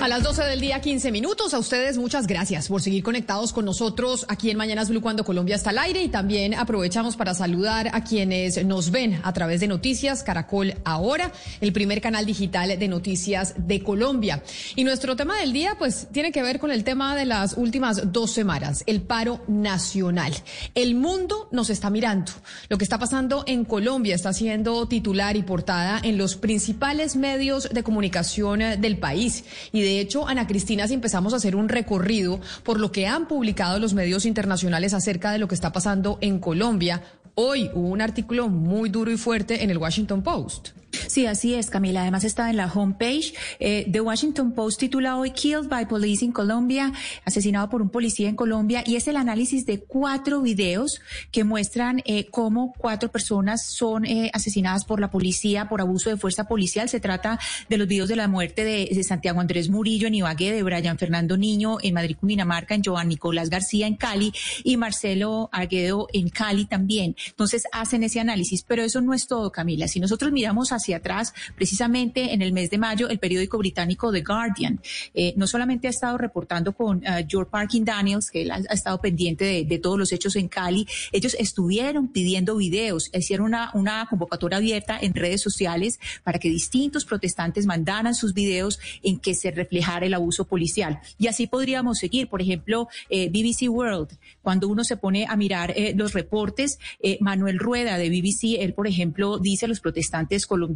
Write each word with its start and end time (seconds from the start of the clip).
A 0.00 0.08
las 0.08 0.22
12 0.22 0.44
del 0.44 0.60
día, 0.62 0.80
15 0.80 1.12
minutos. 1.12 1.52
A 1.52 1.58
ustedes 1.58 1.98
muchas 1.98 2.26
gracias 2.26 2.68
por 2.68 2.80
seguir 2.80 3.02
conectados 3.02 3.52
con 3.52 3.66
nosotros 3.66 4.24
aquí 4.28 4.50
en 4.50 4.56
Mañanas 4.56 4.88
Blue 4.88 5.02
cuando 5.02 5.24
Colombia 5.24 5.56
está 5.56 5.70
al 5.70 5.78
aire 5.78 6.02
y 6.02 6.08
también 6.08 6.54
aprovechamos 6.54 7.16
para 7.16 7.34
saludar 7.34 7.90
a 7.92 8.02
quienes 8.02 8.64
nos 8.64 8.90
ven 8.92 9.20
a 9.24 9.34
través 9.34 9.60
de 9.60 9.68
Noticias 9.68 10.22
Caracol 10.22 10.72
Ahora, 10.86 11.30
el 11.60 11.74
primer 11.74 12.00
canal 12.00 12.24
digital 12.24 12.78
de 12.78 12.88
noticias 12.88 13.52
de 13.58 13.82
Colombia. 13.82 14.42
Y 14.74 14.84
nuestro 14.84 15.16
tema 15.16 15.36
del 15.36 15.52
día 15.52 15.74
pues 15.78 16.08
tiene 16.10 16.32
que 16.32 16.42
ver 16.42 16.60
con 16.60 16.70
el 16.70 16.82
tema 16.82 17.14
de 17.14 17.26
las 17.26 17.52
últimas 17.58 18.10
dos 18.10 18.30
semanas, 18.30 18.82
el 18.86 19.02
paro 19.02 19.42
nacional. 19.48 20.32
El 20.74 20.94
mundo 20.94 21.50
nos 21.52 21.68
está 21.68 21.90
mirando. 21.90 22.32
Lo 22.70 22.78
que 22.78 22.84
está 22.84 22.98
pasando 22.98 23.44
en 23.46 23.66
Colombia 23.66 24.14
está 24.14 24.32
siendo 24.32 24.88
titular 24.88 25.36
y 25.36 25.42
portada 25.42 26.00
en 26.02 26.16
los 26.16 26.36
principales 26.36 27.16
medios 27.16 27.68
de 27.68 27.82
comunicación 27.82 28.60
del 28.80 28.96
país 28.96 29.44
y 29.72 29.82
de 29.82 29.89
de 29.90 29.98
hecho, 29.98 30.28
Ana 30.28 30.46
Cristina, 30.46 30.86
si 30.86 30.94
empezamos 30.94 31.32
a 31.32 31.38
hacer 31.38 31.56
un 31.56 31.68
recorrido 31.68 32.38
por 32.62 32.78
lo 32.78 32.92
que 32.92 33.08
han 33.08 33.26
publicado 33.26 33.80
los 33.80 33.92
medios 33.92 34.24
internacionales 34.24 34.94
acerca 34.94 35.32
de 35.32 35.38
lo 35.38 35.48
que 35.48 35.56
está 35.56 35.72
pasando 35.72 36.16
en 36.20 36.38
Colombia, 36.38 37.02
hoy 37.34 37.72
hubo 37.74 37.88
un 37.88 38.00
artículo 38.00 38.48
muy 38.48 38.88
duro 38.88 39.10
y 39.10 39.16
fuerte 39.16 39.64
en 39.64 39.70
el 39.70 39.78
Washington 39.78 40.22
Post. 40.22 40.79
Sí, 41.06 41.26
así 41.26 41.54
es, 41.54 41.70
Camila. 41.70 42.02
Además 42.02 42.24
está 42.24 42.50
en 42.50 42.56
la 42.56 42.66
homepage. 42.66 43.34
Eh, 43.58 43.86
The 43.90 44.00
Washington 44.00 44.52
Post 44.52 44.80
titula 44.80 45.16
hoy 45.16 45.30
Killed 45.30 45.68
by 45.68 45.86
Police 45.86 46.24
in 46.24 46.32
Colombia, 46.32 46.92
asesinado 47.24 47.68
por 47.68 47.82
un 47.82 47.90
policía 47.90 48.28
en 48.28 48.36
Colombia, 48.36 48.82
y 48.86 48.96
es 48.96 49.08
el 49.08 49.16
análisis 49.16 49.66
de 49.66 49.80
cuatro 49.80 50.40
videos 50.42 51.00
que 51.30 51.44
muestran 51.44 52.02
eh, 52.04 52.26
cómo 52.30 52.72
cuatro 52.76 53.10
personas 53.10 53.66
son 53.66 54.04
eh, 54.04 54.30
asesinadas 54.32 54.84
por 54.84 55.00
la 55.00 55.10
policía 55.10 55.68
por 55.68 55.80
abuso 55.80 56.10
de 56.10 56.16
fuerza 56.16 56.44
policial. 56.44 56.88
Se 56.88 57.00
trata 57.00 57.38
de 57.68 57.78
los 57.78 57.86
videos 57.86 58.08
de 58.08 58.16
la 58.16 58.28
muerte 58.28 58.64
de, 58.64 59.00
Santiago 59.00 59.40
Andrés 59.40 59.70
Murillo 59.70 60.08
en 60.08 60.14
Ibagué, 60.14 60.52
de 60.52 60.62
Brian 60.62 60.98
Fernando 60.98 61.36
Niño 61.36 61.78
en 61.82 61.94
Madrid, 61.94 62.16
Cundinamarca, 62.20 62.74
en 62.74 62.84
Joan 62.84 63.08
Nicolás 63.08 63.48
García 63.48 63.86
en 63.86 63.96
Cali 63.96 64.32
y 64.62 64.76
Marcelo 64.76 65.48
Arguedo 65.52 66.06
en 66.12 66.28
Cali 66.28 66.66
también. 66.66 67.16
Entonces 67.28 67.64
hacen 67.72 68.04
ese 68.04 68.20
análisis, 68.20 68.62
pero 68.62 68.82
eso 68.82 69.00
no 69.00 69.14
es 69.14 69.26
todo, 69.26 69.50
Camila. 69.50 69.88
Si 69.88 70.00
nosotros 70.00 70.32
miramos 70.32 70.72
hacia 70.80 70.96
atrás, 70.96 71.32
precisamente 71.54 72.32
en 72.32 72.42
el 72.42 72.52
mes 72.52 72.70
de 72.70 72.78
mayo, 72.78 73.08
el 73.08 73.18
periódico 73.18 73.58
británico 73.58 74.12
The 74.12 74.22
Guardian 74.22 74.80
eh, 75.14 75.34
no 75.36 75.46
solamente 75.46 75.86
ha 75.86 75.90
estado 75.90 76.18
reportando 76.18 76.72
con 76.72 76.98
uh, 76.98 77.26
George 77.28 77.50
Parkin 77.50 77.84
Daniels, 77.84 78.30
que 78.30 78.42
él 78.42 78.50
ha, 78.50 78.58
estado 78.58 79.00
pendiente 79.00 79.64
de, 79.64 79.78
todos 79.78 79.98
los 79.98 80.12
hechos 80.12 80.36
en 80.36 80.48
Cali, 80.48 80.86
ellos 81.12 81.36
estuvieron 81.38 82.08
pidiendo 82.08 82.56
videos, 82.56 83.10
hicieron 83.12 83.46
una, 83.46 83.70
una 83.74 84.06
convocatoria 84.08 84.58
abierta 84.58 84.98
en 85.00 85.14
redes 85.14 85.40
sociales 85.40 86.00
para 86.24 86.38
que 86.38 86.48
distintos 86.48 87.04
protestantes 87.04 87.66
mandaran 87.66 88.14
sus 88.14 88.34
videos 88.34 88.78
en 89.02 89.18
que 89.18 89.34
se 89.34 89.50
reflejara 89.50 90.06
el 90.06 90.14
abuso 90.14 90.44
policial. 90.44 91.00
Y 91.18 91.28
así 91.28 91.46
podríamos 91.46 91.98
seguir, 91.98 92.28
por 92.28 92.42
ejemplo, 92.42 92.88
eh, 93.08 93.28
BBC 93.28 93.68
World, 93.68 94.08
cuando 94.42 94.68
uno 94.68 94.84
se 94.84 94.96
pone 94.96 95.26
a 95.26 95.36
mirar 95.36 95.72
eh, 95.76 95.94
los 95.96 96.12
reportes, 96.12 96.78
Manuel 97.20 97.58
Rueda 97.58 97.98
de 97.98 98.08
BBC, 98.08 98.60
él, 98.60 98.74
por 98.74 98.86
ejemplo, 98.86 99.38
dice 99.38 99.66
a 99.66 99.68
los 99.68 99.80
protestantes 99.80 100.46
colombianos, 100.46 100.69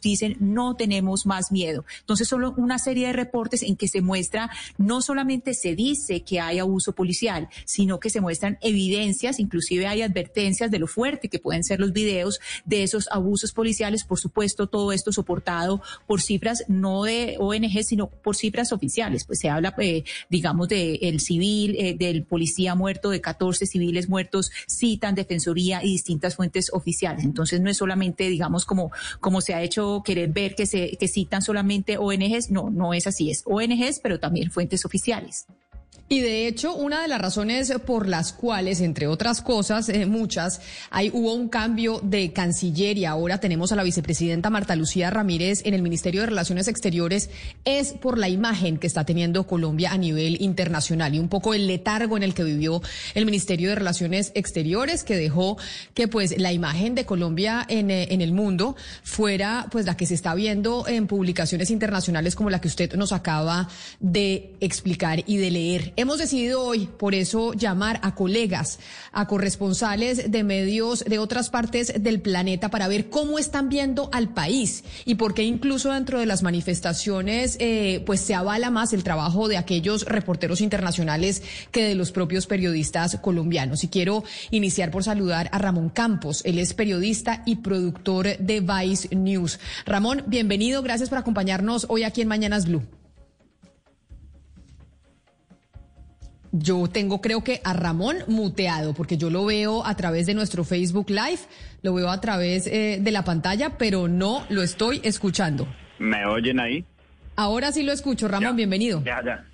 dicen 0.00 0.36
no 0.40 0.76
tenemos 0.76 1.26
más 1.26 1.52
miedo. 1.52 1.84
Entonces, 2.00 2.28
solo 2.28 2.54
una 2.56 2.78
serie 2.78 3.08
de 3.08 3.12
reportes 3.12 3.62
en 3.62 3.76
que 3.76 3.88
se 3.88 4.00
muestra, 4.00 4.50
no 4.78 5.02
solamente 5.02 5.54
se 5.54 5.74
dice 5.74 6.22
que 6.22 6.40
hay 6.40 6.58
abuso 6.58 6.92
policial, 6.92 7.48
sino 7.64 8.00
que 8.00 8.10
se 8.10 8.20
muestran 8.20 8.58
evidencias, 8.60 9.38
inclusive 9.38 9.86
hay 9.86 10.02
advertencias 10.02 10.70
de 10.70 10.78
lo 10.78 10.86
fuerte 10.86 11.28
que 11.28 11.38
pueden 11.38 11.64
ser 11.64 11.80
los 11.80 11.92
videos 11.92 12.40
de 12.64 12.82
esos 12.82 13.08
abusos 13.10 13.52
policiales. 13.52 14.04
Por 14.04 14.18
supuesto, 14.18 14.66
todo 14.66 14.92
esto 14.92 15.12
soportado 15.12 15.82
por 16.06 16.20
cifras 16.20 16.64
no 16.68 17.04
de 17.04 17.36
ONG, 17.38 17.84
sino 17.84 18.08
por 18.08 18.36
cifras 18.36 18.72
oficiales. 18.72 19.24
Pues 19.24 19.38
se 19.38 19.48
habla, 19.48 19.74
eh, 19.78 20.04
digamos, 20.28 20.68
del 20.68 20.98
el 21.02 21.20
civil, 21.20 21.76
eh, 21.78 21.94
del 21.98 22.24
policía 22.24 22.74
muerto, 22.74 23.10
de 23.10 23.20
14 23.20 23.66
civiles 23.66 24.08
muertos, 24.08 24.50
citan 24.68 25.14
Defensoría 25.14 25.82
y 25.82 25.92
distintas 25.92 26.36
fuentes 26.36 26.70
oficiales. 26.72 27.24
Entonces, 27.24 27.60
no 27.60 27.70
es 27.70 27.76
solamente, 27.76 28.28
digamos, 28.28 28.64
como, 28.64 28.90
como 29.20 29.39
se 29.40 29.54
ha 29.54 29.62
hecho 29.62 30.02
querer 30.04 30.30
ver 30.30 30.54
que 30.54 30.66
se 30.66 30.96
que 30.96 31.08
citan 31.08 31.42
solamente 31.42 31.98
ONGs. 31.98 32.50
No, 32.50 32.70
no 32.70 32.94
es 32.94 33.06
así, 33.06 33.30
es 33.30 33.42
ONGs, 33.46 34.00
pero 34.00 34.18
también 34.20 34.50
fuentes 34.50 34.84
oficiales. 34.84 35.46
Y 36.12 36.22
de 36.22 36.48
hecho, 36.48 36.74
una 36.74 37.02
de 37.02 37.06
las 37.06 37.20
razones 37.20 37.72
por 37.86 38.08
las 38.08 38.32
cuales, 38.32 38.80
entre 38.80 39.06
otras 39.06 39.40
cosas, 39.40 39.88
eh, 39.88 40.06
muchas, 40.06 40.60
hay, 40.90 41.08
hubo 41.14 41.32
un 41.34 41.48
cambio 41.48 42.00
de 42.02 42.32
canciller 42.32 42.98
y 42.98 43.04
ahora 43.04 43.38
tenemos 43.38 43.70
a 43.70 43.76
la 43.76 43.84
vicepresidenta 43.84 44.50
Marta 44.50 44.74
Lucía 44.74 45.10
Ramírez 45.10 45.64
en 45.64 45.72
el 45.72 45.82
Ministerio 45.82 46.22
de 46.22 46.26
Relaciones 46.26 46.66
Exteriores, 46.66 47.30
es 47.64 47.92
por 47.92 48.18
la 48.18 48.28
imagen 48.28 48.78
que 48.78 48.88
está 48.88 49.04
teniendo 49.04 49.46
Colombia 49.46 49.92
a 49.92 49.98
nivel 49.98 50.42
internacional 50.42 51.14
y 51.14 51.20
un 51.20 51.28
poco 51.28 51.54
el 51.54 51.68
letargo 51.68 52.16
en 52.16 52.24
el 52.24 52.34
que 52.34 52.42
vivió 52.42 52.82
el 53.14 53.24
Ministerio 53.24 53.68
de 53.68 53.76
Relaciones 53.76 54.32
Exteriores, 54.34 55.04
que 55.04 55.16
dejó 55.16 55.58
que 55.94 56.08
pues 56.08 56.36
la 56.40 56.52
imagen 56.52 56.96
de 56.96 57.04
Colombia 57.06 57.64
en, 57.68 57.92
eh, 57.92 58.08
en 58.10 58.20
el 58.20 58.32
mundo 58.32 58.74
fuera 59.04 59.68
pues 59.70 59.86
la 59.86 59.96
que 59.96 60.06
se 60.06 60.14
está 60.14 60.34
viendo 60.34 60.88
en 60.88 61.06
publicaciones 61.06 61.70
internacionales 61.70 62.34
como 62.34 62.50
la 62.50 62.60
que 62.60 62.66
usted 62.66 62.94
nos 62.94 63.12
acaba 63.12 63.68
de 64.00 64.56
explicar 64.58 65.22
y 65.24 65.36
de 65.36 65.52
leer 65.52 65.99
Hemos 66.00 66.16
decidido 66.16 66.62
hoy, 66.62 66.86
por 66.86 67.14
eso, 67.14 67.52
llamar 67.52 68.00
a 68.02 68.14
colegas, 68.14 68.78
a 69.12 69.26
corresponsales 69.26 70.30
de 70.32 70.44
medios 70.44 71.04
de 71.04 71.18
otras 71.18 71.50
partes 71.50 71.92
del 72.02 72.22
planeta 72.22 72.70
para 72.70 72.88
ver 72.88 73.10
cómo 73.10 73.38
están 73.38 73.68
viendo 73.68 74.08
al 74.10 74.32
país 74.32 74.82
y 75.04 75.16
por 75.16 75.34
qué 75.34 75.42
incluso 75.42 75.92
dentro 75.92 76.18
de 76.18 76.24
las 76.24 76.42
manifestaciones 76.42 77.58
eh, 77.60 78.02
pues 78.06 78.22
se 78.22 78.32
avala 78.32 78.70
más 78.70 78.94
el 78.94 79.04
trabajo 79.04 79.46
de 79.46 79.58
aquellos 79.58 80.06
reporteros 80.06 80.62
internacionales 80.62 81.42
que 81.70 81.84
de 81.84 81.94
los 81.94 82.12
propios 82.12 82.46
periodistas 82.46 83.18
colombianos. 83.20 83.84
Y 83.84 83.88
quiero 83.88 84.24
iniciar 84.50 84.90
por 84.90 85.04
saludar 85.04 85.50
a 85.52 85.58
Ramón 85.58 85.90
Campos. 85.90 86.40
Él 86.46 86.58
es 86.58 86.72
periodista 86.72 87.42
y 87.44 87.56
productor 87.56 88.38
de 88.38 88.60
Vice 88.62 89.14
News. 89.14 89.60
Ramón, 89.84 90.24
bienvenido. 90.28 90.80
Gracias 90.80 91.10
por 91.10 91.18
acompañarnos 91.18 91.84
hoy 91.90 92.04
aquí 92.04 92.22
en 92.22 92.28
Mañanas 92.28 92.64
Blue. 92.64 92.99
Yo 96.52 96.88
tengo 96.88 97.20
creo 97.20 97.44
que 97.44 97.60
a 97.62 97.72
Ramón 97.72 98.16
muteado, 98.26 98.92
porque 98.92 99.16
yo 99.16 99.30
lo 99.30 99.46
veo 99.46 99.86
a 99.86 99.94
través 99.96 100.26
de 100.26 100.34
nuestro 100.34 100.64
Facebook 100.64 101.08
Live, 101.08 101.40
lo 101.82 101.94
veo 101.94 102.10
a 102.10 102.20
través 102.20 102.66
eh, 102.66 102.98
de 103.00 103.10
la 103.12 103.24
pantalla, 103.24 103.78
pero 103.78 104.08
no 104.08 104.44
lo 104.48 104.62
estoy 104.62 105.00
escuchando. 105.04 105.68
¿Me 105.98 106.26
oyen 106.26 106.58
ahí? 106.58 106.84
Ahora 107.36 107.70
sí 107.70 107.82
lo 107.82 107.92
escucho, 107.92 108.26
Ramón, 108.26 108.56
bienvenido. 108.56 109.02
Ya, 109.04 109.22
ya. 109.24 109.44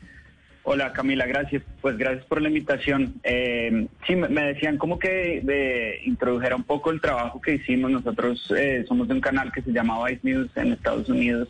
Hola 0.68 0.92
Camila, 0.92 1.26
gracias. 1.26 1.62
Pues 1.80 1.96
gracias 1.96 2.24
por 2.24 2.42
la 2.42 2.48
invitación. 2.48 3.14
Eh, 3.22 3.86
sí, 4.04 4.16
me 4.16 4.46
decían 4.46 4.78
como 4.78 4.98
que 4.98 5.40
de, 5.44 6.00
introdujera 6.04 6.56
un 6.56 6.64
poco 6.64 6.90
el 6.90 7.00
trabajo 7.00 7.40
que 7.40 7.54
hicimos. 7.54 7.90
Nosotros 7.90 8.52
eh, 8.56 8.84
somos 8.88 9.06
de 9.06 9.14
un 9.14 9.20
canal 9.20 9.52
que 9.52 9.62
se 9.62 9.70
llama 9.70 10.04
Vice 10.04 10.20
News 10.24 10.50
en 10.56 10.72
Estados 10.72 11.08
Unidos 11.08 11.48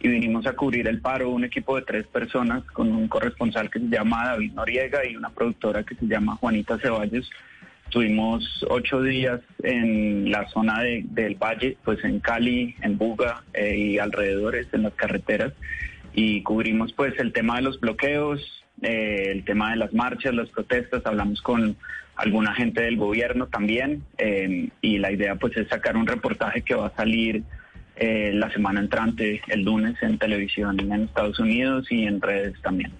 y 0.00 0.08
vinimos 0.08 0.46
a 0.46 0.52
cubrir 0.52 0.86
el 0.88 1.00
paro, 1.00 1.30
un 1.30 1.44
equipo 1.44 1.76
de 1.76 1.82
tres 1.82 2.06
personas 2.06 2.62
con 2.72 2.92
un 2.92 3.08
corresponsal 3.08 3.70
que 3.70 3.78
se 3.78 3.86
llama 3.86 4.26
David 4.26 4.52
Noriega 4.52 5.06
y 5.06 5.16
una 5.16 5.30
productora 5.30 5.84
que 5.84 5.94
se 5.94 6.06
llama 6.06 6.36
Juanita 6.36 6.78
Ceballos. 6.78 7.30
Tuvimos 7.88 8.64
ocho 8.68 9.00
días 9.00 9.40
en 9.62 10.30
la 10.30 10.46
zona 10.48 10.82
del 10.82 11.36
valle, 11.36 11.76
pues 11.84 12.02
en 12.04 12.20
Cali, 12.20 12.74
en 12.82 12.98
Buga 12.98 13.44
eh, 13.54 13.76
y 13.76 13.98
alrededores, 13.98 14.66
en 14.72 14.82
las 14.82 14.94
carreteras, 14.94 15.52
y 16.12 16.42
cubrimos 16.42 16.92
pues 16.92 17.18
el 17.18 17.32
tema 17.32 17.56
de 17.56 17.62
los 17.62 17.78
bloqueos, 17.78 18.64
eh, 18.82 19.28
el 19.30 19.44
tema 19.44 19.70
de 19.70 19.76
las 19.76 19.94
marchas, 19.94 20.34
las 20.34 20.48
protestas, 20.50 21.06
hablamos 21.06 21.40
con 21.42 21.76
alguna 22.16 22.54
gente 22.54 22.82
del 22.82 22.96
gobierno 22.96 23.46
también, 23.46 24.02
eh, 24.18 24.68
y 24.80 24.98
la 24.98 25.12
idea 25.12 25.36
pues 25.36 25.56
es 25.56 25.68
sacar 25.68 25.96
un 25.96 26.06
reportaje 26.06 26.62
que 26.62 26.74
va 26.74 26.88
a 26.88 26.96
salir 26.96 27.44
eh, 27.96 28.30
la 28.34 28.52
semana 28.52 28.80
entrante, 28.80 29.40
el 29.48 29.62
lunes, 29.62 29.96
en 30.02 30.18
televisión 30.18 30.78
en 30.80 30.92
Estados 31.04 31.38
Unidos 31.38 31.86
y 31.90 32.04
en 32.04 32.20
redes 32.20 32.54
también. 32.62 32.92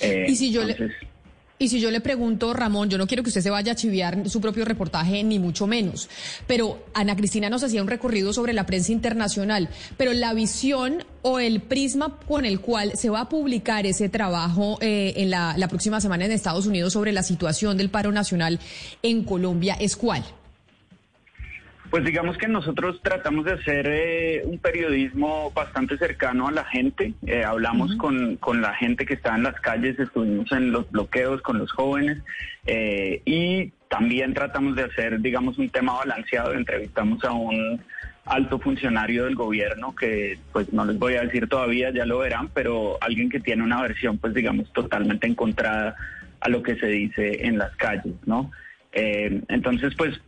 Eh, 0.00 0.26
y 0.28 0.36
si 0.36 0.52
yo 0.52 0.64
le... 0.64 0.76
Y 1.58 1.68
si 1.68 1.78
yo 1.78 1.92
le 1.92 2.00
pregunto, 2.00 2.52
Ramón, 2.52 2.90
yo 2.90 2.98
no 2.98 3.06
quiero 3.06 3.22
que 3.22 3.28
usted 3.28 3.40
se 3.40 3.50
vaya 3.50 3.70
a 3.70 3.74
chiviar 3.76 4.28
su 4.28 4.40
propio 4.40 4.64
reportaje, 4.64 5.22
ni 5.22 5.38
mucho 5.38 5.68
menos, 5.68 6.10
pero 6.48 6.84
Ana 6.92 7.14
Cristina 7.14 7.48
nos 7.48 7.62
hacía 7.62 7.80
un 7.80 7.86
recorrido 7.86 8.32
sobre 8.32 8.52
la 8.52 8.66
prensa 8.66 8.90
internacional, 8.90 9.68
pero 9.96 10.12
la 10.12 10.34
visión 10.34 11.04
o 11.22 11.38
el 11.38 11.60
prisma 11.60 12.18
con 12.26 12.46
el 12.46 12.58
cual 12.58 12.96
se 12.96 13.10
va 13.10 13.20
a 13.20 13.28
publicar 13.28 13.86
ese 13.86 14.08
trabajo 14.08 14.76
eh, 14.80 15.12
en 15.18 15.30
la, 15.30 15.54
la 15.56 15.68
próxima 15.68 16.00
semana 16.00 16.24
en 16.24 16.32
Estados 16.32 16.66
Unidos 16.66 16.94
sobre 16.94 17.12
la 17.12 17.22
situación 17.22 17.76
del 17.76 17.90
paro 17.90 18.10
nacional 18.10 18.58
en 19.04 19.22
Colombia 19.22 19.76
es 19.78 19.94
cuál? 19.94 20.24
Pues 21.92 22.04
digamos 22.04 22.38
que 22.38 22.48
nosotros 22.48 23.02
tratamos 23.02 23.44
de 23.44 23.52
hacer 23.52 23.86
eh, 23.86 24.42
un 24.46 24.56
periodismo 24.56 25.50
bastante 25.50 25.98
cercano 25.98 26.48
a 26.48 26.50
la 26.50 26.64
gente. 26.64 27.12
Eh, 27.26 27.44
hablamos 27.44 27.94
con, 27.96 28.36
con, 28.36 28.62
la 28.62 28.72
gente 28.72 29.04
que 29.04 29.12
está 29.12 29.34
en 29.34 29.42
las 29.42 29.60
calles, 29.60 29.98
estuvimos 29.98 30.50
en 30.52 30.72
los 30.72 30.90
bloqueos 30.90 31.42
con 31.42 31.58
los 31.58 31.70
jóvenes 31.70 32.16
eh, 32.64 33.20
y 33.26 33.72
también 33.90 34.32
tratamos 34.32 34.74
de 34.74 34.84
hacer, 34.84 35.20
digamos, 35.20 35.58
un 35.58 35.68
tema 35.68 35.92
balanceado. 35.98 36.54
Entrevistamos 36.54 37.22
a 37.24 37.32
un 37.32 37.82
alto 38.24 38.58
funcionario 38.58 39.26
del 39.26 39.34
gobierno 39.34 39.94
que, 39.94 40.38
pues 40.50 40.72
no 40.72 40.86
les 40.86 40.98
voy 40.98 41.16
a 41.16 41.24
decir 41.24 41.46
todavía, 41.46 41.90
ya 41.90 42.06
lo 42.06 42.20
verán, 42.20 42.48
pero 42.54 42.96
alguien 43.02 43.28
que 43.28 43.38
tiene 43.38 43.64
una 43.64 43.82
versión, 43.82 44.16
pues 44.16 44.32
digamos, 44.32 44.72
totalmente 44.72 45.26
encontrada 45.26 45.94
a 46.40 46.48
lo 46.48 46.62
que 46.62 46.74
se 46.76 46.86
dice 46.86 47.46
en 47.46 47.58
las 47.58 47.76
calles, 47.76 48.14
¿no? 48.24 48.50
entonces, 48.94 49.94
pues 49.96 50.20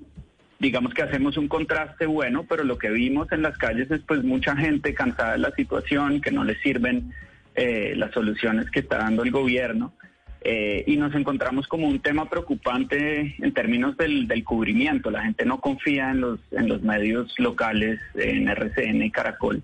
digamos 0.64 0.94
que 0.94 1.02
hacemos 1.02 1.36
un 1.36 1.46
contraste 1.46 2.06
bueno, 2.06 2.46
pero 2.48 2.64
lo 2.64 2.78
que 2.78 2.88
vimos 2.88 3.30
en 3.32 3.42
las 3.42 3.58
calles 3.58 3.90
es 3.90 4.00
pues 4.00 4.24
mucha 4.24 4.56
gente 4.56 4.94
cansada 4.94 5.32
de 5.32 5.38
la 5.38 5.50
situación, 5.50 6.22
que 6.22 6.30
no 6.30 6.42
le 6.42 6.58
sirven 6.60 7.12
eh, 7.54 7.92
las 7.96 8.12
soluciones 8.12 8.70
que 8.70 8.80
está 8.80 8.96
dando 8.98 9.22
el 9.22 9.30
gobierno. 9.30 9.92
Eh, 10.40 10.84
y 10.86 10.96
nos 10.96 11.14
encontramos 11.14 11.66
como 11.68 11.86
un 11.86 12.00
tema 12.00 12.28
preocupante 12.30 13.34
en 13.38 13.52
términos 13.52 13.96
del, 13.98 14.26
del, 14.26 14.42
cubrimiento. 14.42 15.10
La 15.10 15.22
gente 15.22 15.44
no 15.44 15.60
confía 15.60 16.10
en 16.10 16.20
los, 16.20 16.40
en 16.50 16.68
los 16.68 16.82
medios 16.82 17.34
locales, 17.38 18.00
en 18.14 18.48
RCN 18.48 19.02
y 19.02 19.10
Caracol 19.10 19.62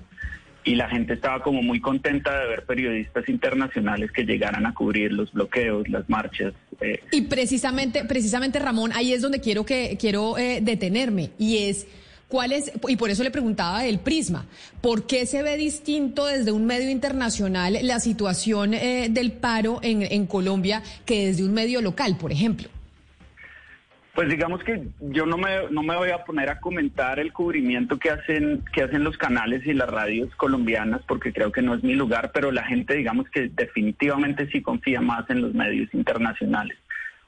y 0.64 0.74
la 0.74 0.88
gente 0.88 1.14
estaba 1.14 1.42
como 1.42 1.62
muy 1.62 1.80
contenta 1.80 2.38
de 2.38 2.48
ver 2.48 2.64
periodistas 2.64 3.28
internacionales 3.28 4.12
que 4.12 4.24
llegaran 4.24 4.66
a 4.66 4.74
cubrir 4.74 5.12
los 5.12 5.32
bloqueos, 5.32 5.88
las 5.88 6.08
marchas. 6.08 6.52
Eh. 6.80 7.00
Y 7.12 7.22
precisamente, 7.22 8.04
precisamente 8.04 8.58
Ramón, 8.58 8.92
ahí 8.94 9.12
es 9.12 9.22
donde 9.22 9.40
quiero 9.40 9.64
que 9.64 9.96
quiero 9.98 10.38
eh, 10.38 10.60
detenerme 10.62 11.30
y 11.38 11.68
es 11.68 11.86
cuál 12.28 12.52
es 12.52 12.72
y 12.88 12.96
por 12.96 13.10
eso 13.10 13.22
le 13.22 13.30
preguntaba 13.30 13.84
el 13.84 13.98
prisma, 13.98 14.46
¿por 14.80 15.06
qué 15.06 15.26
se 15.26 15.42
ve 15.42 15.56
distinto 15.56 16.26
desde 16.26 16.52
un 16.52 16.66
medio 16.66 16.90
internacional 16.90 17.78
la 17.82 18.00
situación 18.00 18.74
eh, 18.74 19.08
del 19.10 19.32
paro 19.32 19.80
en, 19.82 20.02
en 20.02 20.26
Colombia 20.26 20.82
que 21.04 21.26
desde 21.26 21.44
un 21.44 21.52
medio 21.52 21.82
local, 21.82 22.16
por 22.18 22.32
ejemplo? 22.32 22.68
Pues 24.14 24.28
digamos 24.28 24.62
que 24.64 24.82
yo 25.00 25.24
no 25.24 25.38
me, 25.38 25.68
no 25.70 25.82
me 25.82 25.96
voy 25.96 26.10
a 26.10 26.24
poner 26.24 26.50
a 26.50 26.58
comentar 26.58 27.20
el 27.20 27.32
cubrimiento 27.32 27.98
que 27.98 28.10
hacen, 28.10 28.64
que 28.72 28.82
hacen 28.82 29.04
los 29.04 29.16
canales 29.16 29.64
y 29.66 29.72
las 29.72 29.88
radios 29.88 30.34
colombianas 30.34 31.02
porque 31.06 31.32
creo 31.32 31.52
que 31.52 31.62
no 31.62 31.74
es 31.74 31.84
mi 31.84 31.94
lugar, 31.94 32.32
pero 32.34 32.50
la 32.50 32.64
gente 32.64 32.94
digamos 32.94 33.30
que 33.30 33.48
definitivamente 33.48 34.48
sí 34.50 34.62
confía 34.62 35.00
más 35.00 35.30
en 35.30 35.40
los 35.42 35.54
medios 35.54 35.92
internacionales 35.94 36.76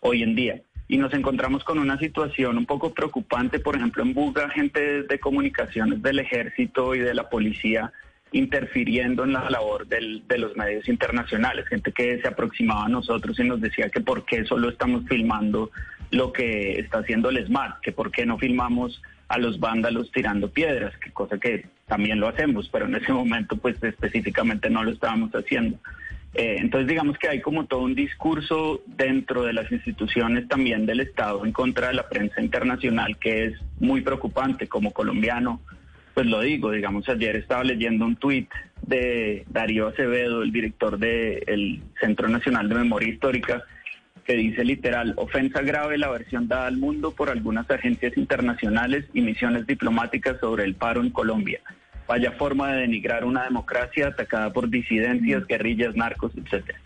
hoy 0.00 0.22
en 0.22 0.34
día. 0.34 0.60
Y 0.88 0.98
nos 0.98 1.14
encontramos 1.14 1.62
con 1.64 1.78
una 1.78 1.98
situación 1.98 2.58
un 2.58 2.66
poco 2.66 2.92
preocupante, 2.92 3.60
por 3.60 3.76
ejemplo, 3.76 4.02
en 4.02 4.12
Buga, 4.12 4.50
gente 4.50 5.04
de 5.04 5.20
comunicaciones 5.20 6.02
del 6.02 6.18
ejército 6.18 6.94
y 6.94 6.98
de 6.98 7.14
la 7.14 7.30
policía 7.30 7.92
interfiriendo 8.32 9.24
en 9.24 9.34
la 9.34 9.48
labor 9.50 9.86
del, 9.86 10.26
de 10.26 10.38
los 10.38 10.56
medios 10.56 10.88
internacionales, 10.88 11.68
gente 11.68 11.92
que 11.92 12.20
se 12.20 12.28
aproximaba 12.28 12.86
a 12.86 12.88
nosotros 12.88 13.38
y 13.38 13.44
nos 13.44 13.60
decía 13.60 13.88
que 13.90 14.00
por 14.00 14.24
qué 14.24 14.44
solo 14.44 14.70
estamos 14.70 15.04
filmando 15.06 15.70
lo 16.12 16.32
que 16.32 16.78
está 16.78 16.98
haciendo 16.98 17.30
el 17.30 17.44
SMART, 17.44 17.80
que 17.80 17.90
por 17.90 18.12
qué 18.12 18.24
no 18.24 18.38
filmamos 18.38 19.02
a 19.28 19.38
los 19.38 19.58
vándalos 19.58 20.12
tirando 20.12 20.50
piedras, 20.50 20.96
que 20.98 21.10
cosa 21.10 21.38
que 21.38 21.66
también 21.86 22.20
lo 22.20 22.28
hacemos, 22.28 22.68
pero 22.70 22.86
en 22.86 22.94
ese 22.94 23.12
momento 23.12 23.56
pues 23.56 23.82
específicamente 23.82 24.70
no 24.70 24.84
lo 24.84 24.92
estábamos 24.92 25.32
haciendo. 25.32 25.78
Eh, 26.34 26.56
entonces 26.58 26.86
digamos 26.86 27.18
que 27.18 27.28
hay 27.28 27.40
como 27.40 27.66
todo 27.66 27.80
un 27.80 27.94
discurso 27.94 28.82
dentro 28.86 29.42
de 29.42 29.52
las 29.52 29.70
instituciones 29.72 30.48
también 30.48 30.86
del 30.86 31.00
Estado 31.00 31.44
en 31.44 31.52
contra 31.52 31.88
de 31.88 31.94
la 31.94 32.08
prensa 32.08 32.40
internacional 32.40 33.18
que 33.18 33.46
es 33.46 33.54
muy 33.80 34.00
preocupante 34.00 34.66
como 34.66 34.92
colombiano 34.92 35.60
pues 36.14 36.26
lo 36.26 36.40
digo, 36.40 36.70
digamos, 36.70 37.08
ayer 37.08 37.36
estaba 37.36 37.64
leyendo 37.64 38.04
un 38.04 38.16
tuit 38.16 38.50
de 38.82 39.44
Darío 39.48 39.88
Acevedo, 39.88 40.42
el 40.42 40.52
director 40.52 40.98
del 40.98 41.82
Centro 42.00 42.28
Nacional 42.28 42.68
de 42.68 42.74
Memoria 42.74 43.08
Histórica, 43.08 43.64
que 44.24 44.34
dice 44.34 44.64
literal, 44.64 45.14
ofensa 45.16 45.62
grave 45.62 45.98
la 45.98 46.10
versión 46.10 46.48
dada 46.48 46.66
al 46.66 46.76
mundo 46.76 47.12
por 47.12 47.30
algunas 47.30 47.70
agencias 47.70 48.16
internacionales 48.16 49.04
y 49.12 49.20
misiones 49.20 49.66
diplomáticas 49.66 50.38
sobre 50.40 50.64
el 50.64 50.74
paro 50.74 51.00
en 51.00 51.10
Colombia. 51.10 51.60
Vaya 52.06 52.32
forma 52.32 52.72
de 52.72 52.82
denigrar 52.82 53.24
una 53.24 53.44
democracia 53.44 54.08
atacada 54.08 54.52
por 54.52 54.68
disidencias, 54.68 55.46
guerrillas, 55.46 55.96
narcos, 55.96 56.32
etcétera. 56.36 56.78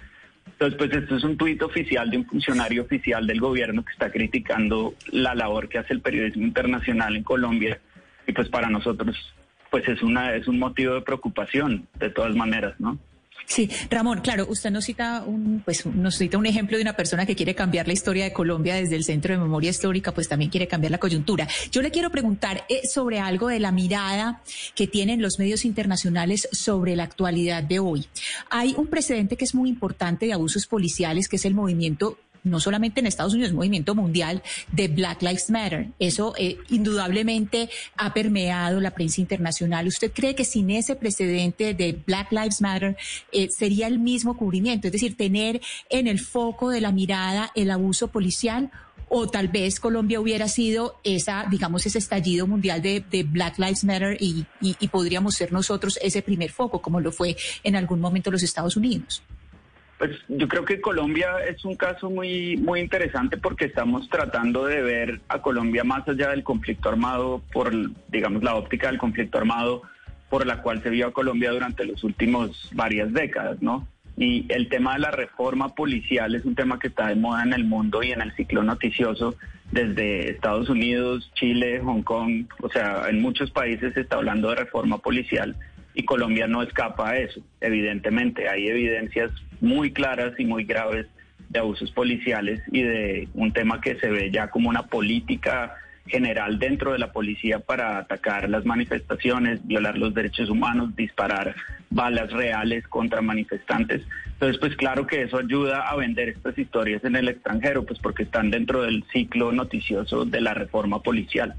Entonces, 0.47 0.79
pues 0.79 0.93
esto 0.93 1.17
es 1.17 1.25
un 1.25 1.37
tuit 1.37 1.63
oficial 1.63 2.11
de 2.11 2.19
un 2.19 2.25
funcionario 2.25 2.83
oficial 2.83 3.27
del 3.27 3.41
gobierno 3.41 3.85
que 3.85 3.93
está 3.93 4.11
criticando 4.11 4.95
la 5.13 5.35
labor 5.35 5.69
que 5.69 5.79
hace 5.79 5.93
el 5.93 6.01
periodismo 6.01 6.45
internacional 6.45 7.17
en 7.17 7.23
Colombia 7.23 7.79
y 8.27 8.33
pues 8.33 8.49
para 8.49 8.71
nosotros 8.71 9.17
pues 9.71 9.87
es 9.89 10.03
una 10.03 10.35
es 10.35 10.49
un 10.49 10.59
motivo 10.59 10.95
de 10.95 11.03
preocupación 11.03 11.87
de 11.99 12.09
todas 12.11 12.35
maneras, 12.35 12.75
¿no? 12.79 12.99
Sí, 13.45 13.71
Ramón, 13.91 14.21
claro, 14.23 14.47
usted 14.49 14.71
nos 14.71 14.85
cita 14.85 15.23
un, 15.25 15.63
pues, 15.65 15.87
nos 15.87 16.17
cita 16.17 16.37
un 16.37 16.47
ejemplo 16.47 16.77
de 16.77 16.83
una 16.83 16.97
persona 16.97 17.27
que 17.27 17.37
quiere 17.37 17.55
cambiar 17.55 17.87
la 17.87 17.93
historia 17.93 18.25
de 18.25 18.33
Colombia 18.33 18.75
desde 18.75 18.97
el 18.97 19.05
Centro 19.05 19.35
de 19.35 19.41
Memoria 19.41 19.71
Histórica, 19.71 20.13
pues 20.13 20.29
también 20.29 20.51
quiere 20.51 20.67
cambiar 20.67 20.91
la 20.91 20.99
coyuntura. 20.99 21.47
Yo 21.71 21.81
le 21.81 21.91
quiero 21.91 22.11
preguntar 22.11 22.65
eh, 22.69 22.81
sobre 22.93 23.21
algo 23.21 23.49
de 23.49 23.61
la 23.61 23.71
mirada 23.71 24.43
que 24.75 24.87
tienen 24.87 25.23
los 25.23 25.39
medios 25.39 25.65
internacionales 25.65 26.49
sobre 26.51 26.97
la 26.97 27.05
actualidad 27.05 27.63
de 27.63 27.79
hoy. 27.79 28.07
Hay 28.51 28.75
un 28.77 28.89
precedente 28.89 29.37
que 29.37 29.45
es 29.45 29.55
muy 29.55 29.69
importante 29.69 30.27
de 30.27 30.33
abusos 30.33 30.67
policiales, 30.67 31.29
que 31.29 31.37
es 31.37 31.45
el 31.45 31.55
movimiento 31.55 32.19
no 32.47 32.61
solamente 32.61 33.01
en 33.01 33.07
Estados 33.07 33.35
Unidos, 33.35 33.53
movimiento 33.53 33.95
mundial 33.95 34.43
de 34.73 34.89
Black 34.89 35.23
Lives 35.23 35.51
Matter. 35.51 35.89
Eso 35.99 36.35
eh, 36.39 36.59
indudablemente 36.71 37.69
ha 37.97 38.15
permeado 38.15 38.81
la 38.81 38.93
prensa 38.93 39.21
internacional. 39.21 39.87
¿Usted 39.87 40.13
cree 40.13 40.35
que 40.35 40.45
sin 40.45 40.71
ese 40.71 40.97
precedente 40.97 41.75
de 41.75 42.01
Black 42.07 42.33
Lives 42.33 42.61
Matter 42.61 42.97
eh, 43.33 43.49
sería 43.51 43.87
el 43.89 43.99
mismo 43.99 44.37
cubrimiento? 44.37 44.87
Es 44.89 44.93
decir, 44.93 45.17
tener 45.17 45.61
en 45.91 46.07
el 46.07 46.21
foco 46.21 46.71
de 46.71 46.81
la 46.81 46.93
mirada 46.93 47.51
el 47.55 47.71
abuso 47.71 48.09
policial 48.09 48.71
o 49.09 49.29
tal 49.29 49.49
vez 49.49 49.79
Colombia 49.79 50.21
hubiera 50.21 50.49
sido 50.49 50.99
esa, 51.05 51.47
digamos, 51.49 51.87
ese 51.87 51.99
estallido 51.99 52.47
mundial 52.47 52.83
de, 52.83 53.05
Black 53.29 53.59
Lives 53.59 53.85
Matter 53.85 54.17
y, 54.21 54.47
y, 54.61 54.89
podríamos 54.89 55.35
ser 55.35 55.53
nosotros 55.53 55.99
ese 56.03 56.23
primer 56.23 56.51
foco, 56.51 56.83
como 56.83 57.01
lo 57.01 57.13
fue 57.13 57.37
en 57.63 57.77
algún 57.77 58.01
momento 58.01 58.31
los 58.31 58.43
Estados 58.43 58.77
Unidos. 58.77 59.23
Pues 59.99 60.11
yo 60.29 60.47
creo 60.47 60.65
que 60.65 60.81
Colombia 60.81 61.39
es 61.49 61.65
un 61.65 61.75
caso 61.75 62.11
muy 62.11 62.57
muy 62.59 62.81
interesante 62.81 63.39
porque 63.39 63.65
estamos 63.65 64.09
tratando 64.11 64.67
de 64.67 64.83
ver 64.83 65.21
a 65.29 65.41
Colombia 65.41 65.85
más 65.85 66.07
allá 66.07 66.31
del 66.31 66.43
conflicto 66.43 66.91
armado 66.91 67.43
por 67.51 67.73
digamos 68.09 68.43
la 68.43 68.57
óptica 68.57 68.89
del 68.89 68.99
conflicto 68.99 69.39
armado 69.39 69.83
por 70.29 70.47
la 70.47 70.61
cual 70.61 70.83
se 70.83 70.91
vio 70.91 71.07
a 71.07 71.13
Colombia 71.13 71.51
durante 71.51 71.85
los 71.85 72.03
últimos 72.05 72.71
varias 72.75 73.13
décadas, 73.13 73.63
¿no? 73.63 73.87
Y 74.19 74.45
el 74.49 74.69
tema 74.69 74.95
de 74.95 75.01
la 75.01 75.11
reforma 75.11 75.75
policial 75.75 76.35
es 76.35 76.45
un 76.45 76.55
tema 76.55 76.79
que 76.79 76.89
está 76.89 77.09
de 77.09 77.17
moda 77.17 77.43
en 77.43 77.53
el 77.53 77.65
mundo 77.65 78.03
y 78.03 78.13
en 78.13 78.21
el 78.21 78.35
ciclo 78.35 78.63
noticioso 78.63 79.37
desde 79.71 80.31
Estados 80.31 80.69
Unidos, 80.69 81.31
Chile, 81.35 81.81
Hong 81.81 82.03
Kong, 82.03 82.47
o 82.61 82.69
sea, 82.69 83.09
en 83.09 83.21
muchos 83.21 83.51
países 83.51 83.95
se 83.95 84.01
está 84.01 84.17
hablando 84.17 84.51
de 84.51 84.57
reforma 84.57 84.99
policial 84.99 85.57
y 85.97 86.05
Colombia 86.05 86.47
no 86.47 86.63
escapa 86.63 87.11
a 87.11 87.19
eso. 87.19 87.41
Evidentemente, 87.61 88.49
hay 88.49 88.69
evidencias 88.69 89.33
muy 89.61 89.93
claras 89.93 90.39
y 90.39 90.45
muy 90.45 90.65
graves 90.65 91.07
de 91.49 91.59
abusos 91.59 91.91
policiales 91.91 92.61
y 92.71 92.83
de 92.83 93.29
un 93.35 93.53
tema 93.53 93.81
que 93.81 93.99
se 93.99 94.11
ve 94.11 94.31
ya 94.31 94.49
como 94.49 94.69
una 94.69 94.83
política 94.83 95.75
general 96.07 96.59
dentro 96.59 96.93
de 96.93 96.99
la 96.99 97.13
policía 97.13 97.61
para 97.61 97.99
atacar 97.99 98.49
las 98.51 98.67
manifestaciones, 98.67 99.67
violar 99.67 99.97
los 99.97 100.13
derechos 100.13 100.51
humanos, 100.51 100.95
disparar 100.95 101.57
balas 101.89 102.31
reales 102.31 102.87
contra 102.89 103.23
manifestantes. 103.23 104.03
Entonces, 104.35 104.59
pues 104.59 104.77
claro 104.77 105.07
que 105.07 105.23
eso 105.23 105.39
ayuda 105.39 105.89
a 105.89 105.97
vender 105.97 106.29
estas 106.29 106.59
historias 106.59 107.03
en 107.05 107.17
el 107.17 107.29
extranjero, 107.29 107.85
pues 107.85 107.99
porque 108.01 108.25
están 108.25 108.51
dentro 108.51 108.83
del 108.83 109.03
ciclo 109.13 109.51
noticioso 109.51 110.27
de 110.27 110.43
la 110.43 110.53
reforma 110.53 111.03
policial. 111.03 111.55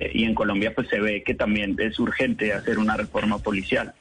Eh, 0.00 0.10
y 0.14 0.24
en 0.24 0.34
Colombia 0.34 0.74
pues 0.74 0.88
se 0.88 1.00
ve 1.00 1.22
que 1.22 1.34
también 1.34 1.76
es 1.78 1.98
urgente 1.98 2.52
hacer 2.52 2.78
una 2.78 2.96
reforma 2.96 3.38
policial. 3.38 3.94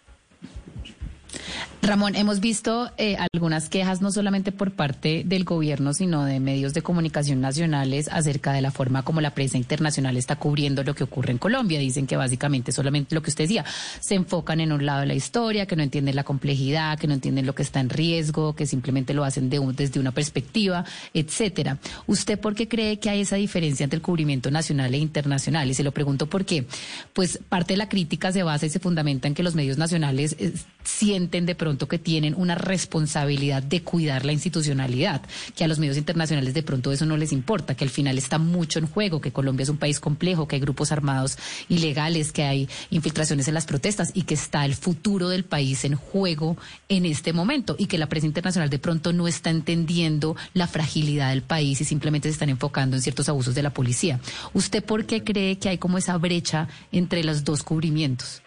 Ramón, 1.84 2.16
hemos 2.16 2.40
visto 2.40 2.90
eh, 2.98 3.18
algunas 3.34 3.68
quejas 3.68 4.02
no 4.02 4.10
solamente 4.10 4.54
por 4.54 4.72
parte 4.72 5.24
del 5.26 5.44
gobierno, 5.44 5.94
sino 5.94 6.24
de 6.24 6.40
medios 6.40 6.74
de 6.74 6.82
comunicación 6.82 7.42
nacionales 7.42 8.08
acerca 8.10 8.54
de 8.54 8.62
la 8.62 8.72
forma 8.72 9.04
como 9.04 9.20
la 9.20 9.32
prensa 9.36 9.58
internacional 9.58 10.16
está 10.16 10.38
cubriendo 10.38 10.84
lo 10.84 10.96
que 10.96 11.04
ocurre 11.04 11.32
en 11.32 11.40
Colombia. 11.40 11.80
Dicen 11.80 12.08
que 12.08 12.16
básicamente 12.16 12.72
solamente 12.72 13.14
lo 13.14 13.22
que 13.22 13.32
usted 13.32 13.44
decía, 13.44 13.66
se 14.00 14.16
enfocan 14.16 14.62
en 14.62 14.72
un 14.72 14.86
lado 14.86 15.02
de 15.02 15.08
la 15.08 15.14
historia, 15.14 15.66
que 15.66 15.76
no 15.76 15.84
entienden 15.84 16.16
la 16.16 16.24
complejidad, 16.24 16.98
que 16.98 17.08
no 17.08 17.16
entienden 17.16 17.46
lo 17.46 17.54
que 17.54 17.64
está 17.64 17.82
en 17.82 17.90
riesgo, 17.90 18.56
que 18.56 18.66
simplemente 18.66 19.14
lo 19.14 19.26
hacen 19.26 19.50
desde 19.50 20.00
una 20.00 20.14
perspectiva, 20.14 20.86
etcétera. 21.14 21.80
¿Usted 22.08 22.40
por 22.40 22.56
qué 22.56 22.70
cree 22.70 22.98
que 23.00 23.10
hay 23.10 23.22
esa 23.22 23.36
diferencia 23.36 23.84
entre 23.84 23.98
el 23.98 24.02
cubrimiento 24.02 24.50
nacional 24.52 24.94
e 24.94 25.00
internacional? 25.00 25.70
Y 25.70 25.74
se 25.74 25.84
lo 25.84 25.92
pregunto 25.92 26.28
porque, 26.28 26.66
pues, 27.12 27.40
parte 27.50 27.74
de 27.74 27.78
la 27.78 27.90
crítica 27.90 28.32
se 28.32 28.42
basa 28.42 28.68
y 28.68 28.70
se 28.70 28.80
fundamenta 28.80 29.28
en 29.28 29.34
que 29.34 29.44
los 29.44 29.54
medios 29.54 29.78
nacionales 29.78 30.38
eh, 30.40 30.54
sienten 30.86 31.46
de 31.46 31.56
pronto 31.56 31.73
que 31.78 32.00
tienen 32.00 32.34
una 32.36 32.56
responsabilidad 32.56 33.64
de 33.64 33.84
cuidar 33.84 34.26
la 34.26 34.32
institucionalidad, 34.32 35.22
que 35.56 35.64
a 35.64 35.68
los 35.68 35.80
medios 35.80 35.98
internacionales 35.98 36.54
de 36.54 36.64
pronto 36.64 36.92
eso 36.92 37.06
no 37.06 37.18
les 37.18 37.32
importa, 37.32 37.76
que 37.76 37.84
al 37.84 37.90
final 37.90 38.18
está 38.18 38.38
mucho 38.38 38.80
en 38.80 38.88
juego, 38.88 39.22
que 39.22 39.32
Colombia 39.32 39.64
es 39.64 39.70
un 39.70 39.78
país 39.78 40.00
complejo, 40.00 40.48
que 40.48 40.56
hay 40.56 40.62
grupos 40.62 40.92
armados 40.92 41.38
ilegales, 41.70 42.32
que 42.32 42.44
hay 42.44 42.70
infiltraciones 42.90 43.48
en 43.48 43.54
las 43.54 43.66
protestas 43.66 44.12
y 44.14 44.24
que 44.24 44.34
está 44.34 44.66
el 44.66 44.76
futuro 44.76 45.30
del 45.30 45.44
país 45.44 45.84
en 45.86 45.96
juego 45.96 46.58
en 46.90 47.06
este 47.06 47.34
momento 47.34 47.76
y 47.78 47.88
que 47.88 47.98
la 47.98 48.08
prensa 48.08 48.28
internacional 48.28 48.70
de 48.70 48.80
pronto 48.80 49.14
no 49.14 49.28
está 49.28 49.50
entendiendo 49.50 50.36
la 50.54 50.68
fragilidad 50.68 51.30
del 51.30 51.42
país 51.42 51.82
y 51.82 51.86
simplemente 51.86 52.30
se 52.30 52.34
están 52.34 52.50
enfocando 52.50 52.96
en 52.96 53.02
ciertos 53.02 53.30
abusos 53.30 53.56
de 53.56 53.64
la 53.64 53.74
policía. 53.74 54.20
¿Usted 54.54 54.84
por 54.84 55.06
qué 55.06 55.24
cree 55.24 55.58
que 55.58 55.70
hay 55.70 55.78
como 55.78 55.98
esa 55.98 56.18
brecha 56.18 56.68
entre 56.92 57.24
los 57.24 57.44
dos 57.44 57.64
cubrimientos? 57.64 58.43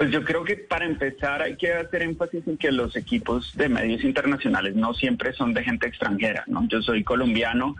Pues 0.00 0.12
yo 0.12 0.24
creo 0.24 0.44
que 0.44 0.56
para 0.56 0.86
empezar 0.86 1.42
hay 1.42 1.56
que 1.56 1.74
hacer 1.74 2.00
énfasis 2.00 2.48
en 2.48 2.56
que 2.56 2.72
los 2.72 2.96
equipos 2.96 3.54
de 3.54 3.68
medios 3.68 4.02
internacionales 4.02 4.74
no 4.74 4.94
siempre 4.94 5.34
son 5.34 5.52
de 5.52 5.62
gente 5.62 5.88
extranjera, 5.88 6.42
¿no? 6.46 6.66
Yo 6.68 6.80
soy 6.80 7.04
colombiano, 7.04 7.76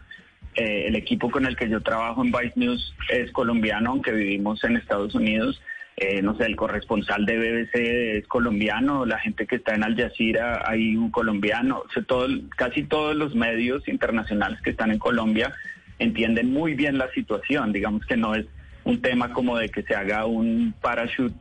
eh, 0.54 0.84
el 0.86 0.96
equipo 0.96 1.30
con 1.30 1.46
el 1.46 1.56
que 1.56 1.70
yo 1.70 1.80
trabajo 1.80 2.22
en 2.22 2.30
Vice 2.30 2.52
News 2.56 2.94
es 3.08 3.32
colombiano, 3.32 3.92
aunque 3.92 4.12
vivimos 4.12 4.62
en 4.64 4.76
Estados 4.76 5.14
Unidos. 5.14 5.62
Eh, 5.96 6.20
no 6.20 6.36
sé, 6.36 6.44
el 6.44 6.56
corresponsal 6.56 7.24
de 7.24 7.38
BBC 7.38 8.18
es 8.18 8.26
colombiano, 8.26 9.06
la 9.06 9.18
gente 9.18 9.46
que 9.46 9.56
está 9.56 9.74
en 9.74 9.84
Al 9.84 9.96
Jazeera 9.96 10.62
hay 10.66 10.98
un 10.98 11.10
colombiano, 11.10 11.84
o 11.96 12.02
todo, 12.02 12.28
casi 12.54 12.82
todos 12.82 13.16
los 13.16 13.34
medios 13.34 13.88
internacionales 13.88 14.60
que 14.60 14.72
están 14.72 14.90
en 14.90 14.98
Colombia 14.98 15.54
entienden 15.98 16.52
muy 16.52 16.74
bien 16.74 16.98
la 16.98 17.10
situación, 17.12 17.72
digamos 17.72 18.04
que 18.04 18.18
no 18.18 18.34
es 18.34 18.44
un 18.84 19.00
tema 19.00 19.32
como 19.32 19.56
de 19.56 19.68
que 19.68 19.82
se 19.82 19.94
haga 19.94 20.26
un 20.26 20.74
parachute 20.80 21.36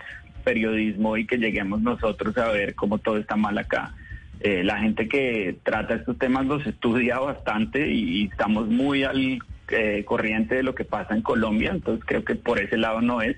periodismo 0.50 1.16
y 1.16 1.28
que 1.28 1.38
lleguemos 1.38 1.80
nosotros 1.82 2.36
a 2.40 2.48
ver 2.50 2.74
cómo 2.74 2.98
todo 2.98 3.18
está 3.18 3.36
mal 3.36 3.56
acá. 3.60 3.94
Eh, 4.40 4.64
la 4.64 4.80
gente 4.80 5.08
que 5.08 5.58
trata 5.62 5.94
estos 5.94 6.18
temas 6.18 6.48
los 6.48 6.66
estudia 6.66 7.20
bastante 7.20 7.88
y, 7.88 8.26
estamos 8.26 8.68
muy 8.68 9.04
al 9.04 9.40
eh, 9.68 10.04
corriente 10.06 10.56
de 10.56 10.64
lo 10.64 10.74
que 10.74 10.86
pasa 10.86 11.14
en 11.14 11.22
Colombia, 11.22 11.70
entonces 11.72 12.04
creo 12.04 12.24
que 12.24 12.34
por 12.34 12.60
ese 12.60 12.78
lado 12.78 13.02
no 13.02 13.22
es. 13.22 13.38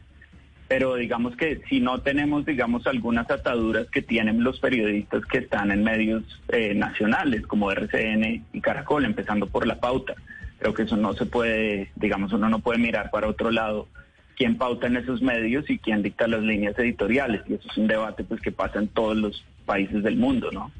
Pero 0.69 0.95
digamos 0.95 1.35
que 1.35 1.59
si 1.67 1.81
no 1.81 1.99
tenemos, 1.99 2.45
digamos, 2.45 2.87
algunas 2.87 3.29
ataduras 3.29 3.87
que 3.87 4.01
tienen 4.01 4.41
los 4.41 4.61
periodistas 4.61 5.25
que 5.25 5.39
están 5.39 5.69
en 5.69 5.83
medios 5.83 6.23
eh, 6.47 6.73
nacionales 6.73 7.45
como 7.45 7.73
RCN 7.73 8.45
y 8.53 8.61
Caracol, 8.61 9.03
empezando 9.03 9.47
por 9.47 9.67
la 9.67 9.81
pauta, 9.81 10.13
creo 10.59 10.73
que 10.73 10.83
eso 10.83 10.95
no 10.95 11.11
se 11.11 11.25
puede, 11.25 11.91
digamos, 11.97 12.31
uno 12.31 12.47
no 12.47 12.59
puede 12.59 12.79
mirar 12.79 13.11
para 13.11 13.27
otro 13.27 13.51
lado 13.51 13.89
quién 14.37 14.57
pauta 14.57 14.87
en 14.87 14.97
esos 14.97 15.21
medios 15.21 15.69
y 15.69 15.77
quién 15.77 16.03
dicta 16.03 16.27
las 16.27 16.41
líneas 16.41 16.77
editoriales. 16.77 17.41
Y 17.47 17.53
eso 17.53 17.67
es 17.69 17.77
un 17.77 17.87
debate 17.87 18.23
pues 18.23 18.41
que 18.41 18.51
pasa 18.51 18.79
en 18.79 18.87
todos 18.89 19.15
los 19.17 19.43
países 19.65 20.03
del 20.03 20.17
mundo, 20.17 20.49
¿no? 20.51 20.71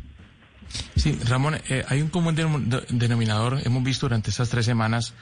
Sí, 0.95 1.17
Ramón, 1.27 1.55
eh, 1.69 1.83
hay 1.87 2.01
un 2.01 2.09
común 2.09 2.35
denominador, 2.35 3.59
hemos 3.63 3.83
visto 3.83 4.07
durante 4.07 4.29
estas 4.29 4.49
tres 4.49 4.65
semanas, 4.65 5.13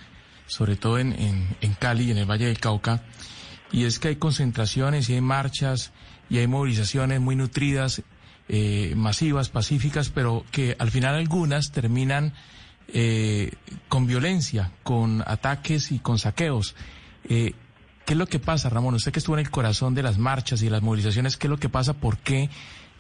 sobre 0.46 0.76
todo 0.76 1.00
en, 1.00 1.14
en, 1.14 1.74
Cali 1.80 2.06
y 2.06 2.12
en 2.12 2.18
el 2.18 2.30
Valle 2.30 2.46
del 2.46 2.60
Cauca, 2.60 3.04
y 3.72 3.86
es 3.86 4.00
que 4.00 4.10
hay 4.10 4.16
concentraciones 4.18 5.10
y 5.10 5.14
hay 5.14 5.22
marchas 5.22 5.94
y 6.30 6.38
hay 6.38 6.48
movilizaciones 6.48 7.20
muy 7.20 7.36
nutridas, 7.36 8.04
eh, 8.48 8.94
masivas, 8.96 9.50
pacíficas, 9.50 10.10
pero 10.10 10.44
que 10.52 10.76
al 10.80 10.92
final 10.92 11.16
algunas 11.16 11.72
terminan 11.72 12.34
eh, 12.88 13.52
con 13.88 14.08
violencia, 14.08 14.72
con 14.84 15.24
ataques 15.26 15.92
y 15.92 16.00
con 16.00 16.20
saqueos. 16.20 16.76
¿Qué 18.10 18.16
es 18.16 18.18
lo 18.18 18.26
que 18.26 18.40
pasa, 18.40 18.70
Ramón? 18.70 18.96
Usted 18.96 19.12
que 19.12 19.20
estuvo 19.20 19.36
en 19.36 19.46
el 19.46 19.52
corazón 19.52 19.94
de 19.94 20.02
las 20.02 20.18
marchas 20.18 20.64
y 20.64 20.70
las 20.72 20.82
movilizaciones, 20.82 21.38
¿qué 21.38 21.46
es 21.46 21.52
lo 21.52 21.58
que 21.58 21.70
pasa? 21.70 21.94
¿Por 21.94 22.18
qué 22.18 22.50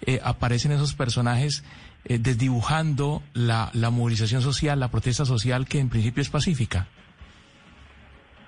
eh, 0.05 0.19
aparecen 0.23 0.71
esos 0.71 0.93
personajes 0.93 1.65
eh, 2.05 2.19
desdibujando 2.19 3.23
la, 3.33 3.71
movilización 3.89 4.43
social, 4.43 4.79
la 4.79 4.91
protesta 4.91 5.25
social 5.25 5.65
que 5.65 5.79
en 5.79 5.89
principio 5.89 6.21
es 6.21 6.29
pacífica? 6.29 6.85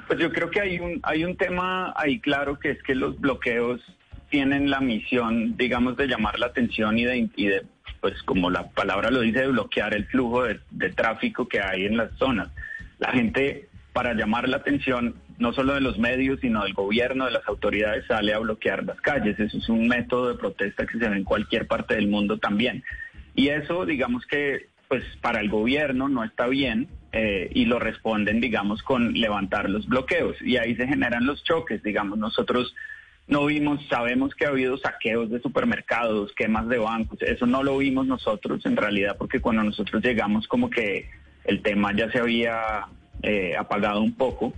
Pues 0.06 0.20
yo 0.20 0.32
creo 0.32 0.52
que 0.52 0.62
hay 0.62 0.78
un, 0.78 1.00
hay 1.02 1.24
un 1.24 1.36
tema 1.36 1.96
ahí 1.98 2.20
claro 2.20 2.60
que 2.60 2.70
es 2.70 2.84
que 2.84 2.94
los 2.94 3.20
bloqueos 3.20 3.82
tienen 4.30 4.70
la 4.70 4.82
misión, 4.82 5.58
digamos, 5.58 5.98
de 5.98 6.06
llamar 6.06 6.38
la 6.38 6.46
atención 6.46 7.00
y 7.00 7.06
de, 7.06 7.28
y 7.38 7.48
de 7.48 7.66
pues 8.02 8.22
como 8.22 8.52
la 8.52 8.70
palabra 8.70 9.10
lo 9.10 9.22
dice, 9.22 9.40
de 9.40 9.48
bloquear 9.48 9.96
el 9.96 10.06
flujo 10.06 10.44
de, 10.44 10.60
de 10.70 10.92
tráfico 10.92 11.48
que 11.48 11.60
hay 11.60 11.88
en 11.88 11.98
las 11.98 12.16
zonas. 12.20 12.50
La 13.00 13.12
gente, 13.14 13.68
para 13.94 14.14
llamar 14.14 14.48
la 14.48 14.58
atención, 14.58 15.16
no 15.42 15.54
solo 15.54 15.74
de 15.74 15.82
los 15.82 15.98
medios, 15.98 16.40
sino 16.40 16.64
del 16.64 16.74
gobierno, 16.74 17.26
de 17.26 17.32
las 17.32 17.48
autoridades, 17.48 18.06
sale 18.06 18.34
a 18.34 18.40
bloquear 18.40 18.84
las 18.86 19.02
calles. 19.02 19.40
Eso 19.40 19.58
es 19.58 19.68
un 19.70 19.88
método 19.88 20.30
de 20.30 20.38
protesta 20.38 20.86
que 20.86 21.00
se 21.00 21.10
ve 21.10 21.18
en 21.18 21.24
cualquier 21.24 21.68
parte 21.68 21.96
del 21.96 22.08
mundo 22.08 22.38
también. 22.38 22.84
Y 23.36 23.50
eso, 23.50 23.86
digamos 23.86 24.26
que, 24.28 24.68
pues 24.88 25.04
para 25.20 25.42
el 25.42 25.50
gobierno 25.50 26.10
no 26.10 26.24
está 26.24 26.48
bien 26.48 26.88
eh, 27.12 27.50
y 27.54 27.66
lo 27.66 27.80
responden, 27.80 28.40
digamos, 28.40 28.84
con 28.84 29.14
levantar 29.14 29.70
los 29.70 29.88
bloqueos. 29.88 30.40
Y 30.42 30.58
ahí 30.58 30.76
se 30.76 30.88
generan 30.88 31.26
los 31.26 31.44
choques, 31.44 31.82
digamos, 31.82 32.20
nosotros 32.20 32.76
no 33.28 33.46
vimos, 33.46 33.84
sabemos 33.90 34.36
que 34.36 34.46
ha 34.46 34.50
habido 34.50 34.78
saqueos 34.78 35.32
de 35.32 35.40
supermercados, 35.40 36.34
quemas 36.34 36.68
de 36.68 36.78
bancos, 36.78 37.22
eso 37.22 37.46
no 37.46 37.64
lo 37.64 37.78
vimos 37.78 38.06
nosotros 38.06 38.66
en 38.66 38.76
realidad, 38.76 39.16
porque 39.18 39.40
cuando 39.40 39.64
nosotros 39.64 40.04
llegamos 40.04 40.48
como 40.48 40.70
que 40.70 41.10
el 41.46 41.62
tema 41.62 41.96
ya 41.96 42.12
se 42.12 42.20
había 42.20 42.88
eh, 43.24 43.56
apagado 43.58 44.02
un 44.02 44.14
poco 44.16 44.54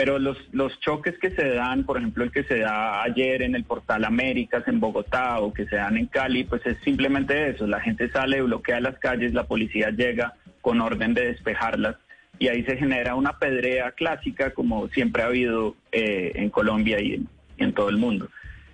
pero 0.00 0.18
los, 0.18 0.38
los 0.52 0.80
choques 0.80 1.18
que 1.18 1.30
se 1.32 1.46
dan, 1.46 1.84
por 1.84 1.98
ejemplo, 1.98 2.24
el 2.24 2.32
que 2.32 2.44
se 2.44 2.60
da 2.60 3.02
ayer 3.02 3.42
en 3.42 3.54
el 3.54 3.64
portal 3.64 4.06
Américas 4.06 4.66
en 4.66 4.80
Bogotá 4.80 5.40
o 5.40 5.52
que 5.52 5.66
se 5.66 5.76
dan 5.76 5.98
en 5.98 6.06
Cali, 6.06 6.44
pues 6.44 6.64
es 6.64 6.78
simplemente 6.82 7.50
eso, 7.50 7.66
la 7.66 7.82
gente 7.82 8.08
sale, 8.08 8.40
bloquea 8.40 8.80
las 8.80 8.98
calles, 8.98 9.34
la 9.34 9.44
policía 9.44 9.90
llega 9.90 10.32
con 10.62 10.80
orden 10.80 11.12
de 11.12 11.26
despejarlas 11.26 11.96
y 12.38 12.48
ahí 12.48 12.64
se 12.64 12.78
genera 12.78 13.14
una 13.14 13.38
pedrea 13.38 13.90
clásica 13.90 14.54
como 14.54 14.88
siempre 14.88 15.22
ha 15.22 15.26
habido 15.26 15.76
eh, 15.92 16.32
en 16.34 16.48
Colombia 16.48 16.98
y 16.98 17.16
en, 17.16 17.28
y 17.58 17.64
en 17.64 17.74
todo 17.74 17.90
el 17.90 17.98
mundo. 17.98 18.30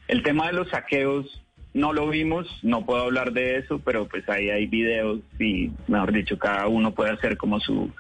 El 0.07 0.23
tema 0.23 0.47
de 0.47 0.53
los 0.53 0.69
saqueos 0.69 1.43
no 1.75 1.93
lo 1.93 2.09
vimos, 2.09 2.47
no 2.63 2.87
puedo 2.87 3.03
hablar 3.03 3.33
de 3.33 3.57
eso, 3.57 3.81
pero 3.85 4.07
pues 4.07 4.29
ahí 4.29 4.49
hay 4.51 4.69
videos 4.69 5.19
y, 5.41 5.73
mejor 5.89 6.13
dicho, 6.13 6.39
cada 6.39 6.69
uno 6.69 6.95
puede 6.95 7.11
hacer 7.11 7.37
como 7.37 7.59
su 7.59 7.91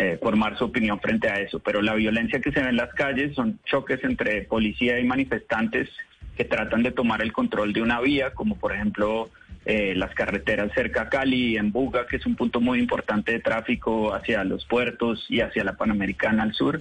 eh, 0.00 0.16
formar 0.22 0.56
su 0.56 0.64
opinión 0.64 1.00
frente 1.00 1.28
a 1.28 1.40
eso. 1.40 1.58
Pero 1.58 1.82
la 1.82 1.94
violencia 1.94 2.40
que 2.40 2.52
se 2.52 2.62
ve 2.62 2.68
en 2.68 2.76
las 2.76 2.94
calles 2.94 3.34
son 3.34 3.58
choques 3.64 3.98
entre 4.04 4.42
policía 4.42 5.00
y 5.00 5.04
manifestantes 5.04 5.88
que 6.36 6.44
tratan 6.44 6.84
de 6.84 6.92
tomar 6.92 7.20
el 7.20 7.32
control 7.32 7.72
de 7.72 7.82
una 7.82 8.00
vía, 8.00 8.32
como 8.32 8.56
por 8.56 8.72
ejemplo 8.72 9.28
eh, 9.64 9.94
las 9.96 10.14
carreteras 10.14 10.70
cerca 10.72 11.02
a 11.02 11.08
Cali, 11.08 11.56
en 11.56 11.72
Buga, 11.72 12.06
que 12.06 12.14
es 12.14 12.26
un 12.26 12.36
punto 12.36 12.60
muy 12.60 12.78
importante 12.78 13.32
de 13.32 13.40
tráfico 13.40 14.14
hacia 14.14 14.44
los 14.44 14.64
puertos 14.66 15.26
y 15.28 15.40
hacia 15.40 15.64
la 15.64 15.72
Panamericana 15.72 16.44
al 16.44 16.54
sur. 16.54 16.80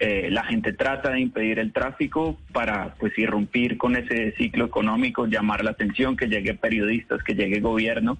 Eh, 0.00 0.30
la 0.30 0.44
gente 0.44 0.72
trata 0.72 1.10
de 1.10 1.20
impedir 1.20 1.58
el 1.58 1.70
tráfico 1.70 2.38
para 2.52 2.94
pues 2.94 3.12
irrumpir 3.18 3.76
con 3.76 3.94
ese 3.94 4.32
ciclo 4.38 4.64
económico, 4.64 5.26
llamar 5.26 5.62
la 5.62 5.72
atención, 5.72 6.16
que 6.16 6.28
llegue 6.28 6.54
periodistas, 6.54 7.22
que 7.22 7.34
llegue 7.34 7.60
gobierno 7.60 8.16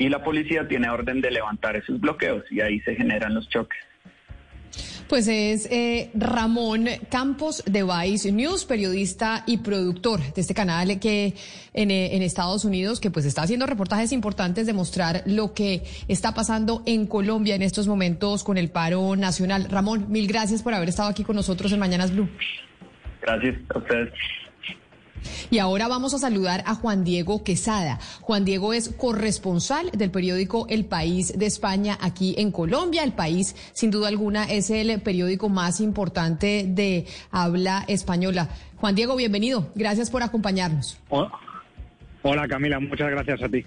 y 0.00 0.08
la 0.08 0.24
policía 0.24 0.66
tiene 0.66 0.88
orden 0.88 1.20
de 1.20 1.30
levantar 1.30 1.76
esos 1.76 2.00
bloqueos 2.00 2.42
y 2.50 2.62
ahí 2.62 2.80
se 2.80 2.96
generan 2.96 3.34
los 3.34 3.48
choques. 3.50 3.78
Pues 5.08 5.28
es 5.28 5.66
eh, 5.70 6.10
Ramón 6.14 6.86
Campos 7.10 7.62
de 7.66 7.82
Vice 7.82 8.32
News, 8.32 8.64
periodista 8.64 9.42
y 9.46 9.58
productor 9.58 10.20
de 10.20 10.40
este 10.40 10.54
canal 10.54 10.98
que 11.00 11.34
en, 11.74 11.90
eh, 11.90 12.16
en, 12.16 12.22
Estados 12.22 12.64
Unidos, 12.64 12.98
que 12.98 13.10
pues 13.10 13.26
está 13.26 13.42
haciendo 13.42 13.66
reportajes 13.66 14.12
importantes 14.12 14.66
de 14.66 14.72
mostrar 14.72 15.22
lo 15.26 15.52
que 15.52 15.82
está 16.08 16.32
pasando 16.32 16.82
en 16.86 17.06
Colombia 17.06 17.54
en 17.54 17.62
estos 17.62 17.86
momentos 17.86 18.42
con 18.42 18.56
el 18.56 18.70
paro 18.70 19.16
nacional. 19.16 19.66
Ramón, 19.68 20.06
mil 20.08 20.26
gracias 20.28 20.62
por 20.62 20.72
haber 20.72 20.88
estado 20.88 21.10
aquí 21.10 21.24
con 21.24 21.36
nosotros 21.36 21.72
en 21.72 21.78
Mañanas 21.78 22.10
Blue. 22.10 22.28
Gracias 23.20 23.56
a 23.74 23.78
ustedes. 23.78 24.12
Y 25.50 25.58
ahora 25.58 25.88
vamos 25.88 26.14
a 26.14 26.18
saludar 26.18 26.62
a 26.66 26.74
Juan 26.74 27.04
Diego 27.04 27.42
Quesada. 27.44 27.98
Juan 28.20 28.44
Diego 28.44 28.72
es 28.72 28.88
corresponsal 28.88 29.90
del 29.92 30.10
periódico 30.10 30.66
El 30.68 30.84
País 30.84 31.38
de 31.38 31.46
España 31.46 31.98
aquí 32.00 32.34
en 32.38 32.52
Colombia. 32.52 33.04
El 33.04 33.12
País, 33.12 33.56
sin 33.72 33.90
duda 33.90 34.08
alguna, 34.08 34.44
es 34.44 34.70
el 34.70 35.00
periódico 35.00 35.48
más 35.48 35.80
importante 35.80 36.64
de 36.68 37.06
habla 37.30 37.84
española. 37.88 38.48
Juan 38.76 38.94
Diego, 38.94 39.16
bienvenido. 39.16 39.70
Gracias 39.74 40.10
por 40.10 40.22
acompañarnos. 40.22 40.98
Hola 42.22 42.46
Camila, 42.48 42.78
muchas 42.80 43.10
gracias 43.10 43.42
a 43.42 43.48
ti. 43.48 43.64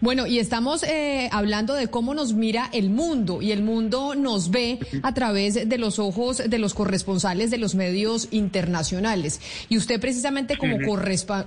Bueno, 0.00 0.26
y 0.26 0.38
estamos 0.38 0.82
eh, 0.82 1.28
hablando 1.32 1.74
de 1.74 1.88
cómo 1.88 2.14
nos 2.14 2.32
mira 2.32 2.68
el 2.72 2.90
mundo 2.90 3.42
y 3.42 3.52
el 3.52 3.62
mundo 3.62 4.14
nos 4.14 4.50
ve 4.50 4.78
a 5.02 5.14
través 5.14 5.68
de 5.68 5.78
los 5.78 5.98
ojos 5.98 6.42
de 6.46 6.58
los 6.58 6.74
corresponsales 6.74 7.50
de 7.50 7.58
los 7.58 7.74
medios 7.74 8.28
internacionales. 8.30 9.40
Y 9.68 9.76
usted 9.76 10.00
precisamente 10.00 10.56
como, 10.56 10.76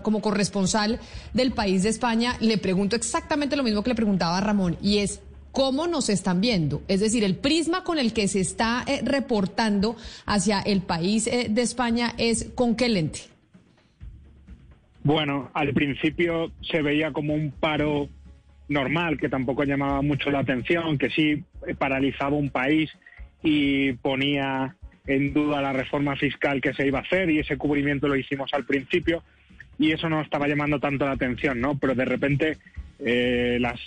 como 0.02 0.22
corresponsal 0.22 1.00
del 1.34 1.52
país 1.52 1.84
de 1.84 1.90
España 1.90 2.36
le 2.40 2.58
pregunto 2.58 2.96
exactamente 2.96 3.56
lo 3.56 3.64
mismo 3.64 3.84
que 3.84 3.90
le 3.90 3.96
preguntaba 3.96 4.38
a 4.38 4.42
Ramón 4.42 4.78
y 4.82 5.00
es 5.00 5.22
cómo 5.52 5.88
nos 5.88 6.10
están 6.10 6.42
viendo, 6.42 6.84
es 6.88 7.00
decir, 7.00 7.24
el 7.24 7.36
prisma 7.36 7.84
con 7.84 7.98
el 7.98 8.14
que 8.14 8.28
se 8.28 8.40
está 8.40 8.84
eh, 8.88 9.02
reportando 9.04 9.96
hacia 10.26 10.62
el 10.62 10.82
país 10.82 11.28
eh, 11.28 11.48
de 11.50 11.62
España 11.62 12.14
es 12.18 12.52
con 12.56 12.76
qué 12.76 12.90
lente. 12.90 13.22
Bueno, 15.04 15.50
al 15.54 15.74
principio 15.74 16.52
se 16.62 16.82
veía 16.82 17.12
como 17.14 17.34
un 17.34 17.52
paro 17.52 18.10
normal, 18.70 19.18
que 19.18 19.30
tampoco 19.30 19.64
llamaba 19.64 20.02
mucho 20.02 20.32
la 20.32 20.40
atención, 20.40 20.98
que 20.98 21.10
sí 21.10 21.44
paralizaba 21.78 22.38
un 22.38 22.50
país 22.50 22.92
y 23.44 23.94
ponía 23.94 24.76
en 25.08 25.34
duda 25.34 25.62
la 25.62 25.74
reforma 25.74 26.16
fiscal 26.16 26.62
que 26.62 26.74
se 26.74 26.86
iba 26.86 27.00
a 27.00 27.02
hacer 27.02 27.30
y 27.32 27.40
ese 27.40 27.58
cubrimiento 27.58 28.08
lo 28.08 28.16
hicimos 28.16 28.54
al 28.54 28.66
principio 28.66 29.24
y 29.80 29.92
eso 29.92 30.10
no 30.10 30.22
estaba 30.22 30.48
llamando 30.48 30.80
tanto 30.80 31.06
la 31.06 31.14
atención, 31.14 31.60
¿no? 31.60 31.78
Pero 31.80 31.96
de 31.96 32.06
repente 32.06 32.58
eh, 33.00 33.58
las, 33.60 33.80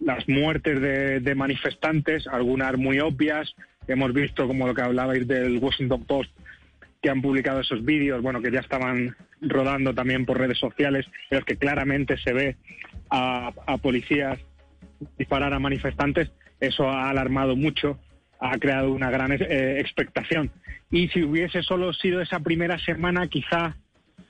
las 0.00 0.28
muertes 0.28 0.80
de, 0.80 1.20
de, 1.20 1.34
manifestantes, 1.34 2.26
algunas 2.26 2.76
muy 2.76 2.98
obvias, 3.00 3.54
hemos 3.86 4.12
visto 4.12 4.46
como 4.46 4.66
lo 4.66 4.74
que 4.74 4.82
hablabais 4.82 5.26
del 5.26 5.58
Washington 5.58 6.04
Post, 6.04 6.30
que 7.06 7.10
han 7.10 7.22
publicado 7.22 7.60
esos 7.60 7.84
vídeos, 7.84 8.20
bueno, 8.20 8.42
que 8.42 8.50
ya 8.50 8.58
estaban 8.58 9.14
rodando 9.40 9.94
también 9.94 10.26
por 10.26 10.38
redes 10.38 10.58
sociales, 10.58 11.06
los 11.30 11.44
que 11.44 11.56
claramente 11.56 12.18
se 12.18 12.32
ve 12.32 12.56
a, 13.10 13.52
policías 13.80 14.40
disparar 15.16 15.54
a 15.54 15.60
manifestantes, 15.60 16.32
eso 16.58 16.90
ha 16.90 17.08
alarmado 17.08 17.54
mucho, 17.54 18.00
ha 18.40 18.58
creado 18.58 18.90
una 18.90 19.08
gran 19.08 19.30
eh, 19.30 19.78
expectación. 19.78 20.50
Y 20.90 21.06
si 21.10 21.22
hubiese 21.22 21.62
solo 21.62 21.92
sido 21.92 22.20
esa 22.20 22.40
primera 22.40 22.76
semana, 22.80 23.28
quizá 23.28 23.76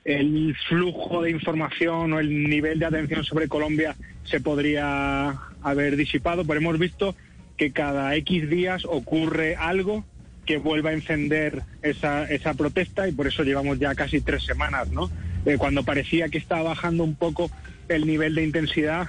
el 0.05 0.55
flujo 0.69 1.23
de 1.23 1.31
información 1.31 2.13
o 2.13 2.19
el 2.19 2.47
nivel 2.47 2.77
de 2.77 2.85
atención 2.85 3.23
sobre 3.23 3.47
Colombia 3.47 3.95
se 4.23 4.39
podría 4.39 5.29
haber 5.63 5.95
disipado, 5.95 6.45
pero 6.45 6.59
hemos 6.59 6.77
visto 6.77 7.15
que 7.57 7.71
cada 7.71 8.15
X 8.17 8.47
días 8.51 8.85
ocurre 8.85 9.55
algo 9.55 10.05
que 10.47 10.57
vuelva 10.57 10.89
a 10.89 10.93
encender 10.93 11.61
esa, 11.83 12.23
esa 12.23 12.55
protesta 12.55 13.07
y 13.07 13.11
por 13.11 13.27
eso 13.27 13.43
llevamos 13.43 13.77
ya 13.77 13.93
casi 13.93 14.21
tres 14.21 14.43
semanas, 14.43 14.89
¿no? 14.89 15.11
Eh, 15.45 15.57
cuando 15.57 15.83
parecía 15.83 16.29
que 16.29 16.39
estaba 16.39 16.63
bajando 16.63 17.03
un 17.03 17.15
poco 17.15 17.51
el 17.87 18.07
nivel 18.07 18.33
de 18.33 18.43
intensidad. 18.43 19.07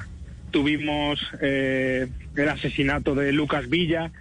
Tuvimos 0.51 1.21
eh, 1.41 2.09
el 2.37 2.49
asesinato 2.49 3.15
de 3.15 3.33
Lucas 3.33 3.69
Villa. 3.69 4.13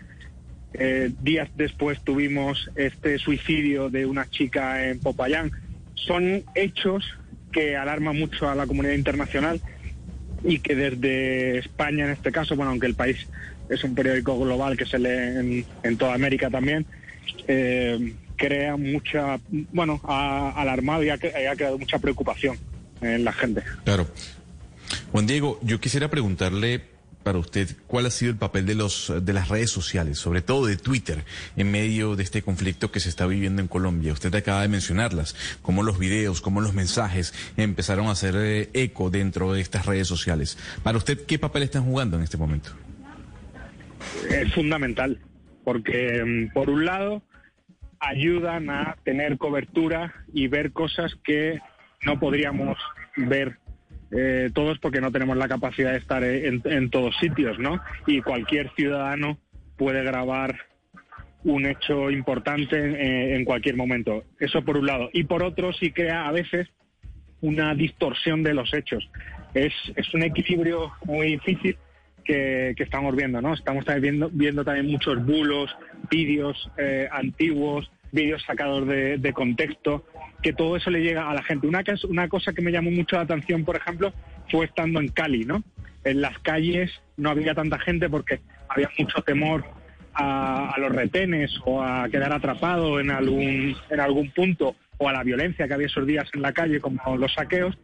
Eh, 0.74 1.12
días 1.22 1.50
después 1.56 2.02
tuvimos 2.04 2.70
este 2.76 3.18
suicidio 3.18 3.90
de 3.90 4.06
una 4.06 4.30
chica 4.30 4.88
en 4.88 5.00
Popayán. 5.00 5.52
Son 5.96 6.44
hechos 6.56 7.06
que 7.52 7.76
alarman 7.76 8.18
mucho 8.18 8.50
a 8.50 8.56
la 8.56 8.68
comunidad 8.68 8.94
internacional 8.94 9.60
y 10.44 10.60
que 10.60 10.76
desde 10.76 11.58
España 11.58 12.06
en 12.06 12.12
este 12.12 12.32
caso, 12.32 12.56
bueno, 12.56 12.72
aunque 12.72 12.88
el 12.88 12.96
país 12.96 13.28
es 13.70 13.84
un 13.84 13.96
periódico 13.96 14.38
global 14.40 14.78
que 14.78 14.86
se 14.86 15.00
lee 15.00 15.66
en, 15.84 15.98
toda 15.98 16.14
América 16.14 16.50
también, 16.50 16.86
eh, 17.48 18.14
crea 18.36 18.78
mucha, 18.78 19.40
bueno, 19.72 20.00
ha 20.04 20.52
alarmado 20.52 21.04
y 21.04 21.10
ha, 21.10 21.16
ha 21.16 21.56
creado 21.56 21.78
mucha 21.78 22.00
preocupación 22.00 22.58
en 23.02 23.24
la 23.24 23.34
gente. 23.34 23.64
Claro. 23.84 24.08
Juan 25.12 25.28
Diego, 25.28 25.60
yo 25.62 25.80
quisiera 25.80 26.10
preguntarle 26.10 26.82
para 27.28 27.40
usted 27.40 27.76
cuál 27.88 28.06
ha 28.06 28.10
sido 28.10 28.32
el 28.32 28.38
papel 28.38 28.66
de 28.66 28.74
los 28.74 29.12
de 29.22 29.34
las 29.34 29.50
redes 29.50 29.70
sociales, 29.70 30.18
sobre 30.18 30.42
todo 30.42 30.66
de 30.66 30.78
Twitter, 30.78 31.26
en 31.58 31.70
medio 31.70 32.16
de 32.16 32.24
este 32.24 32.42
conflicto 32.42 32.90
que 32.90 33.02
se 33.02 33.10
está 33.10 33.28
viviendo 33.28 33.62
en 33.62 33.68
Colombia. 33.68 34.14
Usted 34.14 34.34
acaba 34.34 34.62
de 34.62 34.70
mencionarlas, 34.70 35.36
cómo 35.62 35.84
los 35.84 36.00
videos, 36.00 36.40
cómo 36.40 36.62
los 36.62 36.74
mensajes 36.74 37.34
empezaron 37.58 38.08
a 38.08 38.12
hacer 38.12 38.34
eh, 38.38 38.70
eco 38.72 39.10
dentro 39.10 39.52
de 39.52 39.60
estas 39.60 39.86
redes 39.86 40.08
sociales. 40.08 40.58
Para 40.84 40.98
usted, 40.98 41.26
¿qué 41.26 41.38
papel 41.38 41.64
están 41.64 41.84
jugando 41.84 42.16
en 42.16 42.24
este 42.24 42.38
momento? 42.38 42.70
Es 44.30 44.54
fundamental, 44.54 45.20
porque 45.68 46.24
mm, 46.24 46.54
por 46.54 46.70
un 46.70 46.86
lado 46.86 47.22
ayudan 48.00 48.70
a 48.70 48.96
tener 49.04 49.38
cobertura 49.38 50.14
y 50.34 50.48
ver 50.48 50.72
cosas 50.72 51.14
que 51.26 51.60
no 52.06 52.18
podríamos 52.22 52.78
ver 53.18 53.58
eh, 54.12 54.50
todos 54.54 54.80
porque 54.80 55.02
no 55.02 55.12
tenemos 55.12 55.36
la 55.36 55.50
capacidad 55.50 55.92
de 55.92 55.98
estar 55.98 56.24
en, 56.24 56.90
todos 56.90 57.18
sitios, 57.18 57.60
¿no? 57.60 57.82
Y 58.06 58.22
cualquier 58.22 58.72
ciudadano 58.76 59.40
puede 59.76 60.06
grabar 60.06 60.58
un 61.44 61.66
hecho 61.66 62.12
importante 62.12 62.78
eh, 62.78 63.36
en, 63.36 63.44
cualquier 63.44 63.76
momento. 63.76 64.24
Eso 64.40 64.64
por 64.64 64.78
un 64.78 64.86
lado. 64.86 65.10
Y 65.12 65.26
por 65.26 65.44
otro, 65.44 65.74
sí 65.74 65.92
crea 65.92 66.30
a 66.30 66.32
veces 66.32 66.70
una 67.42 67.76
distorsión 67.76 68.42
de 68.42 68.54
los 68.54 68.74
hechos. 68.74 69.10
Es, 69.54 69.74
es 69.98 70.14
un 70.14 70.24
equilibrio 70.24 70.94
muy 71.04 71.32
difícil 71.32 71.78
que, 72.28 72.76
estamos 72.78 73.16
viendo, 73.16 73.42
¿no? 73.42 73.54
Estamos 73.54 73.86
también 73.86 74.02
viendo, 74.02 74.30
viendo 74.32 74.66
también 74.66 74.88
muchos 74.88 75.26
bulos, 75.26 75.76
vídeos 76.12 76.70
eh, 76.78 77.08
antiguos, 77.12 77.90
vídeos 78.12 78.44
sacados 78.44 78.86
de, 78.88 79.34
contexto, 79.34 80.06
que 80.44 80.54
todo 80.54 80.76
eso 80.76 80.92
le 80.92 81.02
llega 81.02 81.30
a 81.30 81.34
la 81.34 81.44
gente. 81.44 81.68
Una, 81.68 81.84
una 82.10 82.28
cosa 82.28 82.54
que 82.54 82.62
me 82.62 82.72
llamó 82.72 82.92
mucho 82.92 83.16
la 83.16 83.24
atención, 83.24 83.64
por 83.64 83.78
ejemplo, 83.78 84.14
fue 84.50 84.66
estando 84.66 85.00
en 85.00 85.08
Cali, 85.08 85.46
¿no? 85.46 85.64
En 86.04 86.22
las 86.22 86.38
calles 86.40 86.92
no 87.16 87.30
había 87.30 87.56
tanta 87.56 87.80
gente 87.80 88.10
porque 88.10 88.40
había 88.70 88.90
mucho 88.98 89.22
temor 89.24 89.66
a, 90.14 90.76
los 90.78 90.92
retenes 90.92 91.52
o 91.66 91.82
a 91.82 92.08
quedar 92.10 92.34
atrapado 92.34 93.00
en 93.00 93.12
algún, 93.12 93.76
en 93.90 94.00
algún 94.00 94.32
punto 94.32 94.76
o 94.98 95.10
a 95.10 95.14
la 95.14 95.24
violencia 95.24 95.68
que 95.68 95.74
había 95.74 95.88
esos 95.88 96.08
días 96.08 96.28
en 96.34 96.42
la 96.42 96.54
calle, 96.54 96.80
como 96.80 97.18
los 97.18 97.34
saqueos, 97.34 97.78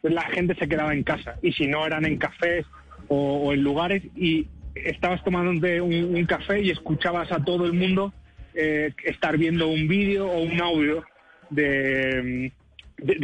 pues 0.00 0.14
la 0.14 0.22
gente 0.22 0.54
se 0.54 0.68
quedaba 0.68 0.94
en 0.94 1.02
casa. 1.02 1.36
Y 1.42 1.52
si 1.52 1.66
no 1.66 1.86
eran 1.86 2.04
en 2.04 2.16
cafés 2.16 2.64
o, 3.12 3.52
en 3.52 3.62
lugares, 3.64 4.04
y 4.14 4.46
estabas 4.74 5.22
tomando 5.24 5.50
un, 5.50 6.26
café 6.26 6.62
y 6.62 6.70
escuchabas 6.70 7.32
a 7.32 7.44
todo 7.44 7.66
el 7.66 7.72
mundo 7.72 8.14
eh, 8.54 8.92
estar 9.04 9.36
viendo 9.36 9.66
un 9.66 9.88
vídeo 9.88 10.28
o 10.28 10.42
un 10.42 10.60
audio 10.60 11.04
de, 11.50 12.52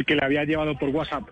que 0.05 0.15
le 0.15 0.25
había 0.25 0.43
llevado 0.43 0.77
por 0.77 0.89
WhatsApp. 0.89 1.23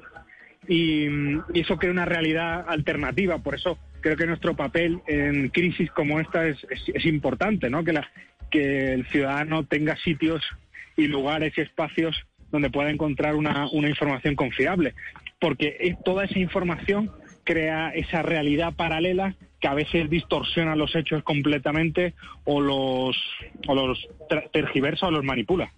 Y, 0.70 1.08
eso 1.54 1.78
crea 1.78 1.92
una 1.92 2.06
realidad 2.06 2.66
alternativa. 2.68 3.40
Por 3.40 3.56
eso 3.56 3.78
creo 4.00 4.16
que 4.16 4.26
nuestro 4.26 4.56
papel 4.56 5.02
en 5.06 5.50
crisis 5.50 5.92
como 5.92 6.22
esta 6.22 6.48
es, 6.48 6.58
es, 6.70 7.06
importante, 7.06 7.70
¿no? 7.70 7.84
Que, 7.84 7.92
la, 7.92 8.10
que 8.50 8.94
el 8.94 9.06
ciudadano 9.08 9.66
tenga 9.66 9.98
sitios 9.98 10.42
y 10.96 11.08
lugares 11.08 11.54
y 11.58 11.62
espacios 11.62 12.16
donde 12.52 12.70
pueda 12.70 12.90
encontrar 12.90 13.36
una, 13.36 13.68
una 13.74 13.90
información 13.90 14.36
confiable. 14.36 14.94
Porque 15.42 15.94
toda 16.06 16.24
esa 16.24 16.40
información 16.40 17.12
crea 17.46 17.92
esa 17.92 18.22
realidad 18.22 18.74
paralela 18.76 19.36
que 19.62 19.70
a 19.70 19.74
veces 19.74 20.10
distorsiona 20.10 20.76
los 20.76 20.94
hechos 20.96 21.24
completamente 21.24 22.14
o 22.44 22.60
los, 22.60 23.16
o 23.68 23.76
los 23.76 24.08
tergiversa 24.52 25.08
o 25.08 25.12
los 25.12 25.24
manipula. 25.24 25.72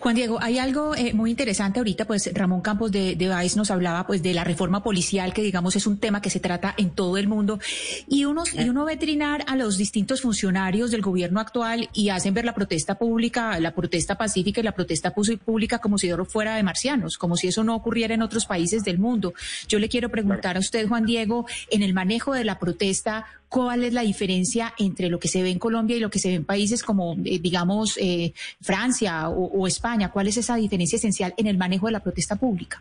Juan 0.00 0.14
Diego, 0.14 0.38
hay 0.42 0.58
algo 0.58 0.94
eh, 0.94 1.14
muy 1.14 1.30
interesante 1.30 1.80
ahorita, 1.80 2.04
pues 2.04 2.30
Ramón 2.34 2.60
Campos 2.60 2.92
de, 2.92 3.16
de 3.16 3.32
nos 3.56 3.70
hablaba 3.70 4.06
pues 4.06 4.22
de 4.22 4.34
la 4.34 4.44
reforma 4.44 4.82
policial, 4.82 5.32
que 5.32 5.42
digamos 5.42 5.76
es 5.76 5.86
un 5.86 5.98
tema 5.98 6.20
que 6.20 6.28
se 6.28 6.40
trata 6.40 6.74
en 6.76 6.90
todo 6.90 7.16
el 7.16 7.26
mundo, 7.26 7.58
y 8.06 8.26
uno, 8.26 8.44
y 8.52 8.68
uno 8.68 8.84
ve 8.84 8.96
trinar 8.98 9.44
a 9.48 9.56
los 9.56 9.78
distintos 9.78 10.20
funcionarios 10.20 10.90
del 10.90 11.00
gobierno 11.00 11.40
actual 11.40 11.88
y 11.94 12.10
hacen 12.10 12.34
ver 12.34 12.44
la 12.44 12.54
protesta 12.54 12.96
pública, 12.96 13.58
la 13.60 13.74
protesta 13.74 14.18
pacífica 14.18 14.60
y 14.60 14.64
la 14.64 14.72
protesta 14.72 15.14
pública 15.14 15.78
como 15.78 15.96
si 15.96 16.10
fuera 16.28 16.56
de 16.56 16.62
marcianos, 16.62 17.16
como 17.16 17.36
si 17.36 17.48
eso 17.48 17.64
no 17.64 17.74
ocurriera 17.74 18.14
en 18.14 18.22
otros 18.22 18.44
países 18.44 18.84
del 18.84 18.98
mundo. 18.98 19.32
Yo 19.68 19.78
le 19.78 19.88
quiero 19.88 20.10
preguntar 20.10 20.56
a 20.56 20.60
usted, 20.60 20.86
Juan 20.86 21.06
Diego, 21.06 21.46
en 21.70 21.82
el 21.82 21.94
manejo 21.94 22.34
de 22.34 22.44
la 22.44 22.58
protesta, 22.58 23.24
cuál 23.52 23.84
es 23.84 23.92
la 23.92 24.00
diferencia 24.00 24.72
entre 24.78 25.10
lo 25.10 25.20
que 25.20 25.28
se 25.28 25.42
ve 25.42 25.50
en 25.50 25.58
Colombia 25.58 25.94
y 25.94 26.00
lo 26.00 26.08
que 26.08 26.18
se 26.18 26.30
ve 26.30 26.34
en 26.36 26.44
países 26.46 26.82
como, 26.82 27.14
eh, 27.22 27.38
digamos, 27.38 27.98
eh, 28.00 28.32
Francia 28.62 29.28
o, 29.28 29.66
España. 29.66 30.10
¿Cuál 30.10 30.28
es 30.28 30.38
esa 30.38 30.56
diferencia 30.56 30.96
esencial 30.96 31.34
en 31.36 31.46
el 31.46 31.58
manejo 31.58 31.84
de 31.84 31.92
la 31.92 32.00
protesta 32.00 32.36
pública? 32.36 32.80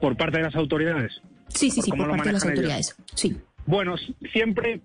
¿Por 0.00 0.16
parte 0.16 0.36
de 0.36 0.44
las 0.44 0.54
autoridades? 0.54 1.20
Sí, 1.48 1.72
sí, 1.72 1.82
sí, 1.82 1.90
por 1.90 2.08
parte 2.08 2.28
de 2.28 2.32
las 2.34 2.44
autoridades. 2.44 2.94
Sí. 3.14 3.36
Bueno, 3.66 3.96
siempre 4.32 4.80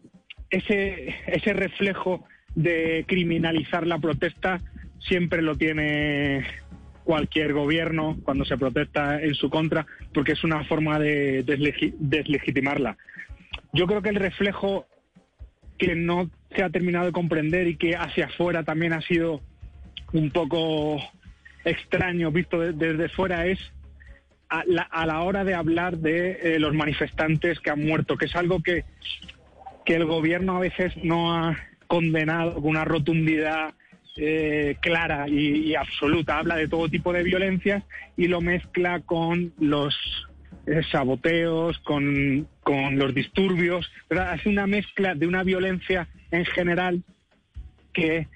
ese, 0.49 1.13
ese 1.27 1.53
reflejo 1.53 2.25
de 2.55 3.05
criminalizar 3.07 3.85
la 3.85 3.99
protesta 3.99 4.59
siempre 5.07 5.43
lo 5.43 5.55
tiene 5.55 6.47
cualquier 7.03 7.53
gobierno 7.53 8.17
cuando 8.23 8.43
se 8.43 8.57
protesta 8.57 9.21
en 9.21 9.35
su 9.35 9.51
contra, 9.51 9.85
porque 10.15 10.31
es 10.31 10.43
una 10.43 10.63
forma 10.63 10.97
de 10.97 11.43
deslegitimarla. 11.99 12.97
Yo 13.73 13.87
creo 13.87 14.01
que 14.01 14.09
el 14.09 14.15
reflejo 14.15 14.85
que 15.77 15.95
no 15.95 16.29
se 16.55 16.63
ha 16.63 16.69
terminado 16.69 17.07
de 17.07 17.11
comprender 17.11 17.67
y 17.67 17.75
que 17.75 17.95
hacia 17.95 18.27
afuera 18.27 18.63
también 18.63 18.93
ha 18.93 19.01
sido 19.01 19.41
un 20.13 20.29
poco 20.29 20.97
extraño 21.65 22.31
visto 22.31 22.59
desde 22.59 23.09
fuera 23.09 23.47
es 23.47 23.59
a 24.49 25.05
la, 25.05 25.21
hora 25.21 25.43
de 25.43 25.55
hablar 25.55 25.97
de 25.97 26.39
eh, 26.43 26.59
los 26.59 26.75
manifestantes 26.75 27.59
que 27.59 27.71
han 27.71 27.83
muerto, 27.83 28.17
que 28.17 28.25
es 28.25 28.35
algo 28.35 28.61
que, 28.61 28.85
que 29.83 29.95
el 29.95 30.05
gobierno 30.05 30.57
a 30.57 30.59
veces 30.59 30.93
no 31.03 31.33
ha 31.33 31.57
condenado 31.87 32.55
con 32.55 32.65
una 32.65 32.85
rotundidad 32.85 33.73
eh, 34.15 34.77
clara 34.79 35.27
y, 35.27 35.73
absoluta. 35.73 36.37
Habla 36.37 36.55
de 36.55 36.67
todo 36.67 36.87
tipo 36.87 37.11
de 37.13 37.23
violencias 37.23 37.83
y 38.15 38.27
lo 38.27 38.41
mezcla 38.41 38.99
con 38.99 39.53
los 39.59 39.95
eh, 40.67 40.81
saboteos, 40.91 41.79
con, 41.79 42.47
con, 42.63 42.97
los 42.97 43.13
disturbios. 43.13 43.91
Hace 44.09 44.49
una 44.49 44.67
mezcla 44.67 45.15
de 45.15 45.27
una 45.27 45.43
violencia 45.43 46.07
en 46.31 46.45
general 46.45 47.03
que 47.93 48.27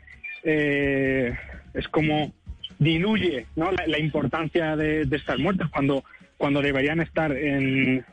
es 0.44 1.88
como 1.90 2.32
diluye 2.80 3.46
¿no? 3.56 3.72
la, 3.72 4.00
importancia 4.00 4.76
de, 4.76 5.08
estas 5.12 5.40
muertes 5.40 5.68
cuando, 5.70 6.04
cuando 6.38 6.62
deberían 6.62 7.00
estar 7.00 7.32
en, 7.32 8.06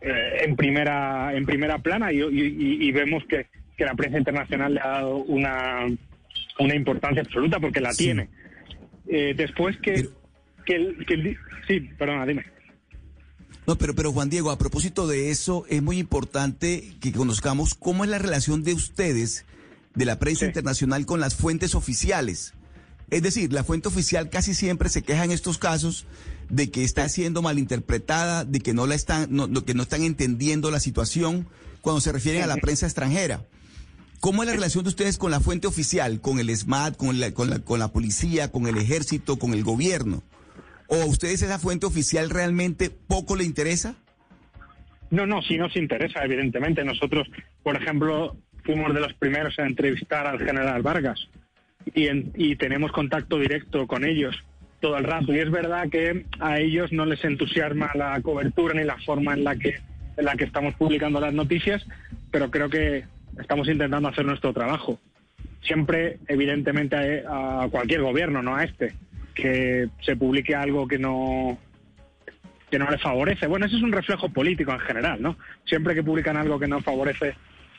eh, 0.00 0.42
en, 0.44 0.56
primera, 0.56 1.34
en 1.34 1.46
primera 1.46 1.78
plana 1.78 2.12
y, 2.12 2.92
vemos 2.92 3.24
que, 3.26 3.46
que, 3.76 3.84
la 3.84 3.94
prensa 3.94 4.18
internacional 4.18 4.74
le 4.74 4.80
ha 4.80 4.88
dado 4.88 5.16
una, 5.16 5.86
una 6.58 6.74
importancia 6.74 7.22
absoluta 7.22 7.60
porque 7.60 7.80
la 7.80 7.92
tiene. 7.92 8.28
Eh, 9.08 9.34
después 9.36 9.76
que, 9.78 10.08
que, 10.64 10.76
el, 10.76 11.38
Sí, 11.68 11.80
perdona, 11.80 12.26
dime. 12.26 12.44
No, 13.66 13.78
pero, 13.78 13.94
pero 13.94 14.12
Juan 14.12 14.28
Diego, 14.28 14.50
a 14.50 14.58
propósito 14.58 15.06
de 15.06 15.30
eso, 15.30 15.64
es 15.68 15.82
muy 15.82 15.98
importante 15.98 16.96
que 17.00 17.12
conozcamos 17.12 17.74
cómo 17.74 18.02
es 18.04 18.10
la 18.10 18.18
relación 18.18 18.64
de 18.64 18.74
ustedes, 18.74 19.44
de 19.94 20.04
la 20.04 20.18
prensa 20.18 20.46
internacional, 20.46 21.06
con 21.06 21.20
las 21.20 21.36
fuentes 21.36 21.74
oficiales. 21.74 22.54
Es 23.10 23.22
decir, 23.22 23.52
la 23.52 23.62
fuente 23.62 23.88
oficial 23.88 24.30
casi 24.30 24.54
siempre 24.54 24.88
se 24.88 25.02
queja 25.02 25.24
en 25.24 25.30
estos 25.30 25.58
casos 25.58 26.06
de 26.48 26.70
que 26.70 26.82
está 26.82 27.08
siendo 27.08 27.40
malinterpretada, 27.40 28.44
de 28.44 28.60
que 28.60 28.74
no 28.74 28.86
la 28.86 28.94
están, 28.94 29.28
no, 29.30 29.48
que 29.64 29.74
no 29.74 29.82
están 29.82 30.02
entendiendo 30.02 30.70
la 30.70 30.80
situación 30.80 31.46
cuando 31.82 32.00
se 32.00 32.10
refieren 32.10 32.42
a 32.42 32.46
la 32.46 32.56
prensa 32.56 32.86
extranjera. 32.86 33.44
¿Cómo 34.18 34.42
es 34.42 34.48
la 34.48 34.54
relación 34.54 34.84
de 34.84 34.90
ustedes 34.90 35.18
con 35.18 35.30
la 35.30 35.40
fuente 35.40 35.66
oficial, 35.66 36.20
con 36.20 36.38
el 36.38 36.56
SMAT, 36.56 36.96
con 36.96 37.20
la, 37.20 37.32
con 37.32 37.50
la, 37.50 37.58
con 37.60 37.78
la 37.78 37.92
policía, 37.92 38.50
con 38.50 38.66
el 38.66 38.78
ejército, 38.78 39.38
con 39.38 39.52
el 39.52 39.62
gobierno? 39.62 40.22
¿O 40.94 41.00
a 41.00 41.06
ustedes 41.06 41.40
esa 41.40 41.58
fuente 41.58 41.86
oficial 41.86 42.28
realmente 42.28 42.90
poco 42.90 43.34
le 43.34 43.44
interesa? 43.44 43.94
No, 45.10 45.24
no, 45.24 45.40
sí 45.40 45.56
nos 45.56 45.74
interesa, 45.74 46.22
evidentemente. 46.22 46.84
Nosotros, 46.84 47.26
por 47.62 47.76
ejemplo, 47.76 48.36
fuimos 48.62 48.92
de 48.92 49.00
los 49.00 49.14
primeros 49.14 49.58
a 49.58 49.64
entrevistar 49.64 50.26
al 50.26 50.38
general 50.38 50.82
Vargas 50.82 51.30
y, 51.94 52.56
tenemos 52.56 52.92
contacto 52.92 53.38
directo 53.38 53.86
con 53.86 54.04
ellos 54.04 54.36
todo 54.80 54.98
el 54.98 55.04
rato. 55.04 55.32
Y 55.32 55.38
es 55.38 55.50
verdad 55.50 55.88
que 55.88 56.26
a 56.40 56.58
ellos 56.58 56.92
no 56.92 57.06
les 57.06 57.24
entusiasma 57.24 57.92
la 57.94 58.20
cobertura 58.20 58.74
ni 58.74 58.84
la 58.84 58.98
forma 58.98 59.32
en 59.32 59.44
la 59.44 59.56
que, 59.56 59.76
en 60.18 60.24
la 60.26 60.36
que 60.36 60.44
estamos 60.44 60.74
publicando 60.74 61.20
las 61.20 61.32
noticias, 61.32 61.82
pero 62.30 62.50
creo 62.50 62.68
que 62.68 63.04
estamos 63.40 63.66
intentando 63.66 64.10
hacer 64.10 64.26
nuestro 64.26 64.52
trabajo. 64.52 65.00
Siempre, 65.62 66.18
evidentemente, 66.28 67.24
a, 67.26 67.66
cualquier 67.70 68.02
gobierno, 68.02 68.42
no 68.42 68.56
a 68.56 68.64
este, 68.64 68.92
que 69.32 69.88
se 70.00 70.16
publique 70.16 70.54
algo 70.54 70.86
que 70.86 70.98
no 70.98 71.58
que 72.70 72.78
no 72.78 72.90
le 72.90 72.98
favorece. 72.98 73.46
Bueno, 73.46 73.66
eso 73.66 73.76
es 73.76 73.82
un 73.82 73.92
reflejo 73.92 74.30
político 74.30 74.72
en 74.72 74.80
general, 74.80 75.20
¿no? 75.20 75.36
Siempre 75.66 75.94
que 75.94 76.02
publican 76.02 76.38
algo 76.38 76.58
que 76.58 76.66
no 76.66 76.80
favorece 76.80 77.34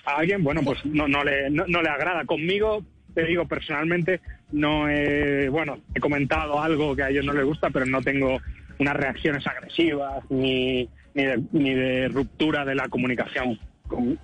a 0.05 0.17
alguien, 0.17 0.43
bueno, 0.43 0.61
pues 0.63 0.85
no, 0.85 1.07
no, 1.07 1.23
le, 1.23 1.49
no 1.49 1.81
le 1.81 1.89
agrada. 1.89 2.25
Conmigo 2.25 2.85
te 3.13 3.25
digo, 3.25 3.47
personalmente 3.47 4.21
no 4.51 4.89
he, 4.89 5.49
bueno, 5.49 5.79
he 5.93 5.99
comentado 5.99 6.61
algo 6.61 6.95
que 6.95 7.03
a 7.03 7.09
ellos 7.09 7.25
no 7.25 7.33
les 7.33 7.45
gusta, 7.45 7.69
pero 7.69 7.85
no 7.85 8.01
tengo 8.01 8.39
unas 8.79 8.95
reacciones 8.95 9.45
agresivas 9.45 10.23
ni, 10.29 10.89
ni, 11.13 11.23
de, 11.23 11.43
ni 11.51 11.73
de 11.73 12.07
ruptura 12.09 12.65
de 12.65 12.75
la 12.75 12.87
comunicación. 12.89 13.59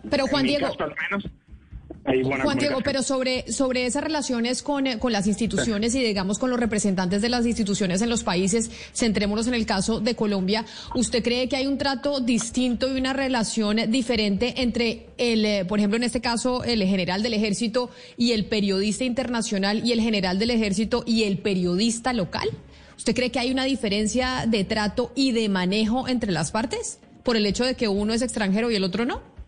Pero 0.10 0.28
Juan 0.28 0.46
Diego, 0.46 0.68
al 0.68 0.96
menos, 1.10 1.30
Juan 2.04 2.58
Diego, 2.58 2.80
pero 2.84 3.04
sobre, 3.04 3.52
sobre 3.52 3.86
esas 3.86 4.04
relaciones 4.04 4.64
con, 4.64 4.86
con 5.00 5.12
las 5.12 5.28
instituciones 5.28 5.94
y 5.96 6.04
digamos 6.04 6.40
con 6.40 6.50
los 6.50 6.60
representantes 6.60 7.22
de 7.22 7.30
las 7.30 7.46
instituciones 7.46 8.02
en 8.02 8.10
los 8.10 8.24
países, 8.24 8.72
centrémonos 8.94 9.48
en 9.48 9.54
el 9.54 9.66
caso 9.66 10.00
de 10.00 10.16
Colombia, 10.16 10.66
¿usted 10.96 11.24
cree 11.24 11.48
que 11.50 11.58
hay 11.58 11.68
un 11.68 11.78
trato 11.78 12.20
distinto 12.20 12.92
y 12.92 13.00
una 13.00 13.14
relación 13.14 13.78
diferente 13.92 14.62
entre 14.62 15.08
el, 15.18 15.46
eh, 15.46 15.66
por 15.66 15.80
ejemplo, 15.80 15.98
en 15.98 16.04
este 16.04 16.22
caso, 16.22 16.64
el 16.64 16.84
general 16.84 17.22
del 17.22 17.34
ejército 17.34 17.90
y 18.18 18.32
el 18.32 18.46
periodista 18.46 19.04
internacional 19.04 19.86
y 19.86 19.92
el 19.92 20.02
general 20.02 20.40
del 20.40 20.52
ejército 20.52 21.04
y 21.06 21.24
el 21.24 21.40
periodista 21.40 22.14
local? 22.14 22.50
¿Usted 22.98 23.16
cree 23.16 23.32
que 23.32 23.40
hay 23.40 23.52
una 23.52 23.64
diferencia 23.64 24.46
de 24.48 24.64
trato 24.64 25.12
y 25.16 25.32
de 25.32 25.48
manejo 25.48 26.08
entre 26.08 26.32
las 26.32 26.52
partes 26.52 27.00
por 27.24 27.38
el 27.38 27.46
hecho 27.46 27.64
de 27.64 27.76
que 27.76 27.88
uno 27.88 28.14
es 28.14 28.22
extranjero 28.22 28.72
y 28.72 28.76
el 28.76 28.84
otro 28.84 29.06
no? 29.06 29.39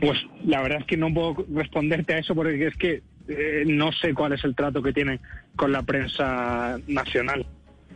Pues 0.00 0.18
la 0.44 0.62
verdad 0.62 0.80
es 0.80 0.86
que 0.86 0.96
no 0.96 1.12
puedo 1.12 1.46
responderte 1.52 2.14
a 2.14 2.18
eso 2.18 2.34
porque 2.34 2.66
es 2.66 2.76
que 2.76 3.02
eh, 3.28 3.64
no 3.66 3.92
sé 3.92 4.14
cuál 4.14 4.32
es 4.32 4.44
el 4.44 4.54
trato 4.54 4.82
que 4.82 4.92
tienen 4.92 5.20
con 5.56 5.72
la 5.72 5.82
prensa 5.82 6.78
nacional. 6.86 7.46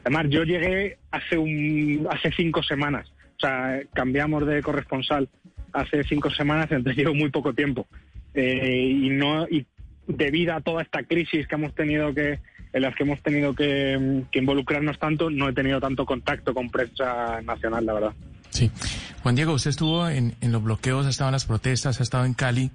Además, 0.04 0.26
yo 0.28 0.44
llegué 0.44 0.98
hace 1.10 1.38
un 1.38 2.06
hace 2.10 2.32
cinco 2.32 2.62
semanas, 2.62 3.12
o 3.36 3.40
sea, 3.40 3.80
cambiamos 3.94 4.46
de 4.46 4.62
corresponsal 4.62 5.28
hace 5.72 6.02
cinco 6.04 6.30
semanas, 6.30 6.70
entonces 6.70 6.96
llevo 7.02 7.14
muy 7.14 7.30
poco 7.30 7.54
tiempo 7.54 7.86
eh, 8.34 8.76
y 8.78 9.08
no 9.10 9.46
y 9.48 9.66
debido 10.06 10.54
a 10.54 10.60
toda 10.60 10.82
esta 10.82 11.04
crisis 11.04 11.46
que 11.46 11.54
hemos 11.54 11.74
tenido 11.74 12.12
que 12.12 12.40
en 12.72 12.82
las 12.82 12.94
que 12.94 13.04
hemos 13.04 13.22
tenido 13.22 13.54
que 13.54 14.24
involucrarnos 14.32 14.98
tanto, 14.98 15.28
no 15.28 15.48
he 15.48 15.52
tenido 15.52 15.78
tanto 15.78 16.06
contacto 16.06 16.54
con 16.54 16.70
prensa 16.70 17.42
nacional, 17.42 17.84
la 17.84 17.92
verdad. 17.92 18.14
Sí. 18.52 18.70
Juan 19.22 19.34
Diego, 19.34 19.54
usted 19.54 19.70
estuvo 19.70 20.08
en, 20.08 20.36
los 20.40 20.62
bloqueos, 20.62 21.06
ha 21.06 21.10
estado 21.10 21.28
en 21.28 21.32
las 21.32 21.46
protestas, 21.46 22.00
ha 22.00 22.02
estado 22.02 22.24
en 22.26 22.34
Cali, 22.34 22.70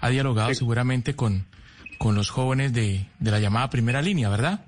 ha 0.00 0.10
dialogado 0.10 0.54
seguramente 0.54 1.14
con, 1.14 1.46
con 1.98 2.14
los 2.14 2.30
jóvenes 2.30 2.72
de, 2.72 3.06
la 3.20 3.40
llamada 3.40 3.70
primera 3.70 4.02
línea, 4.02 4.28
¿verdad? 4.28 4.64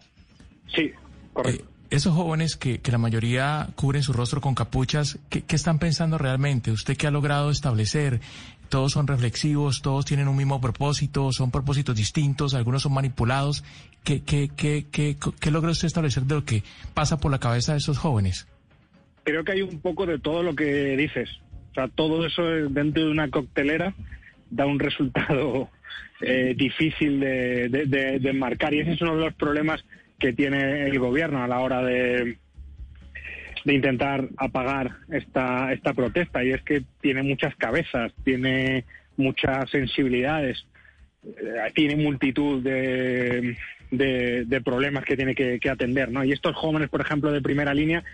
Sí, 0.74 0.92
correcto. 1.32 1.64
Eh, 1.64 1.68
esos 1.90 2.14
jóvenes 2.14 2.56
que, 2.56 2.80
que, 2.80 2.90
la 2.90 2.98
mayoría 2.98 3.68
cubren 3.76 4.02
su 4.02 4.12
rostro 4.12 4.40
con 4.40 4.54
capuchas, 4.54 5.18
¿qué, 5.28 5.44
están 5.48 5.78
pensando 5.78 6.18
realmente? 6.18 6.72
¿Usted 6.72 6.96
qué 6.96 7.06
ha 7.06 7.10
logrado 7.10 7.50
establecer? 7.50 8.20
Todos 8.68 8.92
son 8.92 9.06
reflexivos, 9.06 9.82
todos 9.82 10.04
tienen 10.04 10.26
un 10.26 10.36
mismo 10.36 10.60
propósito, 10.60 11.30
son 11.30 11.50
propósitos 11.50 11.94
distintos, 11.94 12.54
algunos 12.54 12.82
son 12.82 12.94
manipulados. 12.94 13.62
¿Qué, 14.02 14.22
qué, 14.22 14.50
qué, 14.56 14.86
qué, 14.90 15.16
qué 15.38 15.50
logra 15.50 15.70
usted 15.70 15.86
establecer 15.86 16.24
de 16.24 16.34
lo 16.34 16.44
que 16.44 16.64
pasa 16.94 17.18
por 17.18 17.30
la 17.30 17.38
cabeza 17.38 17.72
de 17.72 17.78
esos 17.78 17.98
jóvenes? 17.98 18.46
Creo 19.24 19.44
que 19.44 19.52
hay 19.52 19.62
un 19.62 19.80
poco 19.80 20.06
de 20.06 20.18
todo 20.18 20.42
lo 20.42 20.54
que 20.54 20.96
dices. 20.96 21.28
O 21.72 21.74
sea, 21.74 21.88
todo 21.88 22.24
eso 22.24 22.42
dentro 22.70 23.04
de 23.04 23.10
una 23.10 23.30
coctelera 23.30 23.94
da 24.50 24.66
un 24.66 24.78
resultado 24.78 25.68
eh, 26.20 26.54
difícil 26.56 27.18
de, 27.18 27.68
de, 28.20 28.32
marcar. 28.32 28.72
Y 28.72 28.80
ese 28.80 28.92
es 28.92 29.02
uno 29.02 29.16
de 29.16 29.24
los 29.24 29.34
problemas 29.34 29.84
que 30.18 30.32
tiene 30.32 30.86
el 30.86 30.98
gobierno 30.98 31.42
a 31.42 31.48
la 31.48 31.58
hora 31.58 31.82
de, 31.82 32.38
de 33.64 33.74
intentar 33.74 34.28
apagar 34.36 34.92
esta, 35.10 35.72
esta 35.72 35.92
protesta. 35.92 36.44
Y 36.44 36.52
es 36.52 36.62
que 36.62 36.84
tiene 37.00 37.22
muchas 37.22 37.56
cabezas, 37.56 38.12
tiene 38.22 38.84
muchas 39.16 39.68
sensibilidades, 39.70 40.64
eh, 41.24 41.72
tiene 41.74 41.96
multitud 41.96 42.62
de, 42.62 43.56
de, 43.90 44.60
problemas 44.60 45.04
que 45.04 45.16
tiene 45.16 45.34
que, 45.34 45.58
que, 45.58 45.70
atender. 45.70 46.12
¿no? 46.12 46.24
Y 46.24 46.32
estos 46.32 46.54
jóvenes, 46.54 46.88
por 46.88 47.00
ejemplo, 47.00 47.32
de 47.32 47.42
primera 47.42 47.74
línea, 47.74 48.04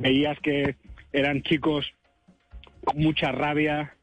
veías 0.00 0.38
que 0.40 0.74
eran 1.12 1.42
chicos 1.42 1.86
con 2.84 2.98
mucha 2.98 3.30
rabia, 3.30 3.94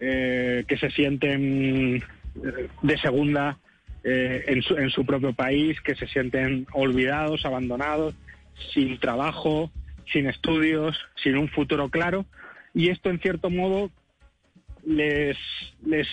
eh, 0.00 0.64
que 0.66 0.78
se 0.78 0.90
sienten 0.90 1.96
eh, 1.96 2.68
de 2.82 2.98
segunda 2.98 3.58
eh, 4.04 4.44
en, 4.46 4.62
su, 4.62 4.76
en 4.76 4.90
su 4.90 5.04
propio 5.04 5.34
país, 5.34 5.80
que 5.80 5.96
se 5.96 6.06
sienten 6.06 6.66
olvidados, 6.72 7.44
abandonados, 7.44 8.14
sin 8.72 8.98
trabajo, 8.98 9.70
sin 10.12 10.26
estudios, 10.26 10.96
sin 11.22 11.36
un 11.36 11.48
futuro 11.48 11.90
claro. 11.90 12.24
Y 12.72 12.88
esto, 12.88 13.10
en 13.10 13.18
cierto 13.20 13.50
modo, 13.50 13.90
les, 14.86 15.36
les, 15.84 16.06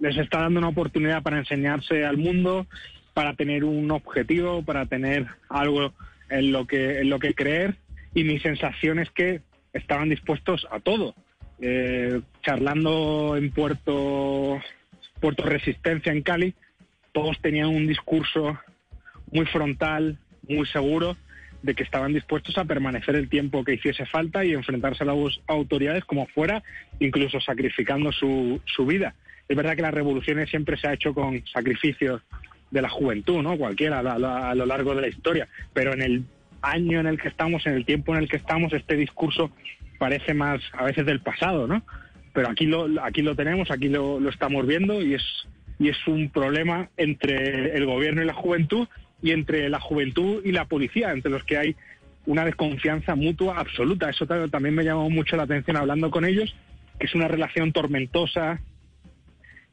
les 0.00 0.16
está 0.16 0.40
dando 0.40 0.60
una 0.60 0.68
oportunidad 0.68 1.22
para 1.22 1.38
enseñarse 1.38 2.04
al 2.04 2.16
mundo, 2.16 2.66
para 3.12 3.34
tener 3.34 3.64
un 3.64 3.90
objetivo, 3.90 4.62
para 4.62 4.86
tener 4.86 5.26
algo 5.48 5.92
en 6.30 6.52
lo 6.52 6.66
que, 6.66 7.00
en 7.00 7.10
lo 7.10 7.18
que 7.18 7.34
creer 7.34 7.76
y 8.14 8.24
mi 8.24 8.38
sensación 8.40 8.98
es 8.98 9.10
que 9.10 9.42
estaban 9.72 10.08
dispuestos 10.08 10.66
a 10.70 10.80
todo. 10.80 11.14
Eh, 11.60 12.20
charlando 12.42 13.36
en 13.36 13.50
Puerto, 13.50 14.60
Puerto 15.20 15.42
Resistencia, 15.44 16.12
en 16.12 16.22
Cali, 16.22 16.54
todos 17.12 17.40
tenían 17.40 17.68
un 17.68 17.86
discurso 17.86 18.58
muy 19.30 19.46
frontal, 19.46 20.18
muy 20.48 20.66
seguro, 20.66 21.16
de 21.62 21.74
que 21.74 21.82
estaban 21.82 22.12
dispuestos 22.12 22.56
a 22.58 22.64
permanecer 22.64 23.16
el 23.16 23.28
tiempo 23.28 23.64
que 23.64 23.74
hiciese 23.74 24.06
falta 24.06 24.44
y 24.44 24.52
enfrentarse 24.52 25.02
a 25.02 25.06
las 25.06 25.40
autoridades 25.46 26.04
como 26.04 26.26
fuera, 26.26 26.62
incluso 27.00 27.40
sacrificando 27.40 28.12
su, 28.12 28.60
su 28.64 28.86
vida. 28.86 29.14
Es 29.48 29.56
verdad 29.56 29.76
que 29.76 29.82
las 29.82 29.94
revoluciones 29.94 30.50
siempre 30.50 30.76
se 30.76 30.88
ha 30.88 30.94
hecho 30.94 31.14
con 31.14 31.44
sacrificios 31.46 32.22
de 32.70 32.82
la 32.82 32.88
juventud, 32.88 33.42
¿no? 33.42 33.56
Cualquiera 33.56 34.00
a, 34.00 34.50
a 34.50 34.54
lo 34.54 34.66
largo 34.66 34.94
de 34.94 35.02
la 35.02 35.08
historia, 35.08 35.48
pero 35.72 35.94
en 35.94 36.02
el 36.02 36.24
año 36.70 37.00
en 37.00 37.06
el 37.06 37.20
que 37.20 37.28
estamos, 37.28 37.66
en 37.66 37.74
el 37.74 37.84
tiempo 37.84 38.14
en 38.14 38.22
el 38.22 38.28
que 38.28 38.36
estamos, 38.36 38.72
este 38.72 38.96
discurso 38.96 39.50
parece 39.98 40.34
más 40.34 40.60
a 40.72 40.84
veces 40.84 41.06
del 41.06 41.20
pasado, 41.20 41.66
¿no? 41.66 41.82
Pero 42.32 42.48
aquí 42.50 42.66
lo, 42.66 42.86
aquí 43.02 43.22
lo 43.22 43.34
tenemos, 43.34 43.70
aquí 43.70 43.88
lo, 43.88 44.20
lo 44.20 44.28
estamos 44.28 44.66
viendo 44.66 45.02
y 45.02 45.14
es, 45.14 45.22
y 45.78 45.88
es 45.88 46.06
un 46.06 46.28
problema 46.30 46.90
entre 46.96 47.76
el 47.76 47.86
gobierno 47.86 48.22
y 48.22 48.26
la 48.26 48.34
juventud 48.34 48.88
y 49.22 49.30
entre 49.30 49.68
la 49.68 49.80
juventud 49.80 50.42
y 50.44 50.52
la 50.52 50.66
policía, 50.66 51.12
entre 51.12 51.30
los 51.30 51.44
que 51.44 51.56
hay 51.56 51.76
una 52.26 52.44
desconfianza 52.44 53.14
mutua 53.14 53.58
absoluta. 53.58 54.10
Eso 54.10 54.26
también 54.26 54.74
me 54.74 54.84
llamó 54.84 55.08
mucho 55.08 55.36
la 55.36 55.44
atención 55.44 55.76
hablando 55.76 56.10
con 56.10 56.24
ellos, 56.24 56.54
que 56.98 57.06
es 57.06 57.14
una 57.14 57.28
relación 57.28 57.72
tormentosa, 57.72 58.60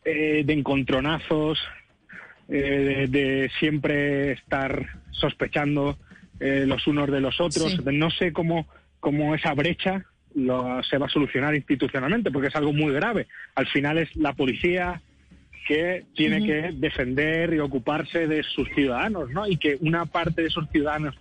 eh, 0.06 0.44
de 0.46 0.54
encontronazos, 0.54 1.60
eh, 2.50 3.08
de, 3.10 3.50
siempre 3.60 4.34
estar 4.34 5.02
sospechando 5.12 5.98
eh, 6.40 6.66
los 6.68 6.86
unos 6.88 7.10
de 7.12 7.22
los 7.22 7.40
otros. 7.40 7.84
No 7.86 8.10
sé 8.12 8.34
cómo, 8.34 8.68
cómo 9.00 9.36
esa 9.36 9.54
brecha 9.54 10.06
lo, 10.36 10.82
se 10.84 10.98
va 10.98 11.08
a 11.08 11.10
solucionar 11.10 11.56
institucionalmente, 11.56 12.32
porque 12.32 12.48
es 12.48 12.56
algo 12.56 12.74
muy 12.74 12.94
grave. 12.94 13.28
Al 13.56 13.68
final 13.68 13.98
es 13.98 14.16
la 14.16 14.34
policía 14.34 15.02
que 15.68 16.06
tiene 16.16 16.46
que 16.46 16.72
defender 16.74 17.54
y 17.54 17.60
ocuparse 17.60 18.28
de 18.28 18.44
sus 18.44 18.68
ciudadanos, 18.76 19.30
¿no? 19.30 19.48
Y 19.48 19.58
que 19.58 19.78
una 19.80 20.06
parte 20.06 20.42
de 20.42 20.50
esos 20.50 20.70
ciudadanos 20.72 21.16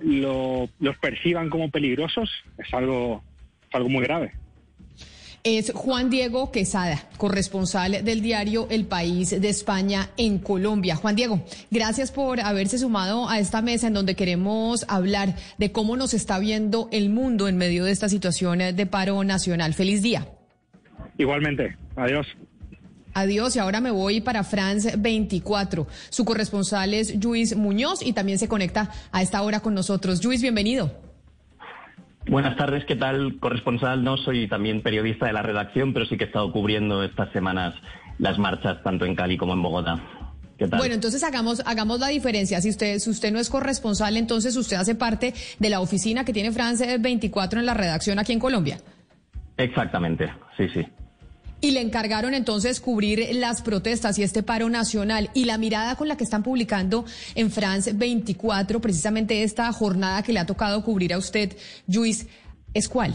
lo, 0.00 0.68
los 0.80 0.98
perciban 0.98 1.50
como 1.50 1.70
peligrosos 1.70 2.30
es 2.58 2.74
algo, 2.74 3.22
es 3.68 3.74
algo 3.74 3.88
muy 3.88 4.02
grave 4.02 4.32
es 5.46 5.70
Juan 5.72 6.10
Diego 6.10 6.50
Quesada, 6.50 7.04
corresponsal 7.18 8.04
del 8.04 8.20
diario 8.20 8.66
El 8.68 8.84
País 8.84 9.30
de 9.30 9.48
España 9.48 10.10
en 10.16 10.40
Colombia. 10.40 10.96
Juan 10.96 11.14
Diego, 11.14 11.40
gracias 11.70 12.10
por 12.10 12.40
haberse 12.40 12.78
sumado 12.78 13.28
a 13.28 13.38
esta 13.38 13.62
mesa 13.62 13.86
en 13.86 13.94
donde 13.94 14.16
queremos 14.16 14.84
hablar 14.88 15.36
de 15.56 15.70
cómo 15.70 15.96
nos 15.96 16.14
está 16.14 16.40
viendo 16.40 16.88
el 16.90 17.10
mundo 17.10 17.46
en 17.46 17.58
medio 17.58 17.84
de 17.84 17.92
esta 17.92 18.08
situación 18.08 18.58
de 18.58 18.86
paro 18.86 19.22
nacional. 19.22 19.72
Feliz 19.72 20.02
día. 20.02 20.26
Igualmente. 21.16 21.76
Adiós. 21.94 22.26
Adiós 23.14 23.54
y 23.54 23.60
ahora 23.60 23.80
me 23.80 23.92
voy 23.92 24.20
para 24.20 24.42
France 24.42 24.94
24. 24.98 25.86
Su 26.10 26.24
corresponsal 26.24 26.92
es 26.92 27.22
Luis 27.22 27.54
Muñoz 27.56 28.04
y 28.04 28.14
también 28.14 28.40
se 28.40 28.48
conecta 28.48 28.90
a 29.12 29.22
esta 29.22 29.40
hora 29.42 29.60
con 29.60 29.74
nosotros. 29.74 30.24
Luis, 30.24 30.42
bienvenido. 30.42 31.05
Buenas 32.28 32.56
tardes, 32.56 32.84
¿qué 32.84 32.96
tal? 32.96 33.38
Corresponsal, 33.38 34.02
no 34.02 34.16
soy 34.16 34.48
también 34.48 34.82
periodista 34.82 35.26
de 35.26 35.32
la 35.32 35.42
redacción, 35.42 35.92
pero 35.92 36.06
sí 36.06 36.16
que 36.16 36.24
he 36.24 36.26
estado 36.26 36.50
cubriendo 36.50 37.04
estas 37.04 37.30
semanas 37.32 37.74
las 38.18 38.38
marchas 38.38 38.82
tanto 38.82 39.04
en 39.04 39.14
Cali 39.14 39.36
como 39.36 39.52
en 39.52 39.62
Bogotá. 39.62 40.00
¿Qué 40.58 40.66
tal? 40.66 40.78
Bueno, 40.78 40.94
entonces 40.94 41.22
hagamos, 41.22 41.62
hagamos 41.66 42.00
la 42.00 42.08
diferencia. 42.08 42.60
Si 42.60 42.70
usted, 42.70 42.98
si 42.98 43.10
usted 43.10 43.32
no 43.32 43.38
es 43.38 43.48
corresponsal, 43.48 44.16
entonces 44.16 44.56
usted 44.56 44.76
hace 44.76 44.94
parte 44.94 45.34
de 45.58 45.70
la 45.70 45.80
oficina 45.80 46.24
que 46.24 46.32
tiene 46.32 46.50
France 46.50 46.98
24 46.98 47.60
en 47.60 47.66
la 47.66 47.74
redacción 47.74 48.18
aquí 48.18 48.32
en 48.32 48.40
Colombia. 48.40 48.78
Exactamente, 49.56 50.32
sí, 50.56 50.68
sí. 50.74 50.86
Y 51.60 51.70
le 51.70 51.80
encargaron 51.80 52.34
entonces 52.34 52.80
cubrir 52.80 53.28
las 53.32 53.62
protestas 53.62 54.18
y 54.18 54.22
este 54.22 54.42
paro 54.42 54.68
nacional 54.68 55.30
y 55.34 55.46
la 55.46 55.58
mirada 55.58 55.96
con 55.96 56.08
la 56.08 56.16
que 56.16 56.24
están 56.24 56.42
publicando 56.42 57.04
en 57.34 57.50
France 57.50 57.92
24, 57.94 58.80
precisamente 58.80 59.42
esta 59.42 59.72
jornada 59.72 60.22
que 60.22 60.32
le 60.32 60.40
ha 60.40 60.46
tocado 60.46 60.84
cubrir 60.84 61.14
a 61.14 61.18
usted, 61.18 61.56
Luis, 61.86 62.28
¿es 62.74 62.88
cuál? 62.88 63.14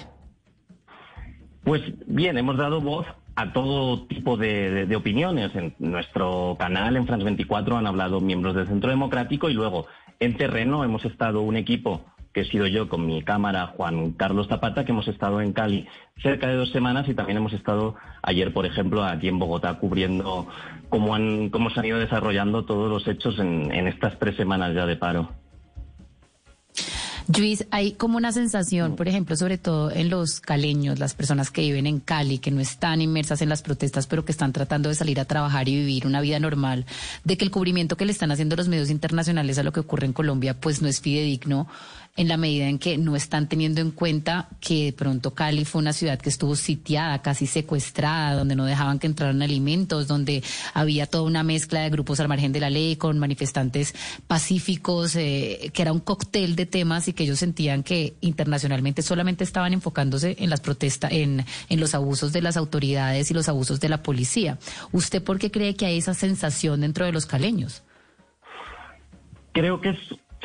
Pues 1.63 1.81
bien, 2.07 2.37
hemos 2.37 2.57
dado 2.57 2.81
voz 2.81 3.05
a 3.35 3.53
todo 3.53 4.05
tipo 4.07 4.37
de, 4.37 4.85
de, 4.87 4.95
opiniones. 4.95 5.55
En 5.55 5.75
nuestro 5.79 6.55
canal, 6.59 6.95
en 6.97 7.05
France 7.05 7.23
24, 7.23 7.77
han 7.77 7.87
hablado 7.87 8.19
miembros 8.19 8.55
del 8.55 8.67
Centro 8.67 8.89
Democrático 8.89 9.49
y 9.49 9.53
luego 9.53 9.87
en 10.19 10.37
terreno 10.37 10.83
hemos 10.83 11.05
estado 11.05 11.41
un 11.41 11.55
equipo 11.55 12.05
que 12.33 12.41
he 12.41 12.45
sido 12.45 12.67
yo 12.67 12.87
con 12.87 13.05
mi 13.05 13.23
cámara, 13.23 13.67
Juan 13.75 14.11
Carlos 14.11 14.47
Zapata, 14.47 14.85
que 14.85 14.91
hemos 14.91 15.07
estado 15.07 15.41
en 15.41 15.53
Cali 15.53 15.87
cerca 16.21 16.47
de 16.47 16.55
dos 16.55 16.71
semanas 16.71 17.07
y 17.09 17.13
también 17.13 17.37
hemos 17.37 17.53
estado 17.53 17.95
ayer, 18.21 18.53
por 18.53 18.65
ejemplo, 18.65 19.03
aquí 19.03 19.27
en 19.27 19.39
Bogotá 19.39 19.75
cubriendo 19.79 20.47
cómo, 20.89 21.15
han, 21.15 21.49
cómo 21.49 21.69
se 21.69 21.79
han 21.79 21.85
ido 21.85 21.99
desarrollando 21.99 22.65
todos 22.65 22.89
los 22.89 23.07
hechos 23.07 23.39
en, 23.39 23.71
en 23.71 23.87
estas 23.87 24.17
tres 24.19 24.35
semanas 24.35 24.73
ya 24.75 24.85
de 24.85 24.95
paro. 24.95 25.29
Luis, 27.37 27.65
hay 27.71 27.93
como 27.93 28.17
una 28.17 28.31
sensación, 28.31 28.95
por 28.95 29.07
ejemplo, 29.07 29.35
sobre 29.35 29.57
todo 29.57 29.91
en 29.91 30.09
los 30.09 30.41
caleños, 30.41 30.99
las 30.99 31.13
personas 31.13 31.49
que 31.49 31.61
viven 31.61 31.87
en 31.87 31.99
Cali, 31.99 32.39
que 32.39 32.51
no 32.51 32.59
están 32.59 33.01
inmersas 33.01 33.41
en 33.41 33.49
las 33.49 33.61
protestas, 33.61 34.07
pero 34.07 34.25
que 34.25 34.31
están 34.31 34.51
tratando 34.51 34.89
de 34.89 34.95
salir 34.95 35.19
a 35.19 35.25
trabajar 35.25 35.69
y 35.69 35.75
vivir 35.75 36.07
una 36.07 36.19
vida 36.19 36.39
normal, 36.39 36.85
de 37.23 37.37
que 37.37 37.45
el 37.45 37.51
cubrimiento 37.51 37.95
que 37.95 38.05
le 38.05 38.11
están 38.11 38.31
haciendo 38.31 38.55
los 38.55 38.67
medios 38.67 38.89
internacionales 38.89 39.57
a 39.57 39.63
lo 39.63 39.71
que 39.71 39.79
ocurre 39.79 40.05
en 40.05 40.13
Colombia, 40.13 40.59
pues 40.59 40.81
no 40.81 40.87
es 40.87 40.99
fidedigno 40.99 41.67
en 42.17 42.27
la 42.27 42.37
medida 42.37 42.67
en 42.67 42.77
que 42.77 42.97
no 42.97 43.15
están 43.15 43.47
teniendo 43.47 43.79
en 43.79 43.91
cuenta 43.91 44.49
que 44.59 44.85
de 44.85 44.93
pronto 44.93 45.33
Cali 45.33 45.63
fue 45.63 45.79
una 45.79 45.93
ciudad 45.93 46.19
que 46.19 46.29
estuvo 46.29 46.55
sitiada, 46.55 47.21
casi 47.21 47.47
secuestrada, 47.47 48.35
donde 48.35 48.55
no 48.55 48.65
dejaban 48.65 48.99
que 48.99 49.07
entraran 49.07 49.41
alimentos, 49.41 50.07
donde 50.07 50.43
había 50.73 51.05
toda 51.05 51.23
una 51.23 51.43
mezcla 51.43 51.81
de 51.81 51.89
grupos 51.89 52.19
al 52.19 52.27
margen 52.27 52.51
de 52.51 52.59
la 52.59 52.69
ley 52.69 52.97
con 52.97 53.17
manifestantes 53.17 53.95
pacíficos, 54.27 55.15
eh, 55.15 55.71
que 55.73 55.81
era 55.81 55.93
un 55.93 55.99
cóctel 55.99 56.55
de 56.55 56.65
temas 56.65 57.07
y 57.07 57.13
que 57.13 57.23
ellos 57.23 57.39
sentían 57.39 57.81
que 57.81 58.15
internacionalmente 58.21 59.01
solamente 59.01 59.43
estaban 59.43 59.71
enfocándose 59.71 60.35
en 60.39 60.49
las 60.49 60.59
protestas, 60.59 61.11
en, 61.13 61.45
en 61.69 61.79
los 61.79 61.95
abusos 61.95 62.33
de 62.33 62.41
las 62.41 62.57
autoridades 62.57 63.31
y 63.31 63.33
los 63.33 63.47
abusos 63.47 63.79
de 63.79 63.89
la 63.89 64.03
policía. 64.03 64.59
¿Usted 64.91 65.23
por 65.23 65.39
qué 65.39 65.49
cree 65.49 65.75
que 65.75 65.85
hay 65.85 65.97
esa 65.97 66.13
sensación 66.13 66.81
dentro 66.81 67.05
de 67.05 67.13
los 67.13 67.25
caleños? 67.25 67.83
Creo 69.53 69.81
que 69.81 69.89
es 69.89 69.97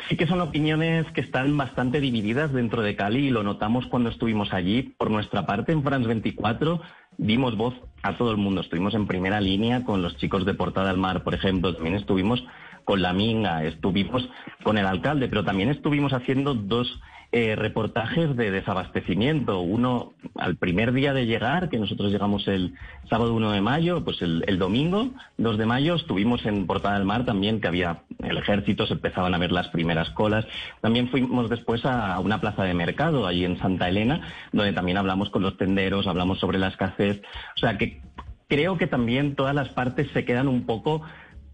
Sí 0.07 0.15
que 0.15 0.27
son 0.27 0.39
opiniones 0.41 1.05
que 1.11 1.21
están 1.21 1.57
bastante 1.57 1.99
divididas 1.99 2.53
dentro 2.53 2.81
de 2.81 2.95
Cali 2.95 3.27
y 3.27 3.29
lo 3.29 3.43
notamos 3.43 3.87
cuando 3.87 4.09
estuvimos 4.09 4.53
allí. 4.53 4.83
Por 4.97 5.11
nuestra 5.11 5.45
parte, 5.45 5.71
en 5.71 5.83
France 5.83 6.07
24 6.07 6.81
dimos 7.17 7.57
voz 7.57 7.73
a 8.03 8.15
todo 8.15 8.31
el 8.31 8.37
mundo. 8.37 8.61
Estuvimos 8.61 8.93
en 8.93 9.07
primera 9.07 9.41
línea 9.41 9.83
con 9.83 10.01
los 10.01 10.15
chicos 10.17 10.45
de 10.45 10.53
Portada 10.53 10.89
del 10.89 10.97
Mar, 10.97 11.23
por 11.23 11.33
ejemplo. 11.33 11.73
También 11.73 11.95
estuvimos 11.95 12.43
con 12.85 13.01
la 13.01 13.11
Minga, 13.11 13.65
estuvimos 13.65 14.29
con 14.63 14.77
el 14.77 14.85
alcalde, 14.85 15.27
pero 15.27 15.43
también 15.43 15.69
estuvimos 15.69 16.13
haciendo 16.13 16.53
dos 16.53 17.01
eh, 17.31 17.55
reportajes 17.55 18.35
de 18.35 18.51
desabastecimiento. 18.51 19.59
Uno 19.59 20.13
al 20.35 20.55
primer 20.55 20.93
día 20.93 21.13
de 21.13 21.25
llegar, 21.25 21.69
que 21.69 21.77
nosotros 21.77 22.11
llegamos 22.11 22.47
el 22.47 22.73
sábado 23.09 23.33
1 23.33 23.51
de 23.51 23.61
mayo, 23.61 24.03
pues 24.03 24.21
el, 24.21 24.57
domingo 24.57 25.09
2 25.37 25.57
de 25.57 25.65
mayo 25.65 25.95
estuvimos 25.95 26.45
en 26.45 26.65
Portada 26.65 26.95
del 26.95 27.05
Mar 27.05 27.25
también, 27.25 27.59
que 27.59 27.67
había 27.67 28.03
el 28.23 28.37
ejército, 28.37 28.87
se 28.87 28.93
empezaban 28.93 29.33
a 29.33 29.37
ver 29.37 29.51
las 29.51 29.67
primeras 29.69 30.09
colas. 30.11 30.45
También 30.81 31.09
fuimos 31.09 31.49
después 31.49 31.85
a 31.85 32.19
una 32.19 32.39
plaza 32.39 32.63
de 32.63 32.73
mercado, 32.73 33.27
allí 33.27 33.43
en 33.43 33.59
Santa 33.59 33.89
Elena, 33.89 34.21
donde 34.53 34.73
también 34.73 34.97
hablamos 34.97 35.29
con 35.29 35.41
los 35.41 35.57
tenderos, 35.57 36.07
hablamos 36.07 36.39
sobre 36.39 36.59
la 36.59 36.69
escasez. 36.69 37.21
O 37.55 37.59
sea 37.59 37.77
que 37.77 38.01
creo 38.47 38.77
que 38.77 38.87
también 38.87 39.35
todas 39.35 39.53
las 39.53 39.69
partes 39.69 40.07
se 40.13 40.25
quedan 40.25 40.47
un 40.47 40.65
poco 40.65 41.01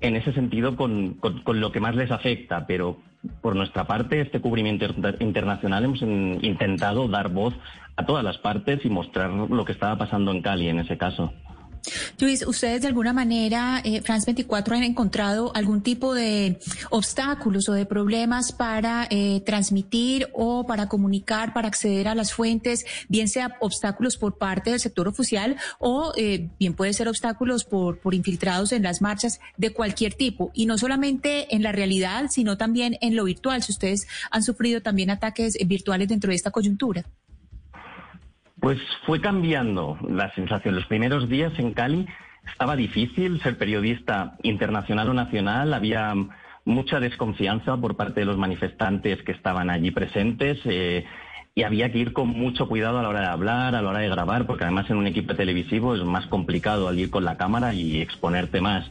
en 0.03 0.17
ese 0.17 0.33
sentido 0.33 0.75
con, 0.75 1.15
con, 1.15 1.59
lo 1.59 1.71
que 1.71 1.79
más 1.79 1.95
les 1.95 2.11
afecta, 2.11 2.67
pero 2.67 2.97
por 3.41 3.55
nuestra 3.55 3.85
parte, 3.85 4.21
este 4.21 4.41
cubrimiento 4.41 4.85
internacional 5.19 5.85
hemos 5.85 6.01
intentado 6.01 7.07
dar 7.07 7.29
voz 7.29 7.53
a 7.95 8.05
todas 8.05 8.23
las 8.23 8.37
partes 8.37 8.83
y 8.83 8.89
mostrar 8.89 9.29
lo 9.29 9.65
que 9.65 9.71
estaba 9.71 9.97
pasando 9.97 10.31
en 10.31 10.41
Cali 10.41 10.67
en 10.67 10.79
ese 10.79 10.97
caso. 10.97 11.33
Luis, 12.19 12.45
ustedes 12.47 12.81
de 12.81 12.87
alguna 12.87 13.13
manera, 13.13 13.81
eh, 13.83 14.01
France 14.01 14.25
24, 14.25 14.75
han 14.75 14.83
encontrado 14.83 15.51
algún 15.55 15.81
tipo 15.81 16.13
de 16.13 16.59
obstáculos 16.89 17.67
o 17.69 17.73
de 17.73 17.85
problemas 17.85 18.51
para 18.51 19.07
eh, 19.09 19.41
transmitir 19.45 20.29
o 20.33 20.65
para 20.65 20.87
comunicar, 20.87 21.53
para 21.53 21.67
acceder 21.67 22.07
a 22.07 22.15
las 22.15 22.33
fuentes, 22.33 22.85
bien 23.09 23.27
sea 23.27 23.57
obstáculos 23.59 24.17
por 24.17 24.37
parte 24.37 24.71
del 24.71 24.79
sector 24.79 25.07
oficial 25.07 25.57
o 25.79 26.13
eh, 26.15 26.49
bien 26.59 26.73
puede 26.73 26.93
ser 26.93 27.07
obstáculos 27.07 27.65
por, 27.65 27.99
por 27.99 28.13
infiltrados 28.13 28.71
en 28.71 28.83
las 28.83 29.01
marchas 29.01 29.39
de 29.57 29.71
cualquier 29.71 30.13
tipo. 30.13 30.51
Y 30.53 30.65
no 30.65 30.77
solamente 30.77 31.53
en 31.55 31.63
la 31.63 31.71
realidad, 31.71 32.27
sino 32.29 32.57
también 32.57 32.97
en 33.01 33.15
lo 33.15 33.25
virtual, 33.25 33.61
si 33.63 33.71
ustedes 33.71 34.07
han 34.31 34.43
sufrido 34.43 34.81
también 34.81 35.09
ataques 35.09 35.57
virtuales 35.65 36.07
dentro 36.07 36.29
de 36.29 36.35
esta 36.35 36.51
coyuntura. 36.51 37.05
Pues 38.63 38.79
fue 39.05 39.19
cambiando 39.19 39.97
la 40.07 40.33
sensación. 40.35 40.73
Los 40.73 40.85
primeros 40.85 41.27
días 41.27 41.51
en 41.59 41.73
Cali 41.73 42.07
estaba 42.49 42.77
difícil 42.77 43.41
ser 43.41 43.57
periodista 43.57 44.37
internacional 44.41 45.09
o 45.09 45.13
nacional. 45.13 45.73
Había 45.73 46.13
mucha 46.63 47.01
desconfianza 47.01 47.75
por 47.75 47.97
parte 47.97 48.21
de 48.21 48.25
los 48.25 48.37
manifestantes 48.37 49.21
que 49.23 49.33
estaban 49.33 49.69
allí 49.69 49.91
presentes. 49.91 50.61
Eh, 50.63 51.03
y 51.53 51.63
había 51.63 51.91
que 51.91 51.97
ir 51.97 52.13
con 52.13 52.29
mucho 52.29 52.69
cuidado 52.69 52.99
a 52.99 53.03
la 53.03 53.09
hora 53.09 53.19
de 53.19 53.27
hablar, 53.27 53.75
a 53.75 53.81
la 53.81 53.89
hora 53.89 53.99
de 53.99 54.07
grabar, 54.07 54.47
porque 54.47 54.63
además 54.63 54.89
en 54.89 54.95
un 54.95 55.07
equipo 55.07 55.35
televisivo 55.35 55.93
es 55.93 56.01
más 56.05 56.25
complicado 56.27 56.87
al 56.87 56.97
ir 56.97 57.09
con 57.09 57.25
la 57.25 57.35
cámara 57.35 57.73
y 57.73 57.99
exponerte 57.99 58.61
más. 58.61 58.89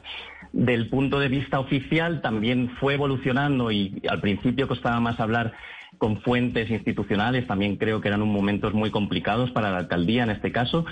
Del 0.52 0.90
punto 0.90 1.18
de 1.18 1.28
vista 1.28 1.58
oficial 1.58 2.20
también 2.20 2.68
fue 2.78 2.92
evolucionando 2.92 3.72
y 3.72 4.02
al 4.06 4.20
principio 4.20 4.68
costaba 4.68 5.00
más 5.00 5.18
hablar 5.18 5.54
con 6.02 6.20
fuentes 6.20 6.68
institucionales, 6.68 7.46
también 7.46 7.76
creo 7.76 8.00
que 8.00 8.08
eran 8.08 8.26
momentos 8.26 8.74
muy 8.74 8.90
complicados 8.90 9.52
para 9.52 9.70
la 9.70 9.78
alcaldía 9.78 10.24
en 10.24 10.30
este 10.30 10.50
caso, 10.50 10.84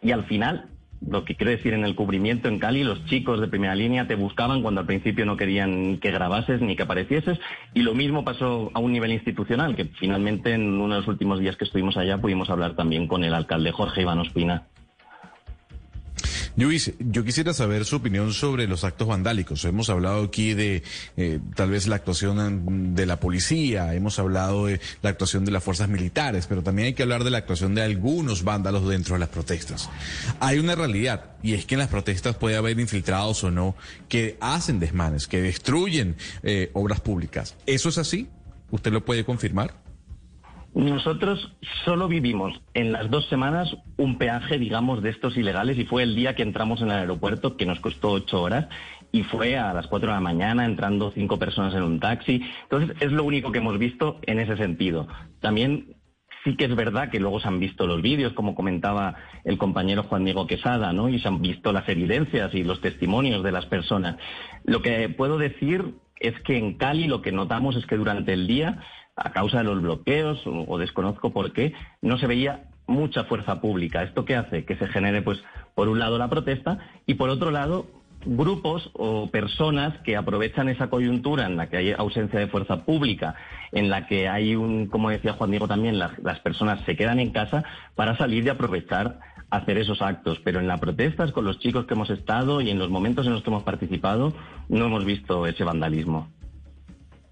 y 0.00 0.12
al 0.12 0.24
final 0.24 0.70
lo 1.06 1.26
que 1.26 1.34
quiere 1.34 1.56
decir 1.56 1.74
en 1.74 1.84
el 1.84 1.94
cubrimiento 1.94 2.48
en 2.48 2.58
Cali, 2.58 2.82
los 2.82 3.04
chicos 3.04 3.38
de 3.38 3.48
primera 3.48 3.74
línea 3.74 4.06
te 4.06 4.14
buscaban 4.14 4.62
cuando 4.62 4.80
al 4.80 4.86
principio 4.86 5.26
no 5.26 5.36
querían 5.36 5.98
que 5.98 6.10
grabases 6.10 6.62
ni 6.62 6.74
que 6.74 6.84
aparecieses. 6.84 7.38
Y 7.74 7.82
lo 7.82 7.94
mismo 7.94 8.24
pasó 8.24 8.70
a 8.72 8.78
un 8.78 8.92
nivel 8.92 9.12
institucional, 9.12 9.76
que 9.76 9.84
finalmente 9.84 10.54
en 10.54 10.80
uno 10.80 10.94
de 10.94 11.00
los 11.00 11.08
últimos 11.08 11.38
días 11.38 11.56
que 11.56 11.64
estuvimos 11.64 11.98
allá 11.98 12.16
pudimos 12.16 12.48
hablar 12.48 12.76
también 12.76 13.08
con 13.08 13.24
el 13.24 13.34
alcalde 13.34 13.72
Jorge 13.72 14.00
Iván 14.00 14.20
Ospina. 14.20 14.68
Luis, 16.56 16.92
yo 16.98 17.22
quisiera 17.22 17.52
saber 17.52 17.84
su 17.84 17.96
opinión 17.96 18.32
sobre 18.32 18.66
los 18.66 18.82
actos 18.82 19.06
vandálicos. 19.06 19.62
Hemos 19.66 19.90
hablado 19.90 20.24
aquí 20.24 20.54
de 20.54 20.82
eh, 21.18 21.38
tal 21.54 21.70
vez 21.70 21.86
la 21.86 21.96
actuación 21.96 22.94
de 22.94 23.04
la 23.04 23.20
policía, 23.20 23.92
hemos 23.92 24.18
hablado 24.18 24.64
de 24.64 24.80
la 25.02 25.10
actuación 25.10 25.44
de 25.44 25.50
las 25.50 25.62
fuerzas 25.62 25.90
militares, 25.90 26.46
pero 26.46 26.62
también 26.62 26.86
hay 26.86 26.94
que 26.94 27.02
hablar 27.02 27.24
de 27.24 27.30
la 27.30 27.38
actuación 27.38 27.74
de 27.74 27.82
algunos 27.82 28.42
vándalos 28.42 28.88
dentro 28.88 29.16
de 29.16 29.18
las 29.18 29.28
protestas. 29.28 29.90
Hay 30.40 30.58
una 30.58 30.74
realidad, 30.74 31.32
y 31.42 31.52
es 31.52 31.66
que 31.66 31.74
en 31.74 31.80
las 31.80 31.88
protestas 31.88 32.36
puede 32.36 32.56
haber 32.56 32.80
infiltrados 32.80 33.44
o 33.44 33.50
no 33.50 33.76
que 34.08 34.38
hacen 34.40 34.80
desmanes, 34.80 35.26
que 35.26 35.42
destruyen 35.42 36.16
eh, 36.42 36.70
obras 36.72 37.00
públicas. 37.00 37.54
¿Eso 37.66 37.90
es 37.90 37.98
así? 37.98 38.28
¿Usted 38.70 38.92
lo 38.92 39.04
puede 39.04 39.26
confirmar? 39.26 39.85
Nosotros 40.76 41.56
solo 41.86 42.06
vivimos 42.06 42.60
en 42.74 42.92
las 42.92 43.10
dos 43.10 43.26
semanas 43.30 43.74
un 43.96 44.18
peaje, 44.18 44.58
digamos, 44.58 45.02
de 45.02 45.08
estos 45.08 45.34
ilegales 45.38 45.78
y 45.78 45.86
fue 45.86 46.02
el 46.02 46.14
día 46.14 46.34
que 46.34 46.42
entramos 46.42 46.82
en 46.82 46.88
el 46.88 46.98
aeropuerto, 46.98 47.56
que 47.56 47.64
nos 47.64 47.80
costó 47.80 48.10
ocho 48.10 48.42
horas, 48.42 48.68
y 49.10 49.22
fue 49.22 49.56
a 49.56 49.72
las 49.72 49.86
cuatro 49.86 50.10
de 50.10 50.16
la 50.16 50.20
mañana 50.20 50.66
entrando 50.66 51.12
cinco 51.12 51.38
personas 51.38 51.74
en 51.74 51.82
un 51.82 51.98
taxi. 51.98 52.42
Entonces, 52.64 52.94
es 53.00 53.10
lo 53.10 53.24
único 53.24 53.52
que 53.52 53.58
hemos 53.60 53.78
visto 53.78 54.20
en 54.26 54.38
ese 54.38 54.58
sentido. 54.58 55.08
También 55.40 55.96
sí 56.44 56.56
que 56.56 56.66
es 56.66 56.76
verdad 56.76 57.08
que 57.08 57.20
luego 57.20 57.40
se 57.40 57.48
han 57.48 57.58
visto 57.58 57.86
los 57.86 58.02
vídeos, 58.02 58.34
como 58.34 58.54
comentaba 58.54 59.14
el 59.44 59.56
compañero 59.56 60.02
Juan 60.02 60.24
Diego 60.24 60.46
Quesada, 60.46 60.92
¿no? 60.92 61.08
Y 61.08 61.18
se 61.20 61.28
han 61.28 61.40
visto 61.40 61.72
las 61.72 61.88
evidencias 61.88 62.54
y 62.54 62.64
los 62.64 62.82
testimonios 62.82 63.42
de 63.42 63.52
las 63.52 63.64
personas. 63.64 64.16
Lo 64.64 64.82
que 64.82 65.08
puedo 65.08 65.38
decir 65.38 65.94
es 66.20 66.38
que 66.42 66.58
en 66.58 66.74
Cali 66.74 67.06
lo 67.06 67.22
que 67.22 67.32
notamos 67.32 67.76
es 67.76 67.86
que 67.86 67.96
durante 67.96 68.34
el 68.34 68.46
día 68.46 68.82
a 69.16 69.32
causa 69.32 69.58
de 69.58 69.64
los 69.64 69.80
bloqueos 69.80 70.42
o, 70.46 70.78
desconozco 70.78 71.32
por 71.32 71.52
qué, 71.52 71.72
no 72.02 72.18
se 72.18 72.26
veía 72.26 72.64
mucha 72.86 73.24
fuerza 73.24 73.60
pública. 73.60 74.02
¿Esto 74.02 74.24
qué 74.24 74.36
hace? 74.36 74.64
Que 74.64 74.76
se 74.76 74.86
genere, 74.86 75.22
pues, 75.22 75.42
por 75.74 75.88
un 75.88 75.98
lado 75.98 76.18
la 76.18 76.28
protesta 76.28 76.78
y 77.06 77.14
por 77.14 77.30
otro 77.30 77.50
lado 77.50 77.86
grupos 78.24 78.90
o 78.94 79.30
personas 79.30 79.96
que 80.02 80.16
aprovechan 80.16 80.68
esa 80.68 80.88
coyuntura 80.90 81.46
en 81.46 81.56
la 81.56 81.68
que 81.68 81.76
hay 81.76 81.92
ausencia 81.92 82.40
de 82.40 82.48
fuerza 82.48 82.84
pública, 82.84 83.36
en 83.72 83.88
la 83.88 84.06
que 84.06 84.28
hay 84.28 84.56
un, 84.56 84.86
como 84.86 85.10
decía 85.10 85.34
Juan 85.34 85.50
Diego 85.50 85.68
también, 85.68 85.98
las, 85.98 86.40
personas 86.40 86.80
se 86.84 86.96
quedan 86.96 87.20
en 87.20 87.30
casa 87.30 87.64
para 87.94 88.16
salir 88.16 88.44
y 88.44 88.48
aprovechar 88.48 89.20
hacer 89.48 89.78
esos 89.78 90.02
actos. 90.02 90.40
Pero 90.44 90.58
en 90.58 90.66
las 90.66 90.80
protestas 90.80 91.32
con 91.32 91.44
los 91.44 91.60
chicos 91.60 91.86
que 91.86 91.94
hemos 91.94 92.10
estado 92.10 92.60
y 92.60 92.70
en 92.70 92.78
los 92.78 92.90
momentos 92.90 93.26
en 93.26 93.32
los 93.32 93.42
que 93.42 93.50
hemos 93.50 93.62
participado 93.62 94.32
no 94.68 94.86
hemos 94.86 95.04
visto 95.04 95.46
ese 95.46 95.64
vandalismo. 95.64 96.28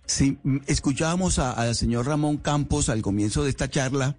Sí, 0.07 0.39
escuchábamos 0.67 1.39
al 1.39 1.75
señor 1.75 2.07
Ramón 2.07 2.37
Campos 2.37 2.91
al 2.91 3.01
comienzo 3.01 3.43
de 3.43 3.51
esta 3.51 3.71
charla 3.71 4.17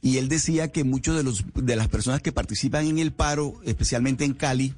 y 0.00 0.18
él 0.18 0.28
decía 0.28 0.70
que 0.70 0.84
muchos 0.84 1.16
de 1.16 1.24
los 1.24 1.44
de 1.54 1.74
las 1.74 1.88
personas 1.88 2.22
que 2.22 2.30
participan 2.30 2.86
en 2.86 2.98
el 2.98 3.12
paro, 3.12 3.60
especialmente 3.64 4.24
en 4.24 4.34
Cali, 4.34 4.74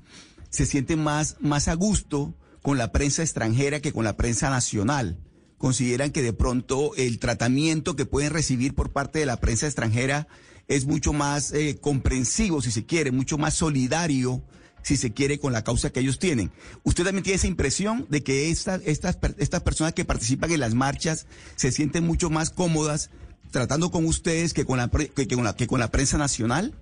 se 0.48 0.64
sienten 0.64 1.02
más 1.02 1.36
más 1.40 1.68
a 1.68 1.74
gusto 1.74 2.34
con 2.62 2.78
la 2.78 2.90
prensa 2.90 3.22
extranjera 3.22 3.80
que 3.80 3.92
con 3.92 4.04
la 4.04 4.16
prensa 4.16 4.48
nacional. 4.48 5.18
Consideran 5.58 6.10
que 6.10 6.22
de 6.22 6.32
pronto 6.32 6.94
el 6.96 7.18
tratamiento 7.18 7.94
que 7.94 8.06
pueden 8.06 8.32
recibir 8.32 8.74
por 8.74 8.92
parte 8.92 9.18
de 9.18 9.26
la 9.26 9.38
prensa 9.38 9.66
extranjera 9.66 10.26
es 10.68 10.86
mucho 10.86 11.12
más 11.12 11.52
eh, 11.52 11.78
comprensivo, 11.80 12.62
si 12.62 12.70
se 12.70 12.86
quiere, 12.86 13.10
mucho 13.10 13.36
más 13.36 13.54
solidario 13.54 14.42
si 14.86 14.96
se 14.96 15.12
quiere, 15.12 15.40
con 15.40 15.52
la 15.52 15.64
causa 15.64 15.90
que 15.90 15.98
ellos 15.98 16.20
tienen. 16.20 16.52
¿Usted 16.84 17.02
también 17.02 17.24
tiene 17.24 17.34
esa 17.38 17.48
impresión 17.48 18.06
de 18.08 18.22
que 18.22 18.50
estas, 18.50 18.80
estas, 18.86 19.18
estas 19.36 19.62
personas 19.64 19.94
que 19.94 20.04
participan 20.04 20.52
en 20.52 20.60
las 20.60 20.74
marchas 20.74 21.26
se 21.56 21.72
sienten 21.72 22.06
mucho 22.06 22.30
más 22.30 22.50
cómodas 22.50 23.10
tratando 23.50 23.90
con 23.90 24.04
ustedes 24.04 24.54
que 24.54 24.64
con 24.64 24.78
la, 24.78 24.88
que, 24.88 25.26
con 25.26 25.42
la, 25.42 25.56
que 25.56 25.66
con 25.66 25.80
la 25.80 25.90
prensa 25.90 26.18
nacional? 26.18 26.72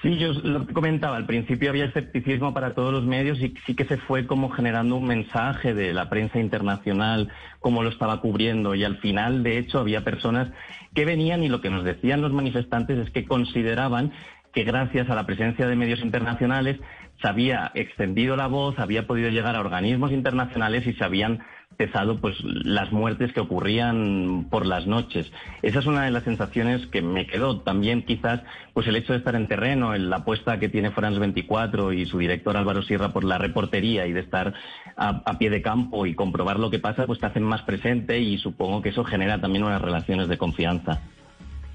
Sí, 0.00 0.16
yo 0.16 0.32
lo 0.32 0.66
comentaba, 0.68 1.18
al 1.18 1.26
principio 1.26 1.68
había 1.68 1.84
escepticismo 1.84 2.54
para 2.54 2.72
todos 2.72 2.90
los 2.90 3.04
medios 3.04 3.38
y 3.42 3.52
sí 3.66 3.74
que 3.74 3.84
se 3.84 3.98
fue 3.98 4.26
como 4.26 4.48
generando 4.48 4.96
un 4.96 5.06
mensaje 5.06 5.74
de 5.74 5.92
la 5.92 6.08
prensa 6.08 6.38
internacional, 6.38 7.28
cómo 7.58 7.82
lo 7.82 7.90
estaba 7.90 8.22
cubriendo 8.22 8.74
y 8.74 8.82
al 8.82 8.96
final, 8.96 9.42
de 9.42 9.58
hecho, 9.58 9.78
había 9.78 10.02
personas 10.02 10.50
que 10.94 11.04
venían 11.04 11.44
y 11.44 11.50
lo 11.50 11.60
que 11.60 11.68
nos 11.68 11.84
decían 11.84 12.22
los 12.22 12.32
manifestantes 12.32 12.96
es 12.96 13.10
que 13.10 13.26
consideraban 13.26 14.12
que 14.52 14.64
gracias 14.64 15.08
a 15.08 15.14
la 15.14 15.26
presencia 15.26 15.66
de 15.66 15.76
medios 15.76 16.00
internacionales 16.00 16.78
se 17.20 17.28
había 17.28 17.70
extendido 17.74 18.36
la 18.36 18.46
voz, 18.46 18.78
había 18.78 19.06
podido 19.06 19.28
llegar 19.28 19.54
a 19.54 19.60
organismos 19.60 20.10
internacionales 20.10 20.86
y 20.86 20.94
se 20.94 21.04
habían 21.04 21.40
cesado 21.76 22.20
pues 22.20 22.36
las 22.42 22.92
muertes 22.92 23.32
que 23.32 23.40
ocurrían 23.40 24.48
por 24.50 24.66
las 24.66 24.86
noches. 24.86 25.30
Esa 25.62 25.78
es 25.78 25.86
una 25.86 26.04
de 26.04 26.10
las 26.10 26.24
sensaciones 26.24 26.86
que 26.88 27.02
me 27.02 27.26
quedó. 27.26 27.60
También 27.60 28.02
quizás 28.02 28.40
pues 28.74 28.86
el 28.86 28.96
hecho 28.96 29.12
de 29.12 29.18
estar 29.18 29.34
en 29.34 29.48
terreno, 29.48 29.94
en 29.94 30.10
la 30.10 30.16
apuesta 30.16 30.58
que 30.58 30.68
tiene 30.68 30.90
France 30.90 31.18
24 31.18 31.92
y 31.92 32.06
su 32.06 32.18
director 32.18 32.56
Álvaro 32.56 32.82
Sierra 32.82 33.12
por 33.12 33.24
la 33.24 33.38
reportería 33.38 34.06
y 34.06 34.12
de 34.12 34.20
estar 34.20 34.54
a, 34.96 35.22
a, 35.24 35.38
pie 35.38 35.50
de 35.50 35.62
campo 35.62 36.06
y 36.06 36.14
comprobar 36.14 36.58
lo 36.58 36.70
que 36.70 36.78
pasa, 36.78 37.06
pues 37.06 37.18
te 37.18 37.26
hacen 37.26 37.44
más 37.44 37.62
presente 37.62 38.18
y 38.18 38.38
supongo 38.38 38.82
que 38.82 38.90
eso 38.90 39.04
genera 39.04 39.40
también 39.40 39.64
unas 39.64 39.80
relaciones 39.80 40.28
de 40.28 40.38
confianza. 40.38 41.00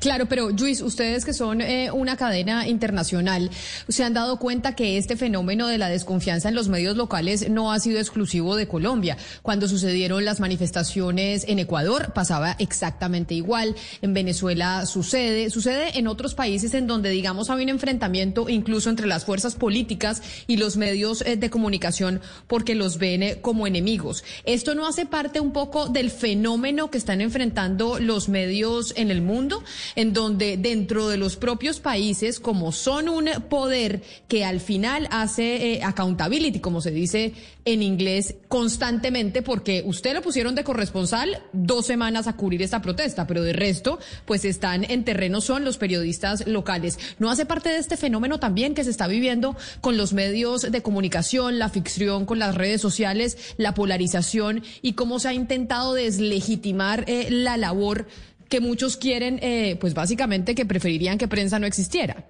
Claro, 0.06 0.28
pero 0.28 0.52
Luis, 0.52 0.82
ustedes 0.82 1.26
que 1.26 1.34
son 1.34 1.62
eh, 1.62 1.90
una 1.92 2.16
cadena 2.16 2.68
internacional, 2.68 3.50
se 3.88 4.04
han 4.04 4.14
dado 4.14 4.38
cuenta 4.38 4.76
que 4.76 5.00
este 5.00 5.18
fenómeno 5.18 5.68
de 5.68 5.80
la 5.80 5.90
desconfianza 5.90 6.48
en 6.48 6.54
los 6.54 6.68
medios 6.68 6.96
locales 6.96 7.50
no 7.50 7.72
ha 7.72 7.80
sido 7.80 7.98
exclusivo 8.00 8.56
de 8.56 8.68
Colombia. 8.68 9.18
Cuando 9.42 9.68
sucedieron 9.68 10.24
las 10.24 10.40
manifestaciones 10.40 11.46
en 11.48 11.58
Ecuador 11.58 12.14
pasaba 12.14 12.56
exactamente 12.60 13.34
igual. 13.34 13.76
En 14.04 14.14
Venezuela 14.14 14.86
sucede, 14.86 15.50
sucede 15.50 15.98
en 15.98 16.06
otros 16.06 16.36
países 16.36 16.76
en 16.76 16.86
donde, 16.86 17.10
digamos, 17.10 17.50
hay 17.50 17.64
un 17.64 17.70
enfrentamiento 17.70 18.48
incluso 18.48 18.92
entre 18.92 19.08
las 19.08 19.26
fuerzas 19.26 19.56
políticas 19.56 20.22
y 20.46 20.58
los 20.58 20.78
medios 20.78 21.24
eh, 21.24 21.36
de 21.36 21.50
comunicación 21.50 22.22
porque 22.46 22.76
los 22.76 23.00
ven 23.00 23.24
eh, 23.24 23.40
como 23.42 23.66
enemigos. 23.66 24.24
¿Esto 24.44 24.76
no 24.76 24.86
hace 24.86 25.08
parte 25.08 25.40
un 25.40 25.52
poco 25.52 25.90
del 25.90 26.12
fenómeno 26.12 26.92
que 26.92 27.00
están 27.00 27.22
enfrentando 27.22 27.98
los 27.98 28.30
medios 28.30 28.94
en 28.98 29.10
el 29.10 29.24
mundo? 29.24 29.64
En 29.96 30.14
donde 30.14 30.58
dentro 30.58 31.08
de 31.08 31.18
los 31.18 31.38
propios 31.38 31.80
países, 31.80 32.40
como 32.40 32.72
son 32.72 33.10
un 33.10 33.30
poder 33.50 34.02
que 34.28 34.46
al 34.46 34.60
final 34.60 35.08
hace 35.12 35.74
eh, 35.74 35.84
accountability, 35.84 36.60
como 36.60 36.82
se 36.82 36.92
dice 36.92 37.34
en 37.66 37.82
inglés, 37.82 38.36
constantemente, 38.48 39.42
porque 39.42 39.84
usted 39.86 40.14
lo 40.14 40.22
pusieron 40.22 40.54
de 40.54 40.64
corresponsal 40.64 41.42
dos 41.52 41.88
semanas 41.88 42.28
a 42.28 42.36
cubrir 42.36 42.62
esta 42.62 42.82
protesta, 42.82 43.26
pero 43.26 43.42
de 43.42 43.54
resto, 43.54 44.00
pues 44.26 44.46
están 44.46 44.84
en 44.90 45.04
terreno, 45.04 45.42
son 45.42 45.66
los 45.66 45.78
periodistas 45.78 46.46
locales. 46.46 47.00
¿No 47.18 47.32
hace 47.32 47.46
parte 47.46 47.70
de 47.70 47.78
este 47.78 47.98
fenómeno 47.98 48.40
también 48.40 48.76
que 48.76 48.84
se 48.84 48.92
está 48.92 49.08
viviendo 49.08 49.56
con 49.82 49.98
los 49.98 50.14
medios 50.14 50.72
de 50.72 50.82
comunicación, 50.84 51.58
la 51.58 51.70
ficción, 51.70 52.26
con 52.26 52.38
las 52.38 52.56
redes 52.56 52.82
sociales, 52.82 53.38
la 53.58 53.74
polarización 53.74 54.64
y 54.82 54.94
cómo 54.94 55.20
se 55.20 55.30
ha 55.30 55.34
intentado 55.34 55.94
deslegitimar 55.94 57.06
eh, 57.08 57.28
la 57.32 57.58
labor 57.58 58.08
que 58.50 58.60
muchos 58.60 58.98
quieren, 58.98 59.40
eh, 59.42 59.78
pues 59.80 59.94
básicamente 59.94 60.56
que 60.56 60.66
preferirían 60.66 61.18
que 61.18 61.28
prensa 61.28 61.60
no 61.60 61.66
existiera. 61.66 62.26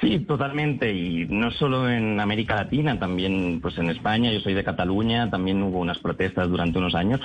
Sí, 0.00 0.20
totalmente. 0.20 0.92
Y 0.92 1.26
no 1.26 1.50
solo 1.50 1.90
en 1.90 2.20
América 2.20 2.54
Latina, 2.54 2.98
también 2.98 3.60
pues 3.60 3.76
en 3.78 3.90
España, 3.90 4.30
yo 4.30 4.38
soy 4.40 4.54
de 4.54 4.62
Cataluña, 4.62 5.28
también 5.28 5.60
hubo 5.62 5.80
unas 5.80 5.98
protestas 5.98 6.48
durante 6.48 6.78
unos 6.78 6.94
años. 6.94 7.20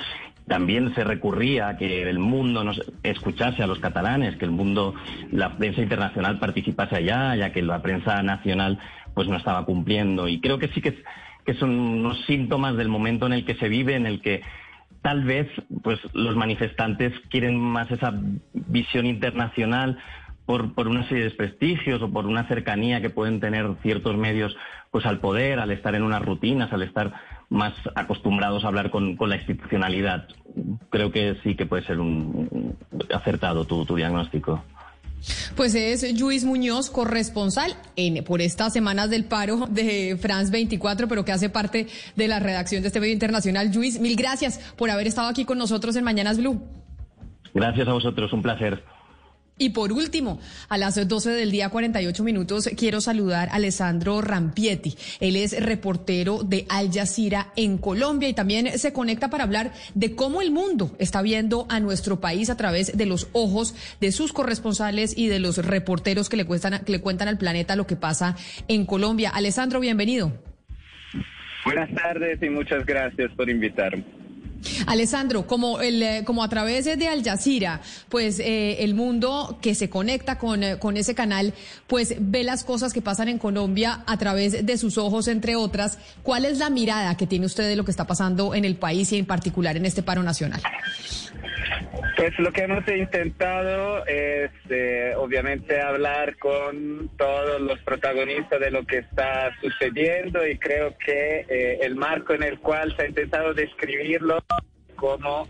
También 0.48 0.92
se 0.94 1.04
recurría 1.04 1.68
a 1.68 1.76
que 1.76 2.02
el 2.02 2.18
mundo 2.18 2.64
nos 2.64 2.82
escuchase 3.04 3.62
a 3.62 3.68
los 3.68 3.78
catalanes, 3.78 4.36
que 4.36 4.44
el 4.44 4.50
mundo, 4.50 4.94
la 5.30 5.56
prensa 5.56 5.82
internacional 5.82 6.40
participase 6.40 6.96
allá, 6.96 7.36
ya 7.36 7.52
que 7.52 7.62
la 7.62 7.80
prensa 7.80 8.22
nacional 8.22 8.78
pues 9.14 9.28
no 9.28 9.36
estaba 9.36 9.64
cumpliendo. 9.64 10.26
Y 10.26 10.40
creo 10.40 10.58
que 10.58 10.68
sí 10.68 10.80
que, 10.80 11.00
que 11.46 11.54
son 11.54 11.70
unos 11.70 12.24
síntomas 12.26 12.76
del 12.76 12.88
momento 12.88 13.26
en 13.26 13.34
el 13.34 13.44
que 13.44 13.54
se 13.54 13.68
vive, 13.68 13.94
en 13.94 14.06
el 14.06 14.20
que 14.20 14.42
tal 15.04 15.22
vez 15.22 15.46
pues 15.82 16.00
los 16.14 16.34
manifestantes 16.34 17.12
quieren 17.28 17.60
más 17.60 17.90
esa 17.90 18.14
visión 18.54 19.04
internacional 19.04 19.98
por, 20.46 20.72
por 20.72 20.88
una 20.88 21.02
serie 21.02 21.24
de 21.24 21.28
desprestigios 21.28 22.00
o 22.00 22.10
por 22.10 22.24
una 22.24 22.48
cercanía 22.48 23.02
que 23.02 23.10
pueden 23.10 23.38
tener 23.38 23.66
ciertos 23.82 24.16
medios 24.16 24.56
pues 24.90 25.04
al 25.04 25.20
poder, 25.20 25.60
al 25.60 25.70
estar 25.72 25.94
en 25.94 26.04
unas 26.04 26.24
rutinas, 26.24 26.72
al 26.72 26.82
estar 26.82 27.12
más 27.50 27.74
acostumbrados 27.94 28.64
a 28.64 28.68
hablar 28.68 28.88
con, 28.88 29.16
con 29.16 29.28
la 29.28 29.36
institucionalidad. 29.36 30.26
Creo 30.88 31.12
que 31.12 31.36
sí 31.42 31.54
que 31.54 31.66
puede 31.66 31.84
ser 31.84 32.00
un, 32.00 32.74
acertado 33.14 33.66
tu, 33.66 33.84
tu 33.84 33.96
diagnóstico. 33.96 34.64
Pues 35.56 35.74
es 35.74 36.18
Luis 36.18 36.44
Muñoz, 36.44 36.90
corresponsal 36.90 37.76
en, 37.96 38.24
por 38.24 38.40
estas 38.40 38.72
semanas 38.72 39.10
del 39.10 39.24
paro 39.24 39.66
de 39.70 40.18
France 40.20 40.50
24, 40.50 41.08
pero 41.08 41.24
que 41.24 41.32
hace 41.32 41.48
parte 41.48 41.86
de 42.16 42.28
la 42.28 42.40
redacción 42.40 42.82
de 42.82 42.88
este 42.88 43.00
medio 43.00 43.12
internacional. 43.12 43.70
Luis, 43.74 44.00
mil 44.00 44.16
gracias 44.16 44.58
por 44.76 44.90
haber 44.90 45.06
estado 45.06 45.28
aquí 45.28 45.44
con 45.44 45.58
nosotros 45.58 45.96
en 45.96 46.04
Mañanas 46.04 46.38
Blue. 46.38 46.60
Gracias 47.54 47.86
a 47.86 47.92
vosotros, 47.92 48.32
un 48.32 48.42
placer. 48.42 48.82
Y 49.56 49.70
por 49.70 49.92
último, 49.92 50.40
a 50.68 50.78
las 50.78 50.96
12 51.06 51.30
del 51.30 51.52
día 51.52 51.68
48 51.68 52.24
minutos 52.24 52.68
quiero 52.76 53.00
saludar 53.00 53.48
a 53.48 53.54
Alessandro 53.54 54.20
Rampietti. 54.20 54.96
Él 55.20 55.36
es 55.36 55.64
reportero 55.64 56.42
de 56.42 56.66
Al 56.68 56.92
Jazeera 56.92 57.52
en 57.54 57.78
Colombia 57.78 58.28
y 58.28 58.34
también 58.34 58.76
se 58.78 58.92
conecta 58.92 59.30
para 59.30 59.44
hablar 59.44 59.72
de 59.94 60.16
cómo 60.16 60.42
el 60.42 60.50
mundo 60.50 60.96
está 60.98 61.22
viendo 61.22 61.66
a 61.68 61.78
nuestro 61.78 62.20
país 62.20 62.50
a 62.50 62.56
través 62.56 62.96
de 62.96 63.06
los 63.06 63.28
ojos 63.32 63.76
de 64.00 64.10
sus 64.10 64.32
corresponsales 64.32 65.16
y 65.16 65.28
de 65.28 65.38
los 65.38 65.58
reporteros 65.58 66.28
que 66.28 66.36
le, 66.36 66.46
que 66.46 66.92
le 66.92 67.00
cuentan 67.00 67.28
al 67.28 67.38
planeta 67.38 67.76
lo 67.76 67.86
que 67.86 67.94
pasa 67.94 68.36
en 68.66 68.84
Colombia. 68.86 69.30
Alessandro, 69.30 69.78
bienvenido. 69.78 70.32
Buenas 71.64 71.94
tardes 71.94 72.42
y 72.42 72.50
muchas 72.50 72.84
gracias 72.84 73.30
por 73.36 73.48
invitarme. 73.48 74.23
Alessandro, 74.86 75.46
como, 75.46 75.80
el, 75.80 76.02
eh, 76.02 76.22
como 76.24 76.42
a 76.42 76.48
través 76.48 76.84
de 76.84 77.08
Al 77.08 77.22
Jazeera, 77.22 77.80
pues 78.08 78.40
eh, 78.40 78.84
el 78.84 78.94
mundo 78.94 79.58
que 79.60 79.74
se 79.74 79.90
conecta 79.90 80.38
con, 80.38 80.62
eh, 80.62 80.78
con 80.78 80.96
ese 80.96 81.14
canal, 81.14 81.54
pues 81.86 82.16
ve 82.18 82.44
las 82.44 82.64
cosas 82.64 82.92
que 82.92 83.02
pasan 83.02 83.28
en 83.28 83.38
Colombia 83.38 84.02
a 84.06 84.16
través 84.18 84.64
de 84.64 84.78
sus 84.78 84.98
ojos, 84.98 85.28
entre 85.28 85.56
otras. 85.56 85.98
¿Cuál 86.22 86.44
es 86.44 86.58
la 86.58 86.70
mirada 86.70 87.16
que 87.16 87.26
tiene 87.26 87.46
usted 87.46 87.68
de 87.68 87.76
lo 87.76 87.84
que 87.84 87.90
está 87.90 88.06
pasando 88.06 88.54
en 88.54 88.64
el 88.64 88.76
país 88.76 89.12
y 89.12 89.18
en 89.18 89.26
particular 89.26 89.76
en 89.76 89.86
este 89.86 90.02
paro 90.02 90.22
nacional? 90.22 90.60
Pues 92.16 92.38
lo 92.38 92.52
que 92.52 92.62
hemos 92.62 92.86
intentado 92.88 94.06
es 94.06 94.50
obviamente 95.16 95.80
hablar 95.80 96.36
con 96.38 97.10
todos 97.16 97.60
los 97.60 97.78
protagonistas 97.80 98.60
de 98.60 98.70
lo 98.70 98.86
que 98.86 98.98
está 98.98 99.50
sucediendo 99.60 100.46
y 100.46 100.56
creo 100.58 100.94
que 101.04 101.78
el 101.82 101.96
marco 101.96 102.34
en 102.34 102.44
el 102.44 102.60
cual 102.60 102.94
se 102.96 103.02
ha 103.02 103.08
intentado 103.08 103.52
describirlo 103.52 104.38
como 105.04 105.46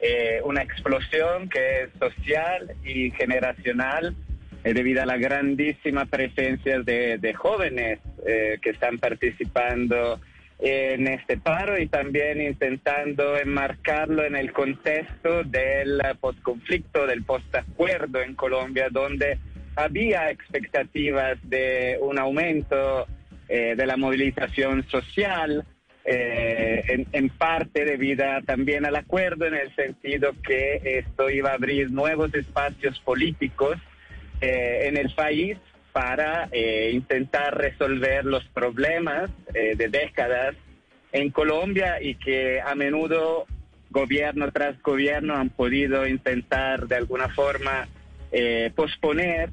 eh, 0.00 0.40
una 0.42 0.62
explosión 0.62 1.50
que 1.50 1.82
es 1.82 1.90
social 1.98 2.74
y 2.82 3.10
generacional 3.10 4.16
eh, 4.64 4.72
debido 4.72 5.02
a 5.02 5.06
la 5.06 5.18
grandísima 5.18 6.06
presencia 6.06 6.80
de, 6.80 7.34
jóvenes 7.34 7.98
eh, 8.26 8.58
que 8.62 8.70
están 8.70 8.96
participando 8.98 10.18
en 10.58 11.08
este 11.08 11.36
paro 11.36 11.78
y 11.78 11.88
también 11.88 12.40
intentando 12.40 13.36
enmarcarlo 13.36 14.24
en 14.24 14.34
el 14.34 14.54
contexto 14.54 15.44
del 15.44 16.00
postconflicto, 16.18 17.06
del 17.06 17.22
postacuerdo 17.24 18.22
en 18.22 18.34
Colombia, 18.34 18.88
donde 18.90 19.38
había 19.76 20.30
expectativas 20.30 21.36
de 21.42 21.98
un 22.00 22.18
aumento 22.18 23.06
de 23.48 23.86
la 23.86 23.96
movilización 23.98 24.82
social, 24.88 25.64
eh, 26.08 27.04
en, 27.10 27.28
parte 27.30 27.84
debida 27.84 28.40
también 28.42 28.86
al 28.86 28.94
acuerdo 28.94 29.46
en 29.46 29.54
el 29.54 29.74
sentido 29.74 30.34
que 30.46 30.80
esto 31.00 31.28
iba 31.28 31.50
a 31.50 31.54
abrir 31.54 31.90
nuevos 31.90 32.32
espacios 32.32 33.00
políticos 33.00 33.76
eh, 34.40 34.82
en 34.84 34.96
el 34.98 35.12
país 35.16 35.58
para 35.92 36.48
eh, 36.52 36.90
intentar 36.92 37.58
resolver 37.58 38.24
los 38.24 38.44
problemas 38.50 39.30
de 39.52 39.88
décadas 39.88 40.54
en 41.10 41.30
Colombia 41.30 42.00
y 42.00 42.14
que 42.14 42.60
a 42.60 42.76
menudo 42.76 43.46
gobierno 43.90 44.52
tras 44.52 44.80
gobierno 44.82 45.34
han 45.34 45.48
podido 45.48 46.06
intentar 46.06 46.86
de 46.86 46.96
alguna 46.96 47.30
forma 47.30 47.88
posponer 48.76 49.50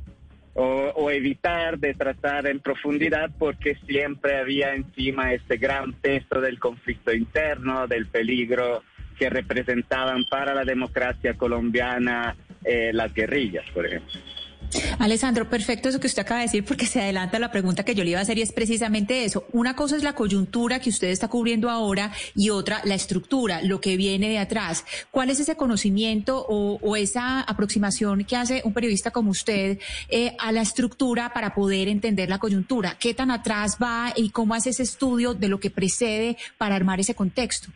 o, 0.56 1.10
evitar 1.10 1.80
de 1.80 1.94
tratar 1.94 2.48
en 2.48 2.60
profundidad 2.60 3.32
porque 3.38 3.76
siempre 3.88 4.38
había 4.38 4.76
encima 4.76 5.34
este 5.34 5.58
gran 5.58 5.94
peso 5.94 6.42
del 6.42 6.60
conflicto 6.60 7.14
interno, 7.14 7.88
del 7.88 8.08
peligro 8.08 8.84
que 9.18 9.30
representaban 9.30 10.26
para 10.30 10.54
la 10.54 10.64
democracia 10.64 11.36
colombiana 11.36 12.36
eh, 12.64 12.92
las 12.94 13.14
guerrillas, 13.14 13.66
por 13.74 13.86
ejemplo. 13.86 14.20
Alessandro, 15.00 15.50
perfecto 15.50 15.90
eso 15.90 16.00
que 16.00 16.08
usted 16.08 16.22
acaba 16.22 16.40
de 16.40 16.48
decir 16.48 16.66
porque 16.66 16.86
se 16.86 17.02
adelanta 17.02 17.40
la 17.40 17.52
pregunta 17.52 17.84
que 17.84 17.96
yo 17.96 18.04
le 18.04 18.12
iba 18.12 18.20
a 18.20 18.24
hacer 18.24 18.38
y 18.38 18.42
es 18.42 18.52
precisamente 18.52 19.26
eso. 19.26 19.46
Una 19.52 19.76
cosa 19.76 19.96
es 19.96 20.04
la 20.04 20.14
coyuntura 20.14 20.80
que 20.80 20.90
usted 20.90 21.10
está 21.10 21.28
cubriendo 21.28 21.70
ahora 21.70 22.12
y 22.36 22.50
otra 22.50 22.82
la 22.86 22.96
estructura, 22.96 23.62
lo 23.62 23.82
que 23.82 23.98
viene 23.98 24.30
de 24.30 24.40
atrás. 24.40 24.86
¿Cuál 25.12 25.30
es 25.30 25.40
ese 25.40 25.56
conocimiento 25.56 26.46
o, 26.48 26.96
esa 26.96 27.42
aproximación 27.42 28.24
que 28.24 28.36
hace 28.36 28.62
un 28.66 28.74
periodista 28.74 29.12
como 29.12 29.32
usted 29.32 29.80
eh, 30.10 30.36
a 30.40 30.52
la 30.52 30.62
estructura 30.62 31.34
para 31.34 31.54
poder 31.54 31.88
entender 31.88 32.30
la 32.30 32.38
coyuntura? 32.38 32.98
¿Qué 33.00 33.14
tan 33.14 33.32
atrás 33.32 33.78
va 33.82 34.14
y 34.16 34.30
cómo 34.30 34.54
hace 34.54 34.70
ese 34.70 34.84
estudio 34.84 35.34
de 35.34 35.48
lo 35.48 35.60
que 35.60 35.72
precede 35.72 36.38
para 36.58 36.76
armar 36.76 37.00
ese 37.00 37.16
contexto? 37.16 37.70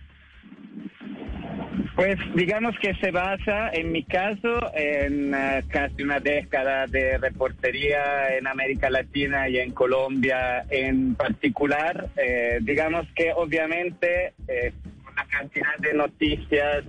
Pues 1.98 2.20
digamos 2.36 2.78
que 2.80 2.94
se 2.98 3.10
basa, 3.10 3.72
en 3.74 3.92
mi 3.92 4.04
caso, 4.04 4.72
en 4.76 5.34
eh, 5.34 5.64
casi 5.68 6.04
una 6.04 6.20
década 6.20 6.86
de 6.86 7.18
reportería 7.18 8.38
en 8.38 8.46
América 8.46 8.92
Latina 8.92 9.50
y 9.50 9.58
en 9.58 9.72
Colombia 9.72 10.64
en 10.70 11.16
particular. 11.16 12.08
Eh, 12.16 12.60
digamos 12.62 13.08
que 13.16 13.34
obviamente 13.34 14.36
eh, 14.48 14.74
una 15.12 15.26
cantidad 15.26 15.76
de 15.80 15.96
noticias 15.96 16.84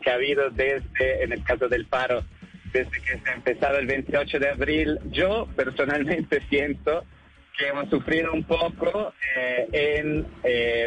que 0.00 0.10
ha 0.10 0.14
habido 0.14 0.48
desde, 0.50 1.24
en 1.24 1.32
el 1.32 1.42
caso 1.42 1.66
del 1.66 1.86
paro, 1.86 2.22
desde 2.72 3.00
que 3.00 3.18
se 3.18 3.30
ha 3.30 3.34
empezado 3.34 3.78
el 3.78 3.88
28 3.88 4.38
de 4.38 4.48
abril, 4.48 5.00
yo 5.10 5.48
personalmente 5.56 6.40
siento 6.48 7.04
que 7.58 7.66
hemos 7.66 7.90
sufrido 7.90 8.32
un 8.32 8.44
poco 8.44 9.12
en 9.72 10.24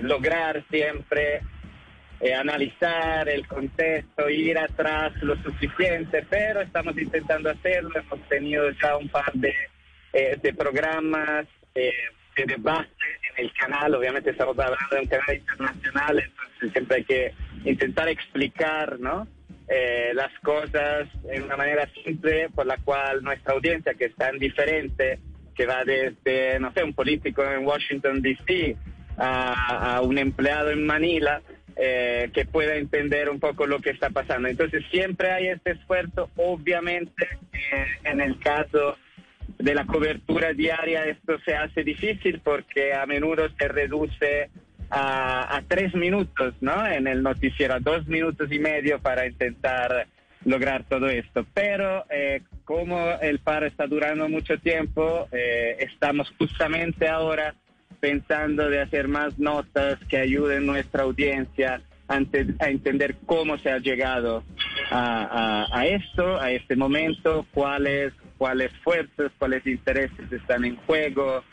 lograr 0.01 0.63
siempre 0.71 1.41
eh, 2.21 2.33
analizar 2.33 3.27
el 3.27 3.45
contexto, 3.45 4.29
ir 4.29 4.57
atrás 4.57 5.11
lo 5.21 5.35
suficiente, 5.43 6.25
pero 6.29 6.61
estamos 6.61 6.97
intentando 6.97 7.49
hacerlo. 7.49 7.91
Hemos 7.93 8.27
tenido 8.29 8.69
ya 8.71 8.95
un 8.95 9.09
par 9.09 9.33
de, 9.33 9.53
eh, 10.13 10.37
de 10.41 10.53
programas 10.53 11.45
eh, 11.75 11.91
de 12.37 12.45
debate 12.45 12.89
en 13.31 13.45
el 13.45 13.53
canal. 13.53 13.95
Obviamente 13.95 14.29
estamos 14.29 14.57
hablando 14.57 14.95
de 14.95 15.01
un 15.01 15.07
canal 15.07 15.35
internacional, 15.35 16.19
entonces 16.19 16.71
siempre 16.71 16.97
hay 16.97 17.03
que 17.03 17.33
intentar 17.65 18.07
explicar 18.07 18.97
¿no? 18.99 19.27
las 20.13 20.31
cosas 20.39 21.09
en 21.29 21.43
una 21.43 21.57
manera 21.57 21.89
simple 22.03 22.49
por 22.49 22.65
la 22.65 22.77
cual 22.77 23.23
nuestra 23.23 23.55
audiencia, 23.55 23.93
que 23.95 24.05
es 24.05 24.15
tan 24.15 24.37
diferente, 24.37 25.19
que 25.53 25.65
va 25.65 25.83
desde, 25.83 26.59
no 26.59 26.71
sé, 26.71 26.83
un 26.83 26.93
político 26.93 27.43
en 27.43 27.65
Washington, 27.65 28.21
D.C., 28.21 28.77
a, 29.17 29.95
a 29.95 30.01
un 30.01 30.17
empleado 30.17 30.71
en 30.71 30.85
Manila, 30.85 31.41
eh, 31.77 32.29
que 32.33 32.45
pueda 32.45 32.75
entender 32.75 33.29
un 33.29 33.41
poco 33.41 33.67
lo 33.67 33.79
que 33.79 33.89
está 33.89 34.09
pasando. 34.09 34.47
Entonces 34.47 34.81
siempre 34.91 35.31
hay 35.31 35.47
este 35.47 35.71
esfuerzo, 35.71 36.29
obviamente 36.37 37.27
eh, 37.51 37.85
en 38.05 38.21
el 38.21 38.39
caso 38.39 38.97
de 39.59 39.75
la 39.75 39.85
cobertura 39.85 40.53
diaria 40.53 41.05
esto 41.05 41.37
se 41.43 41.53
hace 41.53 41.83
difícil 41.83 42.39
porque 42.41 42.93
a 42.93 43.05
menudo 43.05 43.49
se 43.59 43.67
reduce 43.67 44.49
a, 44.89 45.61
tres 45.67 45.93
minutos, 45.95 46.53
¿no? 46.61 46.87
En 46.87 47.07
el 47.07 47.21
noticiero, 47.21 47.73
a 47.73 47.79
dos 47.79 48.07
minutos 48.07 48.49
y 48.53 48.59
medio 48.59 48.99
para 48.99 49.27
intentar 49.27 50.07
lograr 50.45 50.85
todo 50.87 51.09
esto. 51.09 51.45
Pero 51.53 52.05
eh, 52.09 52.41
como 52.63 53.19
el 53.21 53.39
paro 53.39 53.65
está 53.65 53.85
durando 53.85 54.29
mucho 54.29 54.57
tiempo, 54.59 55.27
estamos 55.31 56.33
justamente 56.37 57.09
ahora 57.09 57.53
pensando 57.99 58.69
de 58.69 58.81
hacer 58.81 59.07
más 59.07 59.37
notas 59.39 59.97
que 60.09 60.17
ayuden 60.17 60.65
nuestra 60.65 61.03
audiencia 61.03 61.81
antes, 62.07 62.47
a 62.59 62.69
entender 62.69 63.15
cómo 63.25 63.57
se 63.57 63.71
ha 63.71 63.79
llegado 63.79 64.43
a, 64.91 65.85
esto, 65.87 66.39
a 66.39 66.51
este 66.51 66.75
momento, 66.75 67.45
cuáles, 67.53 68.13
cuáles 68.37 68.71
fuerzas, 68.83 69.31
cuáles 69.37 69.65
intereses 69.65 70.31
están 70.31 70.65
en 70.65 70.75
juego. 70.75 71.43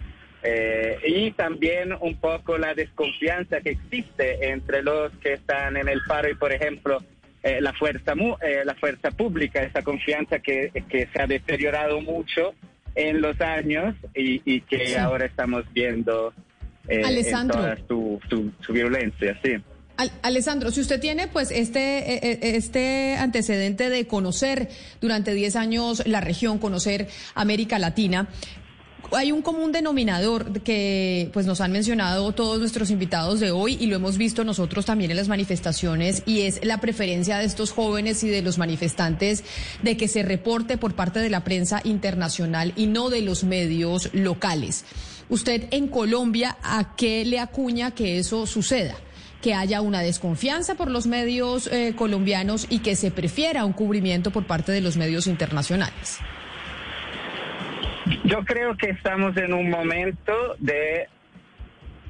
Eh, 0.44 0.98
y 1.06 1.30
también 1.32 1.94
un 2.00 2.16
poco 2.16 2.58
la 2.58 2.74
desconfianza 2.74 3.60
que 3.60 3.70
existe 3.70 4.50
entre 4.50 4.82
los 4.82 5.12
que 5.18 5.34
están 5.34 5.76
en 5.76 5.88
el 5.88 6.00
paro 6.06 6.28
y, 6.28 6.34
por 6.34 6.52
ejemplo, 6.52 6.98
eh, 7.44 7.60
la 7.60 7.72
fuerza 7.72 8.14
eh, 8.40 8.62
la 8.64 8.74
fuerza 8.74 9.10
pública, 9.12 9.62
esa 9.62 9.82
confianza 9.82 10.40
que, 10.40 10.70
que 10.88 11.08
se 11.12 11.22
ha 11.22 11.26
deteriorado 11.26 12.00
mucho 12.00 12.54
en 12.94 13.20
los 13.20 13.40
años 13.40 13.94
y, 14.14 14.60
que 14.62 14.98
ahora 14.98 15.26
estamos 15.26 15.64
viendo 15.72 16.32
eh, 16.88 17.02
en 17.04 17.48
toda 17.48 17.76
su, 17.88 18.20
su, 18.60 18.72
violencia, 18.72 19.38
sí. 19.42 19.52
Alessandro, 20.22 20.70
si 20.70 20.80
usted 20.80 21.00
tiene 21.00 21.28
pues 21.28 21.50
este, 21.50 21.80
e, 21.80 22.32
e, 22.32 22.56
este 22.56 23.14
antecedente 23.16 23.88
de 23.88 24.06
conocer 24.06 24.68
durante 25.00 25.34
10 25.34 25.56
años 25.56 26.02
la 26.06 26.20
región, 26.20 26.58
conocer 26.58 27.08
América 27.34 27.78
Latina, 27.78 28.28
hay 29.14 29.32
un 29.32 29.42
común 29.42 29.72
denominador 29.72 30.62
que 30.62 31.30
pues 31.32 31.46
nos 31.46 31.60
han 31.60 31.72
mencionado 31.72 32.32
todos 32.32 32.58
nuestros 32.58 32.90
invitados 32.90 33.40
de 33.40 33.50
hoy 33.50 33.76
y 33.80 33.86
lo 33.86 33.96
hemos 33.96 34.16
visto 34.18 34.44
nosotros 34.44 34.86
también 34.86 35.10
en 35.10 35.16
las 35.16 35.28
manifestaciones 35.28 36.22
y 36.26 36.42
es 36.42 36.64
la 36.64 36.78
preferencia 36.78 37.38
de 37.38 37.44
estos 37.44 37.72
jóvenes 37.72 38.22
y 38.24 38.28
de 38.28 38.42
los 38.42 38.58
manifestantes 38.58 39.44
de 39.82 39.96
que 39.96 40.08
se 40.08 40.22
reporte 40.22 40.78
por 40.78 40.94
parte 40.94 41.20
de 41.20 41.30
la 41.30 41.44
prensa 41.44 41.80
internacional 41.84 42.72
y 42.76 42.86
no 42.86 43.10
de 43.10 43.22
los 43.22 43.44
medios 43.44 44.10
locales. 44.12 44.84
Usted 45.28 45.68
en 45.70 45.88
Colombia, 45.88 46.56
¿a 46.62 46.94
qué 46.96 47.24
le 47.24 47.38
acuña 47.38 47.92
que 47.92 48.18
eso 48.18 48.46
suceda? 48.46 48.96
que 49.40 49.54
haya 49.54 49.80
una 49.80 50.02
desconfianza 50.02 50.76
por 50.76 50.88
los 50.88 51.08
medios 51.08 51.66
eh, 51.66 51.94
colombianos 51.96 52.68
y 52.70 52.78
que 52.78 52.94
se 52.94 53.10
prefiera 53.10 53.64
un 53.64 53.72
cubrimiento 53.72 54.30
por 54.30 54.46
parte 54.46 54.70
de 54.70 54.80
los 54.80 54.96
medios 54.96 55.26
internacionales? 55.26 56.20
Yo 58.24 58.44
creo 58.44 58.76
que 58.76 58.90
estamos 58.90 59.36
en 59.36 59.52
un 59.52 59.70
momento 59.70 60.56
de 60.58 61.08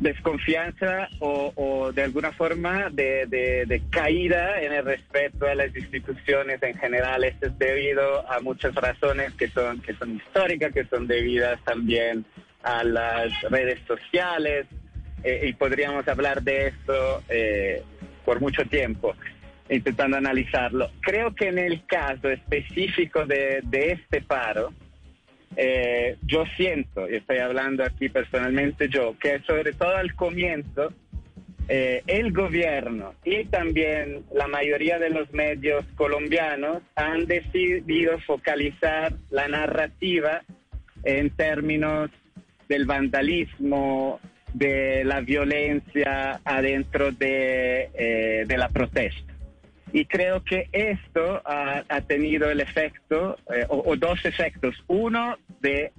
desconfianza 0.00 1.08
o, 1.20 1.92
de 1.94 2.02
alguna 2.02 2.32
forma 2.32 2.90
de, 2.90 3.82
caída 3.90 4.60
en 4.60 4.72
el 4.72 4.84
respeto 4.84 5.46
a 5.46 5.54
las 5.54 5.74
instituciones 5.76 6.62
en 6.62 6.76
general. 6.76 7.24
Esto 7.24 7.46
es 7.46 7.58
debido 7.58 8.28
a 8.30 8.40
muchas 8.40 8.74
razones 8.74 9.32
que 9.34 9.48
son, 9.48 9.80
que 9.80 9.94
son 9.94 10.16
históricas, 10.16 10.72
que 10.72 10.84
son 10.86 11.06
debidas 11.06 11.62
también 11.64 12.24
a 12.62 12.84
las 12.84 13.40
redes 13.42 13.80
sociales 13.86 14.66
eh, 15.24 15.46
y 15.48 15.52
podríamos 15.52 16.06
hablar 16.08 16.42
de 16.42 16.68
esto 16.68 17.22
eh, 17.28 17.82
por 18.24 18.40
mucho 18.40 18.64
tiempo 18.64 19.14
intentando 19.68 20.16
analizarlo. 20.16 20.90
Creo 21.00 21.34
que 21.34 21.48
en 21.48 21.58
el 21.58 21.86
caso 21.86 22.28
específico 22.28 23.24
de, 23.24 23.60
de 23.62 23.92
este 23.92 24.20
paro, 24.20 24.72
eh, 25.56 26.16
yo 26.22 26.44
siento, 26.56 27.08
y 27.08 27.16
estoy 27.16 27.38
hablando 27.38 27.84
aquí 27.84 28.08
personalmente 28.08 28.88
yo, 28.88 29.16
que 29.18 29.40
sobre 29.40 29.72
todo 29.72 29.96
al 29.96 30.14
comienzo, 30.14 30.92
eh, 31.68 32.02
el 32.08 32.32
gobierno 32.32 33.14
y 33.24 33.44
también 33.44 34.24
la 34.34 34.48
mayoría 34.48 34.98
de 34.98 35.10
los 35.10 35.32
medios 35.32 35.84
colombianos 35.94 36.82
han 36.96 37.26
decidido 37.26 38.18
focalizar 38.26 39.12
la 39.30 39.46
narrativa 39.46 40.42
en 41.04 41.30
términos 41.30 42.10
del 42.68 42.84
vandalismo, 42.84 44.18
de 44.54 45.04
la 45.04 45.20
violencia 45.20 46.40
adentro 46.44 47.12
de, 47.12 47.90
eh, 47.94 48.44
de 48.46 48.58
la 48.58 48.68
protesta. 48.68 49.31
Y 49.92 50.06
creo 50.06 50.42
que 50.42 50.68
esto 50.72 51.42
ha, 51.44 52.00
tenido 52.06 52.50
el 52.50 52.60
efecto, 52.60 53.36
eh, 53.54 53.66
o, 53.68 53.94
dos 53.96 54.24
efectos. 54.24 54.74
Uno, 54.86 55.36
de 55.60 55.92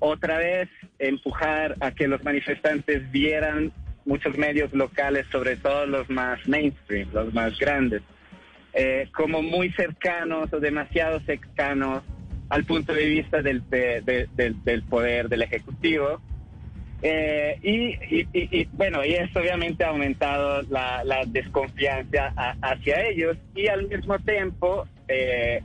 otra 0.00 0.38
vez 0.38 0.68
empujar 0.98 1.76
a 1.80 1.92
que 1.92 2.08
los 2.08 2.22
manifestantes 2.24 3.10
vieran 3.12 3.72
muchos 4.04 4.36
medios 4.36 4.72
locales, 4.72 5.26
sobre 5.30 5.56
todo 5.56 5.86
los 5.86 6.10
más 6.10 6.46
mainstream, 6.48 7.08
los 7.12 7.32
más 7.32 7.58
grandes, 7.58 8.02
eh, 8.72 9.08
como 9.14 9.42
muy 9.42 9.70
cercanos 9.72 10.52
o 10.52 10.60
demasiado 10.60 11.20
cercanos 11.20 12.02
al 12.48 12.64
punto 12.64 12.92
de 12.92 13.04
vista 13.06 13.42
del, 13.42 13.62
del 13.68 14.82
poder 14.88 15.28
del 15.28 15.42
Ejecutivo 15.42 16.20
eh, 17.00 17.58
y, 17.62 18.64
bueno, 18.72 19.04
y 19.04 19.14
eso 19.14 19.38
obviamente 19.38 19.84
ha 19.84 19.88
aumentado 19.88 20.62
la, 20.62 21.22
desconfianza 21.26 22.32
hacia 22.60 23.08
ellos 23.08 23.36
y 23.54 23.68
al 23.68 23.86
mismo 23.86 24.18
tiempo 24.18 24.86
eh, 25.06 25.62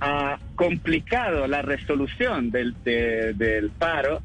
ha 0.00 0.38
complicado 0.54 1.48
la 1.48 1.62
resolución 1.62 2.50
del, 2.50 2.74
del 2.84 3.70
paro 3.70 4.22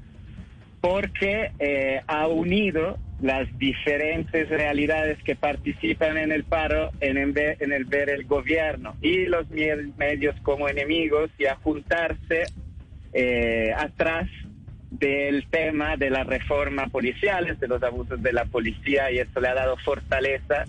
porque 0.79 1.51
eh, 1.57 2.01
ha 2.05 2.27
unido 2.27 2.99
las 3.21 3.47
diferentes 3.57 4.49
realidades 4.49 5.23
que 5.23 5.35
participan 5.35 6.17
en 6.17 6.31
el 6.31 6.43
paro 6.43 6.91
en, 6.99 7.17
en, 7.17 7.33
en 7.35 7.71
el 7.71 7.85
ver 7.85 8.09
el 8.09 8.25
gobierno 8.25 8.95
y 9.01 9.25
los 9.25 9.47
medios 9.97 10.35
como 10.43 10.67
enemigos 10.69 11.31
y 11.39 11.45
a 11.45 11.55
juntarse 11.55 12.43
atrás 13.77 14.27
del 14.99 15.47
tema 15.49 15.97
de 15.97 16.09
la 16.09 16.23
reforma 16.23 16.87
policiales, 16.87 17.59
de 17.59 17.67
los 17.67 17.81
abusos 17.81 18.21
de 18.21 18.31
la 18.31 18.45
policía, 18.45 19.11
y 19.11 19.17
esto 19.17 19.41
le 19.41 19.49
ha 19.49 19.55
dado 19.55 19.75
fortaleza 19.77 20.65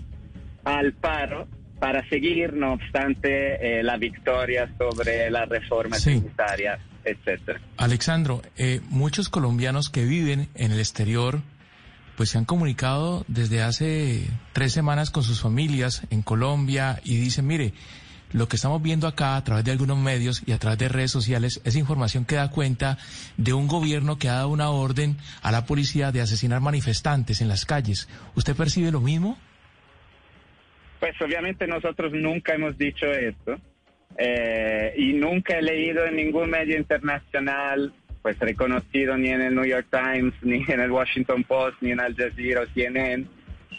al 0.63 0.93
paro 0.93 1.47
para 1.79 2.07
seguir, 2.09 2.53
no 2.53 2.73
obstante, 2.73 3.79
eh, 3.79 3.83
la 3.83 3.97
victoria 3.97 4.67
sobre 4.77 5.29
la 5.29 5.45
reforma 5.45 5.97
tributaria, 5.97 6.79
etcétera. 7.03 7.59
Alexandro, 7.77 8.41
eh, 8.57 8.81
muchos 8.89 9.29
colombianos 9.29 9.89
que 9.89 10.05
viven 10.05 10.49
en 10.55 10.71
el 10.71 10.79
exterior, 10.79 11.41
pues 12.17 12.29
se 12.29 12.37
han 12.39 12.45
comunicado 12.45 13.25
desde 13.27 13.61
hace 13.61 14.25
tres 14.53 14.73
semanas 14.73 15.11
con 15.11 15.21
sus 15.21 15.41
familias 15.41 16.07
en 16.09 16.23
Colombia 16.23 16.99
y 17.03 17.17
dicen, 17.17 17.45
mire, 17.45 17.73
lo 18.33 18.47
que 18.47 18.55
estamos 18.55 18.81
viendo 18.81 19.07
acá 19.07 19.35
a 19.35 19.43
través 19.43 19.63
de 19.63 19.71
algunos 19.71 19.97
medios 19.97 20.43
y 20.45 20.51
a 20.51 20.57
través 20.57 20.79
de 20.79 20.89
redes 20.89 21.11
sociales 21.11 21.61
es 21.63 21.75
información 21.75 22.25
que 22.25 22.35
da 22.35 22.49
cuenta 22.49 22.97
de 23.37 23.53
un 23.53 23.67
gobierno 23.67 24.17
que 24.17 24.29
ha 24.29 24.33
dado 24.33 24.49
una 24.49 24.69
orden 24.69 25.17
a 25.41 25.51
la 25.51 25.65
policía 25.65 26.11
de 26.11 26.21
asesinar 26.21 26.61
manifestantes 26.61 27.41
en 27.41 27.47
las 27.47 27.65
calles. 27.65 28.09
¿Usted 28.35 28.55
percibe 28.55 28.91
lo 28.91 29.01
mismo? 29.01 29.37
Pues 30.99 31.13
obviamente 31.21 31.67
nosotros 31.67 32.13
nunca 32.13 32.55
hemos 32.55 32.77
dicho 32.77 33.05
esto 33.11 33.57
eh, 34.17 34.93
y 34.97 35.13
nunca 35.13 35.57
he 35.57 35.61
leído 35.61 36.05
en 36.05 36.15
ningún 36.15 36.49
medio 36.49 36.77
internacional 36.77 37.93
pues 38.21 38.39
reconocido 38.39 39.15
ni 39.17 39.29
en 39.29 39.41
el 39.41 39.53
New 39.53 39.65
York 39.65 39.85
Times, 39.91 40.33
ni 40.41 40.63
en 40.67 40.79
el 40.79 40.91
Washington 40.91 41.43
Post, 41.43 41.77
ni 41.81 41.91
en 41.91 41.99
Al 41.99 42.15
Jazeera 42.15 42.61
o 42.61 42.65
CNN 42.73 43.27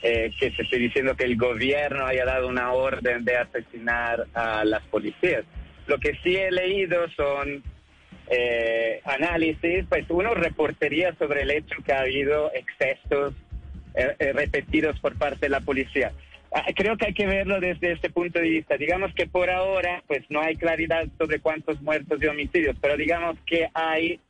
eh, 0.08 0.30
que 0.38 0.52
se 0.52 0.62
esté 0.62 0.78
diciendo 0.78 1.16
que 1.16 1.24
el 1.24 1.36
gobierno 1.36 2.06
haya 2.06 2.24
dado 2.24 2.46
una 2.46 2.70
orden 2.70 3.24
de 3.24 3.38
asesinar 3.38 4.24
a 4.34 4.64
las 4.64 4.84
policías. 4.84 5.44
Lo 5.88 5.98
que 5.98 6.16
sí 6.22 6.36
he 6.36 6.52
leído 6.52 7.10
son 7.16 7.64
eh, 8.28 9.00
análisis, 9.04 9.84
pues 9.88 10.04
uno 10.08 10.32
reportería 10.32 11.12
sobre 11.16 11.42
el 11.42 11.50
hecho 11.50 11.82
que 11.84 11.92
ha 11.92 12.02
habido 12.02 12.52
excesos 12.54 13.34
eh, 13.94 14.32
repetidos 14.32 14.96
por 15.00 15.18
parte 15.18 15.46
de 15.46 15.48
la 15.48 15.60
policía. 15.60 16.12
Ah, 16.54 16.66
creo 16.72 16.96
que 16.96 17.06
hay 17.06 17.14
que 17.14 17.26
verlo 17.26 17.58
desde 17.58 17.90
este 17.90 18.08
punto 18.08 18.38
de 18.38 18.48
vista. 18.48 18.76
Digamos 18.76 19.12
que 19.12 19.26
por 19.26 19.50
ahora, 19.50 20.04
pues 20.06 20.22
no 20.28 20.40
hay 20.40 20.54
claridad 20.54 21.04
sobre 21.18 21.40
cuántos 21.40 21.82
muertos 21.82 22.22
y 22.22 22.26
homicidios, 22.26 22.76
pero 22.80 22.96
digamos 22.96 23.36
que 23.44 23.68
hay 23.74 24.20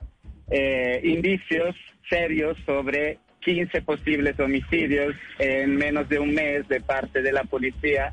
indicios 1.02 1.76
serios 2.08 2.56
sobre 2.64 3.18
15 3.46 3.82
posibles 3.82 4.38
homicidios 4.40 5.14
en 5.38 5.76
menos 5.76 6.08
de 6.08 6.18
un 6.18 6.34
mes 6.34 6.66
de 6.66 6.80
parte 6.80 7.22
de 7.22 7.30
la 7.30 7.44
policía 7.44 8.12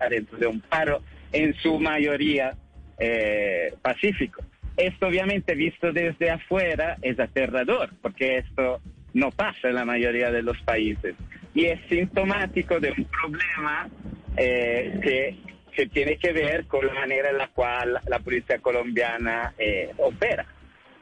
adentro 0.00 0.38
de 0.38 0.46
un 0.46 0.62
paro, 0.62 1.02
en 1.30 1.52
su 1.56 1.78
mayoría 1.78 2.54
eh, 2.98 3.74
pacífico. 3.82 4.42
Esto 4.78 5.08
obviamente 5.08 5.54
visto 5.54 5.92
desde 5.92 6.30
afuera 6.30 6.96
es 7.02 7.20
aterrador, 7.20 7.90
porque 8.00 8.38
esto 8.38 8.80
no 9.12 9.30
pasa 9.30 9.68
en 9.68 9.74
la 9.74 9.84
mayoría 9.84 10.30
de 10.30 10.42
los 10.42 10.58
países. 10.62 11.16
Y 11.52 11.66
es 11.66 11.78
sintomático 11.90 12.80
de 12.80 12.92
un 12.92 13.04
problema 13.04 13.90
eh, 14.38 14.98
que, 15.02 15.36
que, 15.76 15.86
tiene 15.88 16.16
que 16.16 16.32
ver 16.32 16.64
con 16.64 16.86
la 16.86 16.94
manera 16.94 17.28
en 17.28 17.36
la 17.36 17.48
cual 17.48 18.00
la 18.06 18.18
policía 18.20 18.58
colombiana 18.60 19.52
eh, 19.58 19.90
opera. 19.98 20.46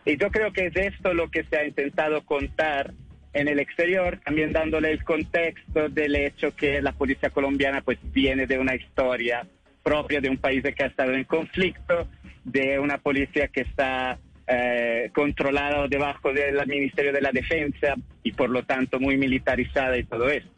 Y 0.05 0.17
yo 0.17 0.29
creo 0.33 0.53
que 0.53 0.67
es 0.67 0.75
esto 0.75 1.15
lo 1.15 1.31
que 1.31 1.45
se 1.45 1.57
ha 1.57 1.65
intentado 1.65 2.25
contar 2.25 2.93
en 3.33 3.49
el 3.49 3.61
exterior, 3.61 4.19
también 4.25 4.53
dándole 4.53 4.91
el 4.91 5.05
contexto 5.05 5.89
del 5.89 6.17
hecho 6.17 6.55
que 6.55 6.83
la 6.83 6.93
policía 6.93 7.31
colombiana 7.31 7.81
pues 7.81 7.99
viene 8.13 8.47
de 8.47 8.59
una 8.59 8.75
historia 8.75 9.47
propia 9.83 10.21
de 10.21 10.29
un 10.29 10.37
país 10.37 10.63
que 10.63 10.83
ha 10.83 10.87
estado 10.87 11.13
en 11.13 11.25
conflicto, 11.25 12.09
de 12.45 12.79
una 12.79 12.99
policía 12.99 13.49
que 13.49 13.63
está 13.63 14.19
eh, 14.47 15.11
controlada 15.15 15.87
debajo 15.87 16.33
del 16.33 16.67
Ministerio 16.67 17.13
de 17.13 17.21
la 17.21 17.31
Defensa 17.31 17.95
y 18.23 18.33
por 18.33 18.51
lo 18.51 18.65
tanto 18.65 18.99
muy 18.99 19.17
militarizada 19.17 19.97
y 19.97 20.05
todo 20.05 20.29
eso. 20.29 20.49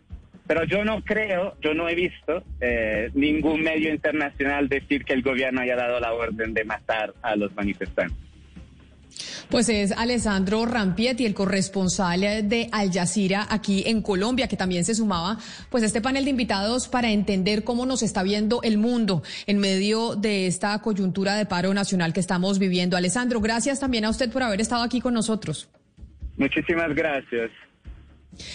Pero 0.46 0.64
yo 0.64 0.84
no 0.84 1.02
creo, 1.02 1.56
yo 1.60 1.72
no 1.74 1.88
he 1.88 1.94
visto 1.94 2.42
eh, 2.60 3.10
ningún 3.14 3.62
medio 3.62 3.92
internacional 3.92 4.68
decir 4.68 5.04
que 5.04 5.12
el 5.12 5.22
gobierno 5.22 5.60
haya 5.60 5.76
dado 5.76 6.00
la 6.00 6.12
orden 6.12 6.52
de 6.52 6.64
matar 6.64 7.14
a 7.22 7.36
los 7.36 7.54
manifestantes. 7.54 8.31
Pues 9.48 9.68
es 9.68 9.92
Alessandro 9.92 10.64
Rampietti, 10.66 11.26
el 11.26 11.34
corresponsal 11.34 12.20
de 12.20 12.68
Al 12.72 12.92
Jazeera 12.92 13.46
aquí 13.50 13.82
en 13.86 14.02
Colombia, 14.02 14.48
que 14.48 14.56
también 14.56 14.84
se 14.84 14.94
sumaba 14.94 15.38
pues 15.70 15.82
a 15.82 15.86
este 15.86 16.00
panel 16.00 16.24
de 16.24 16.30
invitados 16.30 16.88
para 16.88 17.10
entender 17.10 17.64
cómo 17.64 17.86
nos 17.86 18.02
está 18.02 18.22
viendo 18.22 18.62
el 18.62 18.78
mundo 18.78 19.22
en 19.46 19.58
medio 19.58 20.16
de 20.16 20.46
esta 20.46 20.78
coyuntura 20.80 21.34
de 21.34 21.46
paro 21.46 21.74
nacional 21.74 22.12
que 22.12 22.20
estamos 22.20 22.58
viviendo. 22.58 22.96
Alessandro, 22.96 23.40
gracias 23.40 23.80
también 23.80 24.04
a 24.04 24.10
usted 24.10 24.30
por 24.30 24.42
haber 24.42 24.60
estado 24.60 24.82
aquí 24.82 25.00
con 25.00 25.14
nosotros. 25.14 25.68
Muchísimas 26.36 26.94
gracias. 26.94 27.50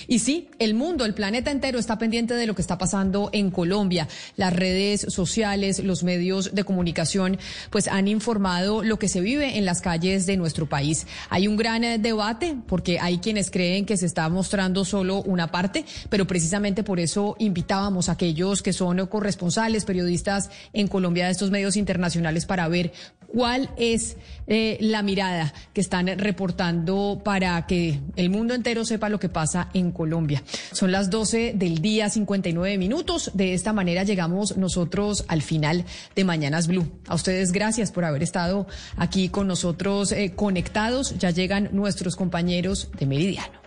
Y 0.08 0.20
sí, 0.20 0.50
el 0.60 0.74
mundo, 0.74 1.06
el 1.06 1.14
planeta 1.14 1.52
entero 1.52 1.80
está 1.80 1.98
pendiente 1.98 2.34
de 2.34 2.48
lo 2.48 2.56
que 2.56 2.62
está 2.62 2.78
pasando 2.78 3.30
en 3.34 3.52
Colombia. 3.52 4.08
Las 4.36 4.54
redes 4.54 5.02
sociales, 5.10 5.84
los 5.84 6.04
medios 6.04 6.54
de 6.54 6.64
comunicación, 6.64 7.38
pues 7.70 7.88
han 7.88 8.08
informado 8.08 8.84
lo 8.84 9.00
que 9.00 9.08
se 9.08 9.22
vive 9.22 9.58
en 9.58 9.66
las 9.66 9.82
calles 9.82 10.26
de 10.26 10.38
nuestro 10.38 10.68
país. 10.68 11.08
Hay 11.30 11.48
un 11.48 11.58
gran 11.58 11.84
eh, 11.84 11.98
debate 11.98 12.56
porque 12.68 13.00
hay 13.00 13.20
quienes 13.20 13.52
creen 13.52 13.86
que 13.86 13.98
se 13.98 14.06
está 14.06 14.28
mostrando 14.30 14.86
solo 14.86 15.22
una 15.22 15.48
parte, 15.52 15.86
pero 16.10 16.26
precisamente 16.26 16.84
por 16.84 17.00
eso 17.00 17.36
invitábamos 17.40 18.10
a 18.10 18.14
aquellos 18.14 18.62
que 18.62 18.74
son 18.74 19.06
corresponsales, 19.08 19.86
periodistas 19.86 20.50
en 20.74 20.88
Colombia 20.88 21.26
de 21.26 21.32
estos 21.32 21.52
medios 21.52 21.78
internacionales 21.78 22.46
para 22.46 22.68
ver 22.68 22.92
cuál 23.28 23.70
es 23.78 24.18
eh, 24.48 24.78
la 24.80 25.04
mirada 25.04 25.54
que 25.74 25.82
están 25.82 26.08
reportando 26.18 27.22
para 27.24 27.66
que 27.66 28.00
el 28.16 28.30
mundo 28.30 28.54
entero 28.54 28.86
sepa 28.86 29.10
lo 29.10 29.20
que 29.20 29.30
pasa 29.30 29.70
en 29.74 29.92
Colombia. 29.92 30.44
Son 30.72 30.92
las 30.92 31.10
12 31.10 31.54
del 31.56 31.80
día, 31.80 32.10
59 32.10 32.78
minutos. 32.78 33.32
De 33.34 33.54
esta 33.54 33.74
manera 33.74 34.04
llegamos 34.04 34.58
nosotros 34.58 35.26
al 35.28 35.42
final 35.42 35.86
de 36.16 36.24
Mañanas 36.24 36.68
Blue. 36.68 36.90
A 37.08 37.16
ustedes 37.16 37.52
gracias 37.52 37.92
por 37.92 38.06
haber 38.06 38.24
estado 38.24 38.68
aquí 38.96 39.30
con 39.30 39.48
nosotros 39.48 40.12
eh, 40.12 40.34
conectados. 40.36 41.18
Ya 41.18 41.32
llegan 41.32 41.70
nuestros 41.74 42.16
compañeros 42.16 42.90
de 42.98 43.06
Meridiano. 43.06 43.58